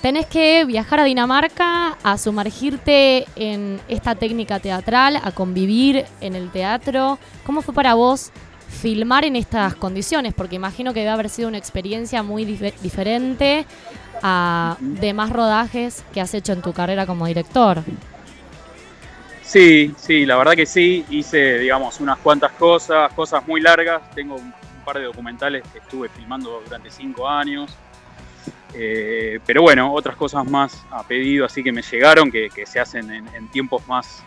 tenés 0.00 0.26
que 0.26 0.64
viajar 0.64 1.00
a 1.00 1.04
Dinamarca, 1.04 1.96
a 2.02 2.16
sumergirte 2.18 3.26
en 3.36 3.80
esta 3.88 4.14
técnica 4.14 4.58
teatral, 4.60 5.16
a 5.22 5.32
convivir 5.32 6.04
en 6.20 6.34
el 6.34 6.50
teatro. 6.50 7.18
¿Cómo 7.44 7.60
fue 7.62 7.74
para 7.74 7.94
vos 7.94 8.30
filmar 8.68 9.24
en 9.24 9.36
estas 9.36 9.74
condiciones? 9.74 10.32
Porque 10.34 10.56
imagino 10.56 10.92
que 10.94 11.00
debe 11.00 11.12
haber 11.12 11.28
sido 11.28 11.48
una 11.48 11.58
experiencia 11.58 12.22
muy 12.22 12.44
dif- 12.46 12.74
diferente 12.80 13.66
a 14.22 14.76
demás 14.80 15.30
rodajes 15.30 16.02
que 16.14 16.20
has 16.22 16.32
hecho 16.34 16.52
en 16.52 16.62
tu 16.62 16.72
carrera 16.72 17.04
como 17.06 17.26
director. 17.26 17.82
Sí, 19.46 19.94
sí, 19.96 20.26
la 20.26 20.36
verdad 20.36 20.54
que 20.54 20.66
sí. 20.66 21.04
Hice, 21.08 21.58
digamos, 21.58 22.00
unas 22.00 22.18
cuantas 22.18 22.52
cosas, 22.52 23.12
cosas 23.12 23.46
muy 23.46 23.60
largas. 23.60 24.02
Tengo 24.14 24.34
un 24.34 24.52
par 24.84 24.98
de 24.98 25.04
documentales 25.04 25.62
que 25.72 25.78
estuve 25.78 26.08
filmando 26.08 26.60
durante 26.64 26.90
cinco 26.90 27.28
años. 27.28 27.74
Eh, 28.74 29.38
pero 29.46 29.62
bueno, 29.62 29.92
otras 29.92 30.16
cosas 30.16 30.44
más 30.50 30.84
a 30.90 31.02
pedido, 31.06 31.46
así 31.46 31.62
que 31.62 31.72
me 31.72 31.80
llegaron, 31.82 32.30
que, 32.30 32.50
que 32.50 32.66
se 32.66 32.78
hacen 32.80 33.10
en, 33.10 33.26
en 33.34 33.48
tiempos 33.48 33.86
más 33.88 34.22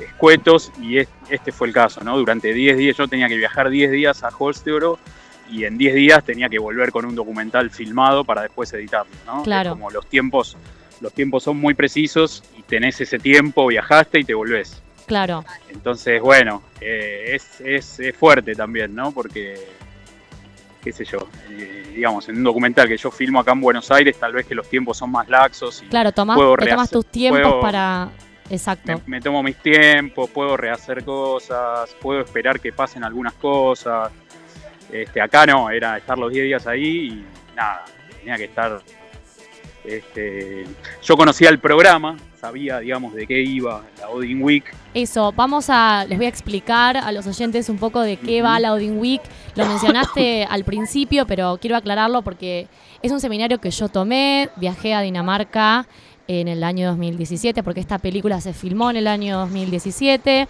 escuetos, 0.00 0.72
y 0.80 0.98
es- 0.98 1.08
este 1.28 1.52
fue 1.52 1.68
el 1.68 1.72
caso, 1.74 2.02
¿no? 2.02 2.16
Durante 2.18 2.52
10 2.52 2.76
días, 2.76 2.96
yo 2.96 3.06
tenía 3.06 3.28
que 3.28 3.36
viajar 3.36 3.70
10 3.70 3.92
días 3.92 4.24
a 4.24 4.30
Holstebro, 4.36 4.98
y 5.48 5.64
en 5.64 5.78
10 5.78 5.94
días 5.94 6.24
tenía 6.24 6.48
que 6.48 6.58
volver 6.58 6.90
con 6.90 7.04
un 7.04 7.14
documental 7.14 7.70
filmado 7.70 8.24
para 8.24 8.42
después 8.42 8.72
editarlo, 8.72 9.14
¿no? 9.26 9.42
Claro. 9.44 9.70
Es 9.70 9.74
como 9.76 9.90
los 9.92 10.06
tiempos, 10.08 10.56
los 11.04 11.12
tiempos 11.12 11.42
son 11.44 11.56
muy 11.58 11.74
precisos, 11.74 12.42
y 12.58 12.62
tenés 12.62 13.00
ese 13.00 13.18
tiempo, 13.18 13.66
viajaste 13.68 14.18
y 14.20 14.24
te 14.24 14.34
volvés. 14.34 14.82
Claro. 15.06 15.44
Entonces, 15.70 16.20
bueno, 16.20 16.62
eh, 16.80 17.32
es, 17.34 17.60
es- 17.60 18.00
es 18.00 18.16
fuerte 18.16 18.54
también, 18.54 18.94
¿no? 18.94 19.12
Porque, 19.12 19.54
qué 20.82 20.92
sé 20.92 21.04
yo, 21.04 21.28
eh, 21.50 21.92
digamos, 21.94 22.28
en 22.28 22.36
un 22.38 22.42
documental 22.44 22.88
que 22.88 22.96
yo 22.96 23.10
filmo 23.10 23.38
acá 23.40 23.52
en 23.52 23.60
Buenos 23.60 23.90
Aires, 23.90 24.18
tal 24.18 24.32
vez 24.32 24.46
que 24.46 24.54
los 24.54 24.68
tiempos 24.68 24.96
son 24.98 25.10
más 25.12 25.28
laxos 25.28 25.82
y 25.82 25.86
Claro, 25.86 26.10
tomás, 26.12 26.36
puedo 26.36 26.56
te 26.56 26.66
tomas 26.70 26.90
tus 26.90 27.06
tiempos 27.06 27.40
puedo- 27.42 27.60
para. 27.60 28.08
Exacto. 28.50 28.92
me, 29.06 29.16
me 29.16 29.20
tomo 29.22 29.42
mis 29.42 29.56
tiempos, 29.56 30.28
puedo 30.30 30.56
rehacer 30.56 31.02
cosas, 31.04 31.94
puedo 32.00 32.20
esperar 32.20 32.60
que 32.60 32.72
pasen 32.72 33.02
algunas 33.04 33.32
cosas. 33.34 34.10
Este, 34.92 35.20
acá 35.20 35.46
no, 35.46 35.70
era 35.70 35.96
estar 35.96 36.16
los 36.18 36.30
10 36.32 36.44
días 36.44 36.66
ahí 36.66 37.08
y 37.08 37.24
nada, 37.56 37.84
tenía 38.18 38.36
que 38.36 38.44
estar. 38.44 38.80
Este, 39.84 40.64
yo 41.02 41.16
conocía 41.16 41.50
el 41.50 41.58
programa, 41.58 42.16
sabía, 42.40 42.78
digamos, 42.78 43.12
de 43.14 43.26
qué 43.26 43.42
iba 43.42 43.82
la 43.98 44.08
Odin 44.08 44.42
Week. 44.42 44.64
Eso, 44.94 45.32
vamos 45.32 45.66
a, 45.68 46.06
les 46.08 46.16
voy 46.16 46.26
a 46.26 46.28
explicar 46.30 46.96
a 46.96 47.12
los 47.12 47.26
oyentes 47.26 47.68
un 47.68 47.76
poco 47.76 48.00
de 48.00 48.16
qué 48.16 48.40
va 48.40 48.58
la 48.60 48.72
Odin 48.72 48.98
Week. 48.98 49.20
Lo 49.54 49.66
mencionaste 49.66 50.44
al 50.50 50.64
principio, 50.64 51.26
pero 51.26 51.58
quiero 51.60 51.76
aclararlo 51.76 52.22
porque 52.22 52.66
es 53.02 53.12
un 53.12 53.20
seminario 53.20 53.58
que 53.58 53.70
yo 53.70 53.88
tomé, 53.88 54.48
viajé 54.56 54.94
a 54.94 55.02
Dinamarca 55.02 55.86
en 56.26 56.48
el 56.48 56.64
año 56.64 56.88
2017, 56.88 57.62
porque 57.62 57.80
esta 57.80 57.98
película 57.98 58.40
se 58.40 58.54
filmó 58.54 58.90
en 58.90 58.96
el 58.96 59.06
año 59.06 59.38
2017. 59.40 60.48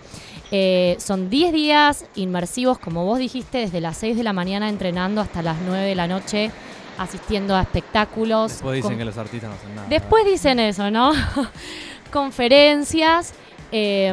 Eh, 0.53 0.97
son 1.01 1.30
10 1.30 1.53
días 1.53 2.07
inmersivos, 2.14 2.78
como 2.78 3.05
vos 3.05 3.18
dijiste, 3.18 3.59
desde 3.59 3.80
las 3.80 3.97
6 3.97 4.16
de 4.16 4.22
la 4.22 4.32
mañana 4.32 4.68
entrenando 4.68 5.20
hasta 5.20 5.43
las 5.43 5.57
9 5.66 5.85
de 5.85 5.95
la 5.95 6.07
noche, 6.07 6.51
asistiendo 6.99 7.55
a 7.57 7.62
espectáculos. 7.62 8.53
Después 8.53 8.76
dicen 8.76 8.90
con- 8.90 8.99
que 8.99 9.05
los 9.05 9.18
artistas 9.18 9.51
no 9.51 9.57
hacen 9.57 9.74
nada. 9.74 9.88
Después 9.88 10.24
dicen 10.24 10.59
eso, 10.61 10.90
¿no? 10.90 11.12
Conferencias. 12.12 13.34
eh, 13.72 14.12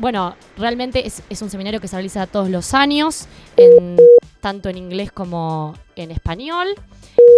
bueno, 0.00 0.36
realmente 0.56 1.04
es, 1.06 1.22
es 1.28 1.42
un 1.42 1.50
seminario 1.50 1.80
que 1.80 1.88
se 1.88 1.96
realiza 1.96 2.26
todos 2.28 2.48
los 2.50 2.72
años, 2.72 3.26
en- 3.56 3.96
tanto 4.40 4.68
en 4.68 4.76
inglés 4.78 5.10
como 5.10 5.74
en 5.96 6.12
español. 6.12 6.68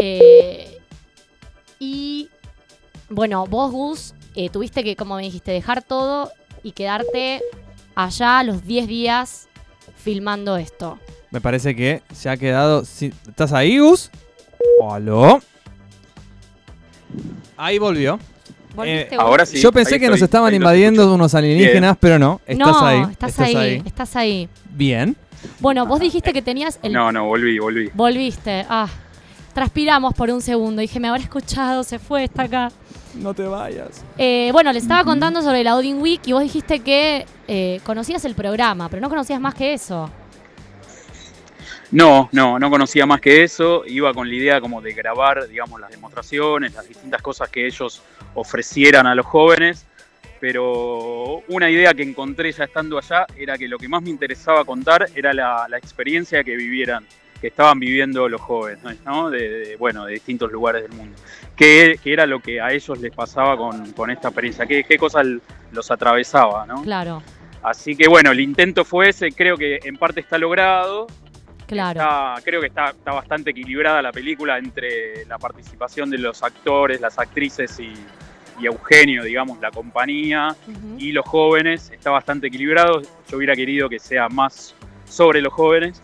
Eh, 0.00 0.78
y 1.78 2.28
bueno, 3.08 3.46
vos, 3.46 3.70
Gus, 3.72 4.14
eh, 4.34 4.50
tuviste 4.50 4.84
que, 4.84 4.94
como 4.94 5.16
me 5.16 5.22
dijiste, 5.22 5.52
dejar 5.52 5.82
todo 5.82 6.30
y 6.62 6.72
quedarte 6.72 7.40
allá 7.94 8.42
los 8.42 8.64
10 8.66 8.86
días 8.86 9.48
filmando 9.96 10.56
esto. 10.58 10.98
Me 11.30 11.40
parece 11.40 11.74
que 11.76 12.02
se 12.12 12.28
ha 12.28 12.36
quedado. 12.36 12.84
sin- 12.84 13.14
¿Estás 13.28 13.52
ahí, 13.52 13.78
Gus? 13.78 14.10
¿Aló? 14.90 15.40
Ahí 17.56 17.78
volvió. 17.78 18.18
¿Volviste 18.74 19.14
Eh? 19.14 19.18
Ahora 19.18 19.44
sí. 19.46 19.60
Yo 19.60 19.72
pensé 19.72 19.94
ahí 19.94 20.00
que 20.00 20.08
nos 20.08 20.22
estaban 20.22 20.50
ahí 20.50 20.56
invadiendo 20.56 21.02
escucho. 21.02 21.14
unos 21.14 21.34
alienígenas, 21.34 21.96
pero 21.98 22.18
no. 22.18 22.40
Estás 22.46 22.58
no, 22.66 22.86
ahí. 22.86 23.02
estás, 23.10 23.38
ahí, 23.40 23.82
estás 23.84 24.16
ahí. 24.16 24.48
Bien. 24.70 25.16
Bueno, 25.58 25.86
vos 25.86 26.00
dijiste 26.00 26.32
que 26.32 26.42
tenías 26.42 26.78
el 26.82 26.92
No, 26.92 27.10
no, 27.12 27.26
volví, 27.26 27.58
volví. 27.58 27.90
Volviste. 27.94 28.64
Ah, 28.68 28.88
transpiramos 29.54 30.14
por 30.14 30.30
un 30.30 30.40
segundo. 30.40 30.80
Dije, 30.80 31.00
me 31.00 31.08
habrá 31.08 31.22
escuchado, 31.22 31.82
se 31.82 31.98
fue, 31.98 32.24
está 32.24 32.42
acá. 32.42 32.70
No 33.14 33.34
te 33.34 33.42
vayas. 33.42 34.04
Eh, 34.18 34.50
bueno, 34.52 34.72
les 34.72 34.84
estaba 34.84 35.02
contando 35.02 35.42
sobre 35.42 35.64
la 35.64 35.74
Odin 35.76 36.00
Week 36.00 36.20
y 36.26 36.32
vos 36.32 36.42
dijiste 36.42 36.80
que 36.80 37.26
eh, 37.48 37.80
conocías 37.84 38.24
el 38.24 38.34
programa, 38.34 38.88
pero 38.88 39.00
no 39.02 39.08
conocías 39.08 39.40
más 39.40 39.54
que 39.54 39.74
eso. 39.74 40.08
No, 41.92 42.28
no, 42.32 42.58
no 42.58 42.70
conocía 42.70 43.04
más 43.06 43.20
que 43.20 43.42
eso. 43.42 43.82
Iba 43.86 44.14
con 44.14 44.28
la 44.28 44.34
idea 44.34 44.60
como 44.60 44.80
de 44.80 44.92
grabar, 44.92 45.48
digamos, 45.48 45.80
las 45.80 45.90
demostraciones, 45.90 46.74
las 46.74 46.86
distintas 46.88 47.20
cosas 47.22 47.48
que 47.48 47.66
ellos 47.66 48.02
ofrecieran 48.34 49.06
a 49.06 49.14
los 49.14 49.26
jóvenes. 49.26 49.86
Pero 50.40 51.42
una 51.48 51.68
idea 51.68 51.92
que 51.92 52.02
encontré 52.02 52.50
ya 52.52 52.64
estando 52.64 52.96
allá 52.96 53.26
era 53.36 53.58
que 53.58 53.68
lo 53.68 53.76
que 53.78 53.88
más 53.88 54.02
me 54.02 54.10
interesaba 54.10 54.64
contar 54.64 55.06
era 55.14 55.32
la, 55.34 55.66
la 55.68 55.76
experiencia 55.76 56.42
que 56.42 56.56
vivieran, 56.56 57.04
que 57.40 57.48
estaban 57.48 57.78
viviendo 57.78 58.26
los 58.28 58.40
jóvenes, 58.40 58.98
¿no? 59.04 59.28
De, 59.28 59.48
de- 59.50 59.76
bueno, 59.76 60.06
de 60.06 60.14
distintos 60.14 60.50
lugares 60.50 60.82
del 60.82 60.92
mundo. 60.92 61.14
¿Qué, 61.56 62.00
qué 62.02 62.12
era 62.14 62.24
lo 62.24 62.40
que 62.40 62.58
a 62.60 62.72
ellos 62.72 62.98
les 63.00 63.12
pasaba 63.14 63.54
con, 63.56 63.92
con 63.92 64.10
esta 64.10 64.28
experiencia? 64.28 64.64
¿Qué, 64.64 64.84
qué 64.84 64.96
cosas 64.96 65.26
los 65.72 65.90
atravesaba, 65.90 66.64
¿no? 66.66 66.82
Claro, 66.82 67.22
Así 67.62 67.94
que 67.94 68.08
bueno, 68.08 68.30
el 68.30 68.40
intento 68.40 68.86
fue 68.86 69.10
ese, 69.10 69.32
creo 69.32 69.58
que 69.58 69.80
en 69.84 69.98
parte 69.98 70.20
está 70.20 70.38
logrado. 70.38 71.06
Claro. 71.70 72.00
Está- 72.00 72.34
creo 72.44 72.60
que 72.60 72.66
está, 72.66 72.90
está 72.90 73.12
bastante 73.12 73.50
equilibrada 73.50 74.02
la 74.02 74.12
película 74.12 74.58
entre 74.58 75.24
la 75.26 75.38
participación 75.38 76.10
de 76.10 76.18
los 76.18 76.42
actores, 76.42 77.00
las 77.00 77.18
actrices 77.18 77.78
y, 77.80 77.92
y 78.60 78.66
Eugenio, 78.66 79.22
digamos, 79.24 79.58
la 79.60 79.70
compañía 79.70 80.54
y 80.98 81.12
los 81.12 81.24
jóvenes. 81.26 81.90
Está 81.92 82.10
bastante 82.10 82.48
equilibrado. 82.48 83.00
Yo 83.28 83.36
hubiera 83.38 83.54
querido 83.56 83.88
que 83.88 83.98
sea 83.98 84.28
más 84.28 84.74
sobre 85.08 85.40
los 85.40 85.52
jóvenes. 85.52 86.02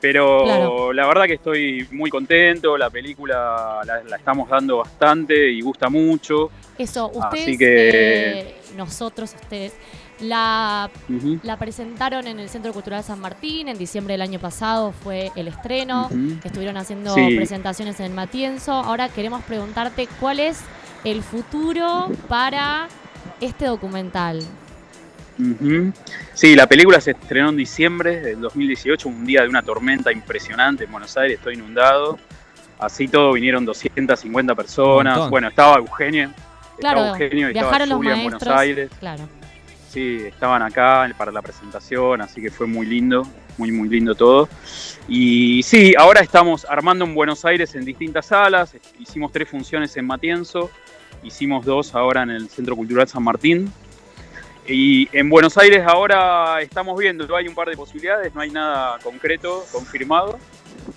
Pero 0.00 0.42
Claro. 0.42 0.92
la 0.92 1.06
verdad 1.06 1.26
que 1.26 1.34
estoy 1.34 1.86
muy 1.92 2.10
contento, 2.10 2.76
la 2.76 2.90
película 2.90 3.82
la, 3.86 4.02
la 4.02 4.16
estamos 4.16 4.48
dando 4.48 4.78
bastante 4.78 5.48
y 5.48 5.60
gusta 5.60 5.88
mucho. 5.88 6.50
Eso, 6.76 7.08
Así 7.08 7.18
ustedes, 7.18 7.58
que- 7.58 8.40
eh, 8.40 8.54
nosotros, 8.76 9.32
ustedes, 9.40 9.74
la, 10.20 10.90
la 11.42 11.56
presentaron 11.58 12.26
en 12.26 12.38
el 12.38 12.48
Centro 12.48 12.72
Cultural 12.72 13.02
San 13.02 13.20
Martín. 13.20 13.68
En 13.68 13.78
diciembre 13.78 14.14
del 14.14 14.22
año 14.22 14.38
pasado 14.38 14.92
fue 14.92 15.30
el 15.36 15.48
estreno. 15.48 16.06
Ujú. 16.06 16.38
Estuvieron 16.44 16.76
haciendo 16.76 17.14
Sí. 17.14 17.34
presentaciones 17.36 17.98
en 18.00 18.06
el 18.06 18.12
Matienzo. 18.12 18.72
Ahora 18.72 19.08
queremos 19.08 19.42
preguntarte 19.44 20.08
cuál 20.20 20.40
es 20.40 20.60
el 21.04 21.22
futuro 21.22 22.10
para 22.28 22.88
este 23.40 23.66
documental. 23.66 24.40
Sí, 26.34 26.54
la 26.54 26.66
película 26.68 27.00
se 27.00 27.12
estrenó 27.12 27.48
en 27.48 27.56
diciembre 27.56 28.20
del 28.20 28.40
2018, 28.42 29.08
un 29.08 29.24
día 29.24 29.42
de 29.42 29.48
una 29.48 29.62
tormenta 29.62 30.12
impresionante 30.12 30.84
en 30.84 30.92
Buenos 30.92 31.16
Aires, 31.16 31.38
estoy 31.38 31.54
inundado. 31.54 32.18
Así 32.78 33.08
todo 33.08 33.32
vinieron 33.32 33.64
250 33.64 34.54
personas. 34.54 35.28
Bueno, 35.30 35.48
estaba 35.48 35.76
Eugenio, 35.78 36.32
Claro, 36.78 37.00
estaba 37.00 37.18
Eugenio 37.18 37.46
y 37.48 37.50
estaba 37.52 37.66
viajaron 37.70 37.88
los 37.88 37.96
Julia 37.96 38.12
en 38.12 38.18
maestros. 38.18 38.42
Buenos 38.44 38.60
Aires. 38.60 38.90
Claro. 39.00 39.28
Sí, 39.92 40.22
estaban 40.24 40.62
acá 40.62 41.06
para 41.18 41.30
la 41.30 41.42
presentación, 41.42 42.22
así 42.22 42.40
que 42.40 42.50
fue 42.50 42.66
muy 42.66 42.86
lindo, 42.86 43.26
muy 43.58 43.70
muy 43.70 43.90
lindo 43.90 44.14
todo. 44.14 44.48
Y 45.06 45.62
sí, 45.64 45.92
ahora 45.98 46.22
estamos 46.22 46.64
armando 46.66 47.04
en 47.04 47.14
Buenos 47.14 47.44
Aires 47.44 47.74
en 47.74 47.84
distintas 47.84 48.24
salas. 48.24 48.74
Hicimos 48.98 49.32
tres 49.32 49.50
funciones 49.50 49.94
en 49.98 50.06
Matienzo, 50.06 50.70
hicimos 51.22 51.66
dos 51.66 51.94
ahora 51.94 52.22
en 52.22 52.30
el 52.30 52.48
Centro 52.48 52.74
Cultural 52.74 53.06
San 53.06 53.22
Martín. 53.22 53.70
Y 54.66 55.14
en 55.14 55.28
Buenos 55.28 55.58
Aires 55.58 55.84
ahora 55.86 56.62
estamos 56.62 56.98
viendo, 56.98 57.36
hay 57.36 57.46
un 57.46 57.54
par 57.54 57.68
de 57.68 57.76
posibilidades, 57.76 58.34
no 58.34 58.40
hay 58.40 58.50
nada 58.50 58.98
concreto, 59.02 59.62
confirmado, 59.72 60.38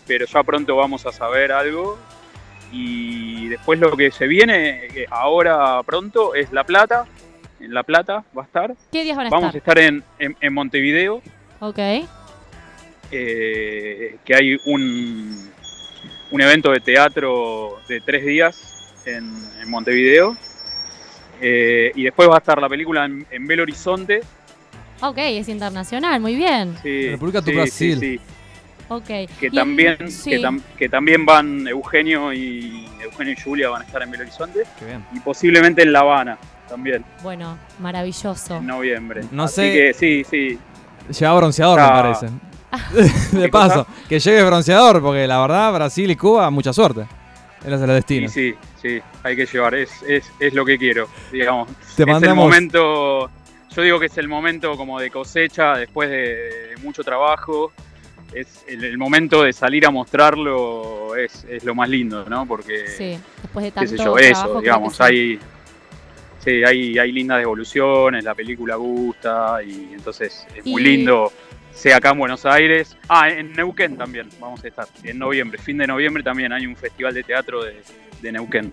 pero 0.07 0.25
ya 0.25 0.41
pronto 0.41 0.73
vamos 0.77 1.05
a 1.05 1.11
saber 1.11 1.51
algo. 1.51 1.99
Y 2.71 3.49
después 3.49 3.77
lo 3.77 3.97
que 3.97 4.09
se 4.11 4.25
viene 4.25 4.85
eh, 4.85 5.05
ahora 5.09 5.83
pronto 5.83 6.33
es 6.33 6.53
La 6.53 6.63
Plata. 6.63 7.05
En 7.65 7.73
La 7.73 7.81
Plata 7.81 8.23
va 8.37 8.43
a 8.43 8.45
estar. 8.45 8.75
¿Qué 8.91 9.03
días 9.03 9.17
van 9.17 9.25
a 9.25 9.29
Vamos 9.31 9.55
a 9.55 9.57
estar? 9.57 9.79
estar 9.79 9.93
en, 9.93 10.03
en- 10.19 10.37
en 10.39 10.53
Montevideo, 10.53 11.21
Ok. 11.59 11.79
eh, 13.11 14.17
que 14.23 14.35
hay 14.35 14.55
un, 14.65 15.49
un 16.29 16.41
evento 16.41 16.71
de 16.71 16.79
teatro 16.79 17.79
de 17.87 18.01
tres 18.01 18.23
días 18.23 18.93
en, 19.05 19.31
en 19.61 19.69
Montevideo. 19.69 20.37
Eh, 21.41 21.91
y 21.95 22.03
después 22.03 22.29
va 22.29 22.35
a 22.35 22.37
estar 22.37 22.61
la 22.61 22.69
película 22.69 23.05
en, 23.05 23.25
en 23.31 23.47
Belo 23.47 23.63
Horizonte. 23.63 24.21
Ok, 25.01 25.17
es 25.17 25.49
internacional, 25.49 26.21
muy 26.21 26.35
bien. 26.35 26.75
Sí, 26.83 27.09
República 27.09 27.41
tu 27.41 27.49
sí, 27.49 27.55
Brasil. 27.55 27.99
sí, 27.99 28.17
sí. 28.17 28.21
Ok. 28.89 29.07
Que 29.39 29.49
también, 29.51 30.11
sí. 30.11 30.29
que, 30.29 30.39
tam- 30.39 30.61
que 30.77 30.87
también 30.87 31.25
van 31.25 31.67
Eugenio 31.67 32.31
y 32.31 32.87
Eugenio 33.03 33.33
y 33.33 33.41
Julia 33.41 33.69
van 33.69 33.81
a 33.81 33.85
estar 33.85 34.03
en 34.03 34.11
Belo 34.11 34.21
Horizonte. 34.23 34.63
Qué 34.77 34.85
bien. 34.85 35.03
Y 35.13 35.19
posiblemente 35.19 35.81
en 35.81 35.91
La 35.91 36.01
Habana 36.01 36.37
también, 36.67 37.03
Bueno, 37.23 37.57
maravilloso. 37.79 38.57
en 38.57 38.67
noviembre. 38.67 39.21
No 39.31 39.43
Así 39.43 39.55
sé- 39.55 39.73
que 39.73 39.93
sí, 39.93 40.23
sí. 40.29 40.59
Lleva 41.19 41.35
bronceador, 41.35 41.79
Ah. 41.79 41.87
me 41.87 42.01
parece. 42.01 42.29
de 43.35 43.41
¿Qué 43.43 43.49
paso, 43.49 43.85
cosa? 43.85 43.99
que 44.09 44.19
llegue 44.19 44.43
bronceador, 44.43 45.01
porque 45.01 45.27
la 45.27 45.39
verdad, 45.39 45.73
Brasil 45.73 46.09
y 46.11 46.15
Cuba, 46.15 46.49
mucha 46.49 46.73
suerte. 46.73 47.05
Él 47.65 47.73
es 47.73 47.81
el 47.81 47.87
Sí, 47.87 47.93
destino. 47.93 48.29
sí, 48.29 48.55
sí, 48.81 49.01
hay 49.23 49.35
que 49.35 49.45
llevar, 49.45 49.75
es, 49.75 49.89
es, 50.07 50.31
es 50.39 50.53
lo 50.53 50.65
que 50.65 50.77
quiero, 50.77 51.07
digamos. 51.31 51.69
Te 51.95 52.03
es 52.03 52.23
el 52.23 52.35
momento, 52.35 53.29
yo 53.75 53.81
digo 53.81 53.99
que 53.99 54.05
es 54.07 54.17
el 54.17 54.27
momento 54.27 54.75
como 54.77 54.99
de 54.99 55.09
cosecha 55.09 55.75
después 55.75 56.09
de, 56.09 56.17
de 56.17 56.77
mucho 56.83 57.03
trabajo. 57.03 57.71
es 58.33 58.65
el, 58.67 58.83
el 58.83 58.97
momento 58.97 59.43
de 59.43 59.53
salir 59.53 59.85
a 59.85 59.91
mostrarlo 59.91 61.15
es, 61.15 61.45
es 61.49 61.63
lo 61.63 61.73
más 61.73 61.87
lindo, 61.87 62.25
¿no? 62.27 62.45
Porque 62.45 62.87
Sí, 62.89 63.17
después 63.41 63.63
de 63.63 63.71
qué 63.71 63.75
tanto 63.75 63.91
sé 63.91 63.97
yo, 63.97 64.13
trabajo. 64.15 64.19
eso, 64.19 64.61
digamos, 64.61 64.99
hay, 65.01 65.39
sí, 66.45 66.63
hay, 66.63 66.97
hay 66.97 67.11
lindas 67.11 67.39
devoluciones, 67.39 68.23
la 68.23 68.33
película 68.35 68.75
gusta 68.75 69.57
y 69.63 69.89
entonces 69.93 70.47
es 70.55 70.65
muy 70.65 70.81
Y- 70.81 70.85
lindo, 70.85 71.31
sea 71.73 71.97
acá 71.97 72.11
en 72.11 72.19
Buenos 72.19 72.45
Aires, 72.45 72.95
ah, 73.09 73.29
en 73.29 73.51
Neuquén 73.51 73.97
también 73.97 74.29
vamos 74.39 74.63
a 74.63 74.67
estar, 74.69 74.87
en 75.03 75.19
noviembre, 75.19 75.57
fin 75.57 75.77
de 75.77 75.87
noviembre 75.87 76.23
también 76.23 76.53
hay 76.53 76.65
un 76.65 76.75
festival 76.77 77.13
de 77.13 77.23
teatro 77.23 77.63
de, 77.63 77.81
de 78.21 78.31
Neuquén. 78.31 78.71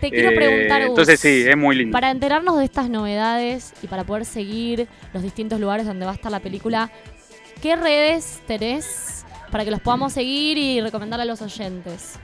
Te 0.00 0.10
quiero 0.10 0.30
Eh, 0.30 0.34
preguntar, 0.36 0.82
Gus, 0.82 0.90
entonces 0.90 1.18
sí, 1.20 1.44
es 1.48 1.56
muy 1.56 1.74
lindo. 1.76 1.92
Para 1.92 2.10
enterarnos 2.10 2.58
de 2.58 2.64
estas 2.64 2.90
novedades 2.90 3.72
y 3.82 3.86
para 3.86 4.04
poder 4.04 4.24
seguir 4.26 4.86
los 5.14 5.22
distintos 5.22 5.58
lugares 5.60 5.86
donde 5.86 6.04
va 6.04 6.12
a 6.12 6.14
estar 6.14 6.30
la 6.30 6.40
película, 6.40 6.90
¿qué 7.62 7.74
redes 7.74 8.42
tenés 8.46 9.24
para 9.50 9.64
que 9.64 9.70
los 9.70 9.80
podamos 9.80 10.12
seguir 10.12 10.58
y 10.58 10.80
recomendar 10.80 11.20
a 11.20 11.24
los 11.24 11.40
oyentes? 11.40 12.18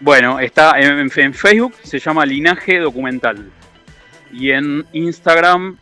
Bueno, 0.00 0.38
está 0.38 0.78
en, 0.80 0.98
en- 0.98 1.10
en 1.16 1.34
Facebook 1.34 1.74
se 1.82 1.98
llama 1.98 2.24
Linaje 2.24 2.78
Documental 2.78 3.50
y 4.32 4.50
en 4.50 4.84
Instagram 4.92 5.76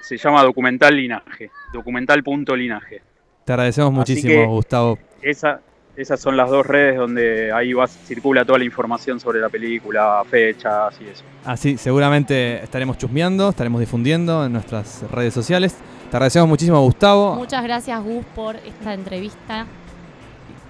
se 0.00 0.16
llama 0.16 0.42
Documental 0.42 0.96
Linaje, 0.96 1.50
documental.linaje. 1.72 3.02
Te 3.44 3.52
agradecemos 3.52 3.90
Así 3.90 3.98
muchísimo, 3.98 4.32
que- 4.42 4.46
Gustavo. 4.46 4.98
Esa, 5.20 5.60
esas 5.96 6.18
son 6.20 6.36
las 6.36 6.48
dos 6.48 6.64
redes 6.66 6.96
donde 6.96 7.52
ahí 7.52 7.72
va, 7.74 7.86
circula 7.86 8.44
toda 8.44 8.58
la 8.58 8.64
información 8.64 9.20
sobre 9.20 9.40
la 9.40 9.48
película, 9.50 10.22
fechas 10.30 10.94
y 11.00 11.08
eso. 11.08 11.24
Así, 11.44 11.76
seguramente 11.76 12.62
estaremos 12.62 12.96
chusmeando, 12.96 13.50
estaremos 13.50 13.80
difundiendo 13.80 14.46
en 14.46 14.52
nuestras 14.52 15.04
redes 15.10 15.34
sociales. 15.34 15.76
Te 16.10 16.16
agradecemos 16.16 16.48
muchísimo, 16.48 16.80
Gustavo. 16.80 17.34
Muchas 17.34 17.62
gracias, 17.64 18.02
Gus, 18.02 18.24
por 18.34 18.56
esta 18.56 18.94
entrevista. 18.94 19.66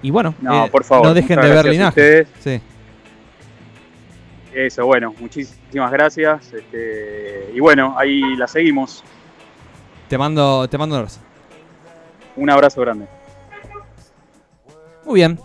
Y 0.01 0.11
bueno, 0.11 0.33
No, 0.41 0.65
eh, 0.65 0.69
por 0.69 0.83
favor. 0.83 1.07
no 1.07 1.13
dejen 1.13 1.39
de 1.39 1.49
ver 1.49 1.65
linaje. 1.65 1.89
ustedes. 2.23 2.27
Sí. 2.39 2.61
Eso, 4.65 4.85
bueno, 4.85 5.15
muchísimas 5.17 5.89
gracias. 5.89 6.51
este, 6.51 7.49
y 7.55 7.61
bueno, 7.61 7.95
ahí 7.97 8.35
la 8.35 8.45
seguimos. 8.45 9.05
Te 10.09 10.17
mando, 10.17 10.67
te 10.67 10.77
mando 10.77 10.95
un 10.95 10.99
abrazo. 10.99 11.21
Un 12.35 12.49
abrazo 12.49 12.81
grande. 12.81 13.07
Muy 15.05 15.15
bien. 15.15 15.39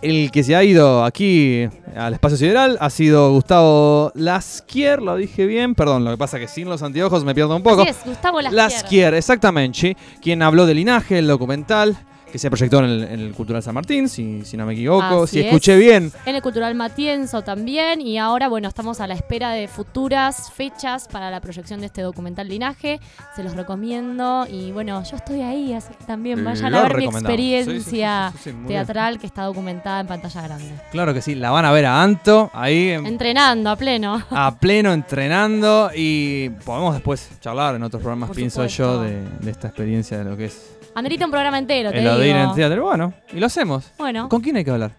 El 0.00 0.30
que 0.30 0.44
se 0.44 0.54
ha 0.54 0.62
ido 0.62 1.04
aquí 1.04 1.68
al 1.96 2.12
espacio 2.12 2.36
sideral 2.36 2.78
ha 2.80 2.88
sido 2.88 3.32
Gustavo 3.32 4.12
Lasquier, 4.14 5.02
lo 5.02 5.16
dije 5.16 5.44
bien, 5.46 5.74
perdón, 5.74 6.04
lo 6.04 6.12
que 6.12 6.16
pasa 6.18 6.38
que 6.38 6.46
sin 6.46 6.68
los 6.68 6.82
anteojos 6.84 7.24
me 7.24 7.34
pierdo 7.34 7.56
un 7.56 7.64
poco. 7.64 7.82
Así 7.82 7.90
es, 7.90 8.04
Gustavo 8.04 8.40
Lasquier. 8.40 8.54
Lasquier, 8.54 9.14
exactamente, 9.14 9.96
quien 10.22 10.42
habló 10.42 10.66
de 10.66 10.74
linaje, 10.74 11.18
el 11.18 11.26
documental 11.26 11.96
que 12.36 12.40
se 12.40 12.50
proyectó 12.50 12.80
en 12.80 12.84
el, 12.84 13.02
en 13.04 13.20
el 13.20 13.32
Cultural 13.32 13.62
San 13.62 13.74
Martín, 13.74 14.08
si, 14.08 14.44
si 14.44 14.56
no 14.58 14.66
me 14.66 14.74
equivoco, 14.74 15.22
Así 15.24 15.32
si 15.36 15.40
es. 15.40 15.46
escuché 15.46 15.76
bien. 15.76 16.12
En 16.26 16.34
el 16.34 16.42
Cultural 16.42 16.74
Matienzo 16.74 17.42
también. 17.42 18.00
Y 18.02 18.18
ahora, 18.18 18.48
bueno, 18.48 18.68
estamos 18.68 19.00
a 19.00 19.06
la 19.06 19.14
espera 19.14 19.52
de 19.52 19.68
futuras 19.68 20.52
fechas 20.52 21.08
para 21.10 21.30
la 21.30 21.40
proyección 21.40 21.80
de 21.80 21.86
este 21.86 22.02
documental 22.02 22.48
Linaje. 22.48 23.00
Se 23.34 23.42
los 23.42 23.56
recomiendo. 23.56 24.46
Y 24.50 24.70
bueno, 24.72 25.02
yo 25.04 25.16
estoy 25.16 25.40
ahí, 25.40 25.72
así 25.72 25.94
que 25.98 26.04
también 26.04 26.44
vayan 26.44 26.70
Lo 26.72 26.78
a 26.78 26.82
ver 26.82 26.96
mi 26.98 27.04
experiencia 27.06 27.72
Sí, 27.74 27.80
sí, 27.80 27.90
sí, 27.90 28.42
sí, 28.42 28.50
sí, 28.50 28.56
muy 28.56 28.68
bien. 28.68 28.84
teatral 28.84 29.18
que 29.18 29.26
está 29.26 29.42
documentada 29.44 30.00
en 30.00 30.06
pantalla 30.06 30.42
grande. 30.42 30.70
Claro 30.90 31.14
que 31.14 31.22
sí, 31.22 31.34
la 31.34 31.50
van 31.50 31.64
a 31.64 31.72
ver 31.72 31.86
a 31.86 32.02
Anto 32.02 32.50
ahí 32.52 32.90
en- 32.90 33.06
Entrenando 33.06 33.70
a 33.70 33.76
pleno. 33.76 34.22
a 34.30 34.58
pleno 34.58 34.92
entrenando 34.92 35.90
y 35.94 36.50
podemos 36.64 36.92
después 36.94 37.30
charlar 37.40 37.74
en 37.76 37.82
otros 37.82 38.02
programas, 38.02 38.28
Por 38.28 38.36
pienso 38.36 38.56
supuesto. 38.68 38.82
yo, 38.96 39.00
de, 39.02 39.22
de 39.40 39.50
esta 39.50 39.68
experiencia 39.68 40.18
de 40.18 40.24
lo 40.24 40.36
que 40.36 40.46
es 40.46 40.75
Amerita 40.96 41.24
un 41.26 41.30
programa 41.30 41.58
entero, 41.58 41.90
te 41.92 41.98
Odín 42.08 42.22
digo. 42.34 42.38
en 42.50 42.54
teatro. 42.54 42.82
Bueno, 42.84 43.12
y 43.32 43.38
lo 43.38 43.46
hacemos. 43.46 43.92
Bueno, 43.98 44.28
¿Con 44.28 44.40
quién 44.40 44.56
hay 44.56 44.64
que 44.64 44.70
hablar? 44.72 44.92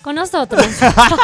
con 0.00 0.16
nosotros. 0.16 0.60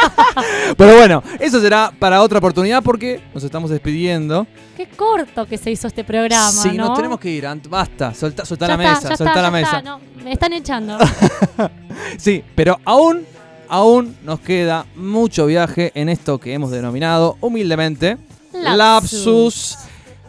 Pero 0.77 0.97
bueno, 0.97 1.21
eso 1.41 1.61
será 1.61 1.91
para 1.99 2.23
otra 2.23 2.39
oportunidad 2.39 2.81
porque 2.83 3.21
nos 3.35 3.43
estamos 3.43 3.71
despidiendo. 3.71 4.47
Qué 4.77 4.87
corto 4.89 5.47
que 5.47 5.59
se 5.59 5.71
hizo 5.73 5.89
este 5.89 6.05
programa, 6.05 6.49
sí, 6.51 6.71
¿no? 6.77 6.87
nos 6.87 6.97
tenemos 6.97 7.19
que 7.19 7.29
ir. 7.29 7.45
Ant- 7.45 7.69
Basta, 7.69 8.15
solta, 8.15 8.45
soltá 8.45 8.69
Ya 8.69 8.77
la 8.77 8.83
está, 8.85 8.95
mesa, 8.95 9.09
ya 9.11 9.17
soltá 9.17 9.31
está, 9.33 9.43
la 9.43 9.49
ya 9.49 9.53
mesa. 9.53 9.77
está, 9.79 9.83
no, 9.91 10.01
me 10.23 10.33
están 10.33 10.53
echando. 10.53 10.99
Sí, 12.19 12.45
pero 12.55 12.79
aún, 12.85 13.27
aún 13.69 14.17
nos 14.23 14.39
queda 14.41 14.87
mucho 14.95 15.47
viaje 15.47 15.91
en 15.97 16.09
esto 16.09 16.39
que 16.39 16.53
hemos 16.55 16.71
denominado 16.71 17.37
humildemente 17.41 18.17
Lapsus. 18.53 18.77
Lapsus. 18.79 19.79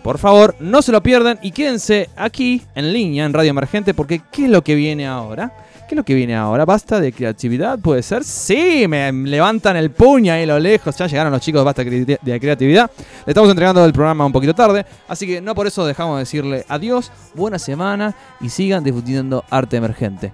Por 0.09 0.17
favor, 0.17 0.55
no 0.59 0.81
se 0.81 0.91
lo 0.91 1.03
pierdan 1.03 1.37
y 1.43 1.51
quédense 1.51 2.09
aquí 2.15 2.63
en 2.73 2.91
línea 2.93 3.25
en 3.25 3.31
Radio 3.31 3.51
Emergente 3.51 3.93
porque 3.93 4.23
¿qué 4.31 4.45
es 4.45 4.49
lo 4.49 4.63
que 4.63 4.73
viene 4.73 5.05
ahora? 5.05 5.53
¿Qué 5.87 5.93
es 5.93 5.97
lo 5.97 6.03
que 6.03 6.15
viene 6.15 6.35
ahora? 6.35 6.65
¿Basta 6.65 6.99
de 6.99 7.13
creatividad? 7.13 7.77
¿Puede 7.77 8.01
ser? 8.01 8.23
Sí, 8.23 8.87
me 8.87 9.11
levantan 9.11 9.77
el 9.77 9.91
puño 9.91 10.33
ahí 10.33 10.45
a 10.45 10.47
lo 10.47 10.57
lejos. 10.57 10.97
Ya 10.97 11.05
llegaron 11.05 11.31
los 11.31 11.41
chicos 11.43 11.61
de 11.61 11.63
Basta 11.63 11.83
de 11.83 12.39
Creatividad. 12.39 12.89
Le 13.23 13.29
estamos 13.29 13.51
entregando 13.51 13.85
el 13.85 13.93
programa 13.93 14.25
un 14.25 14.31
poquito 14.31 14.55
tarde. 14.55 14.83
Así 15.07 15.27
que 15.27 15.41
no 15.41 15.53
por 15.53 15.67
eso 15.67 15.85
dejamos 15.85 16.15
de 16.15 16.21
decirle 16.21 16.65
adiós, 16.67 17.11
buena 17.35 17.59
semana 17.59 18.15
y 18.41 18.49
sigan 18.49 18.83
difundiendo 18.83 19.45
arte 19.51 19.77
emergente. 19.77 20.33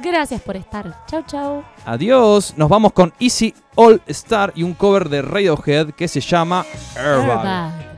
Gracias 0.00 0.40
por 0.40 0.56
estar. 0.56 1.06
Chau, 1.06 1.22
chau. 1.28 1.64
Adiós. 1.84 2.54
Nos 2.56 2.68
vamos 2.68 2.92
con 2.92 3.12
Easy 3.20 3.54
All 3.76 4.02
Star 4.08 4.52
y 4.56 4.64
un 4.64 4.74
cover 4.74 5.08
de 5.08 5.22
Radiohead 5.22 5.90
que 5.90 6.08
se 6.08 6.18
llama 6.18 6.66
Airbag. 6.96 7.38
Airbag. 7.38 7.91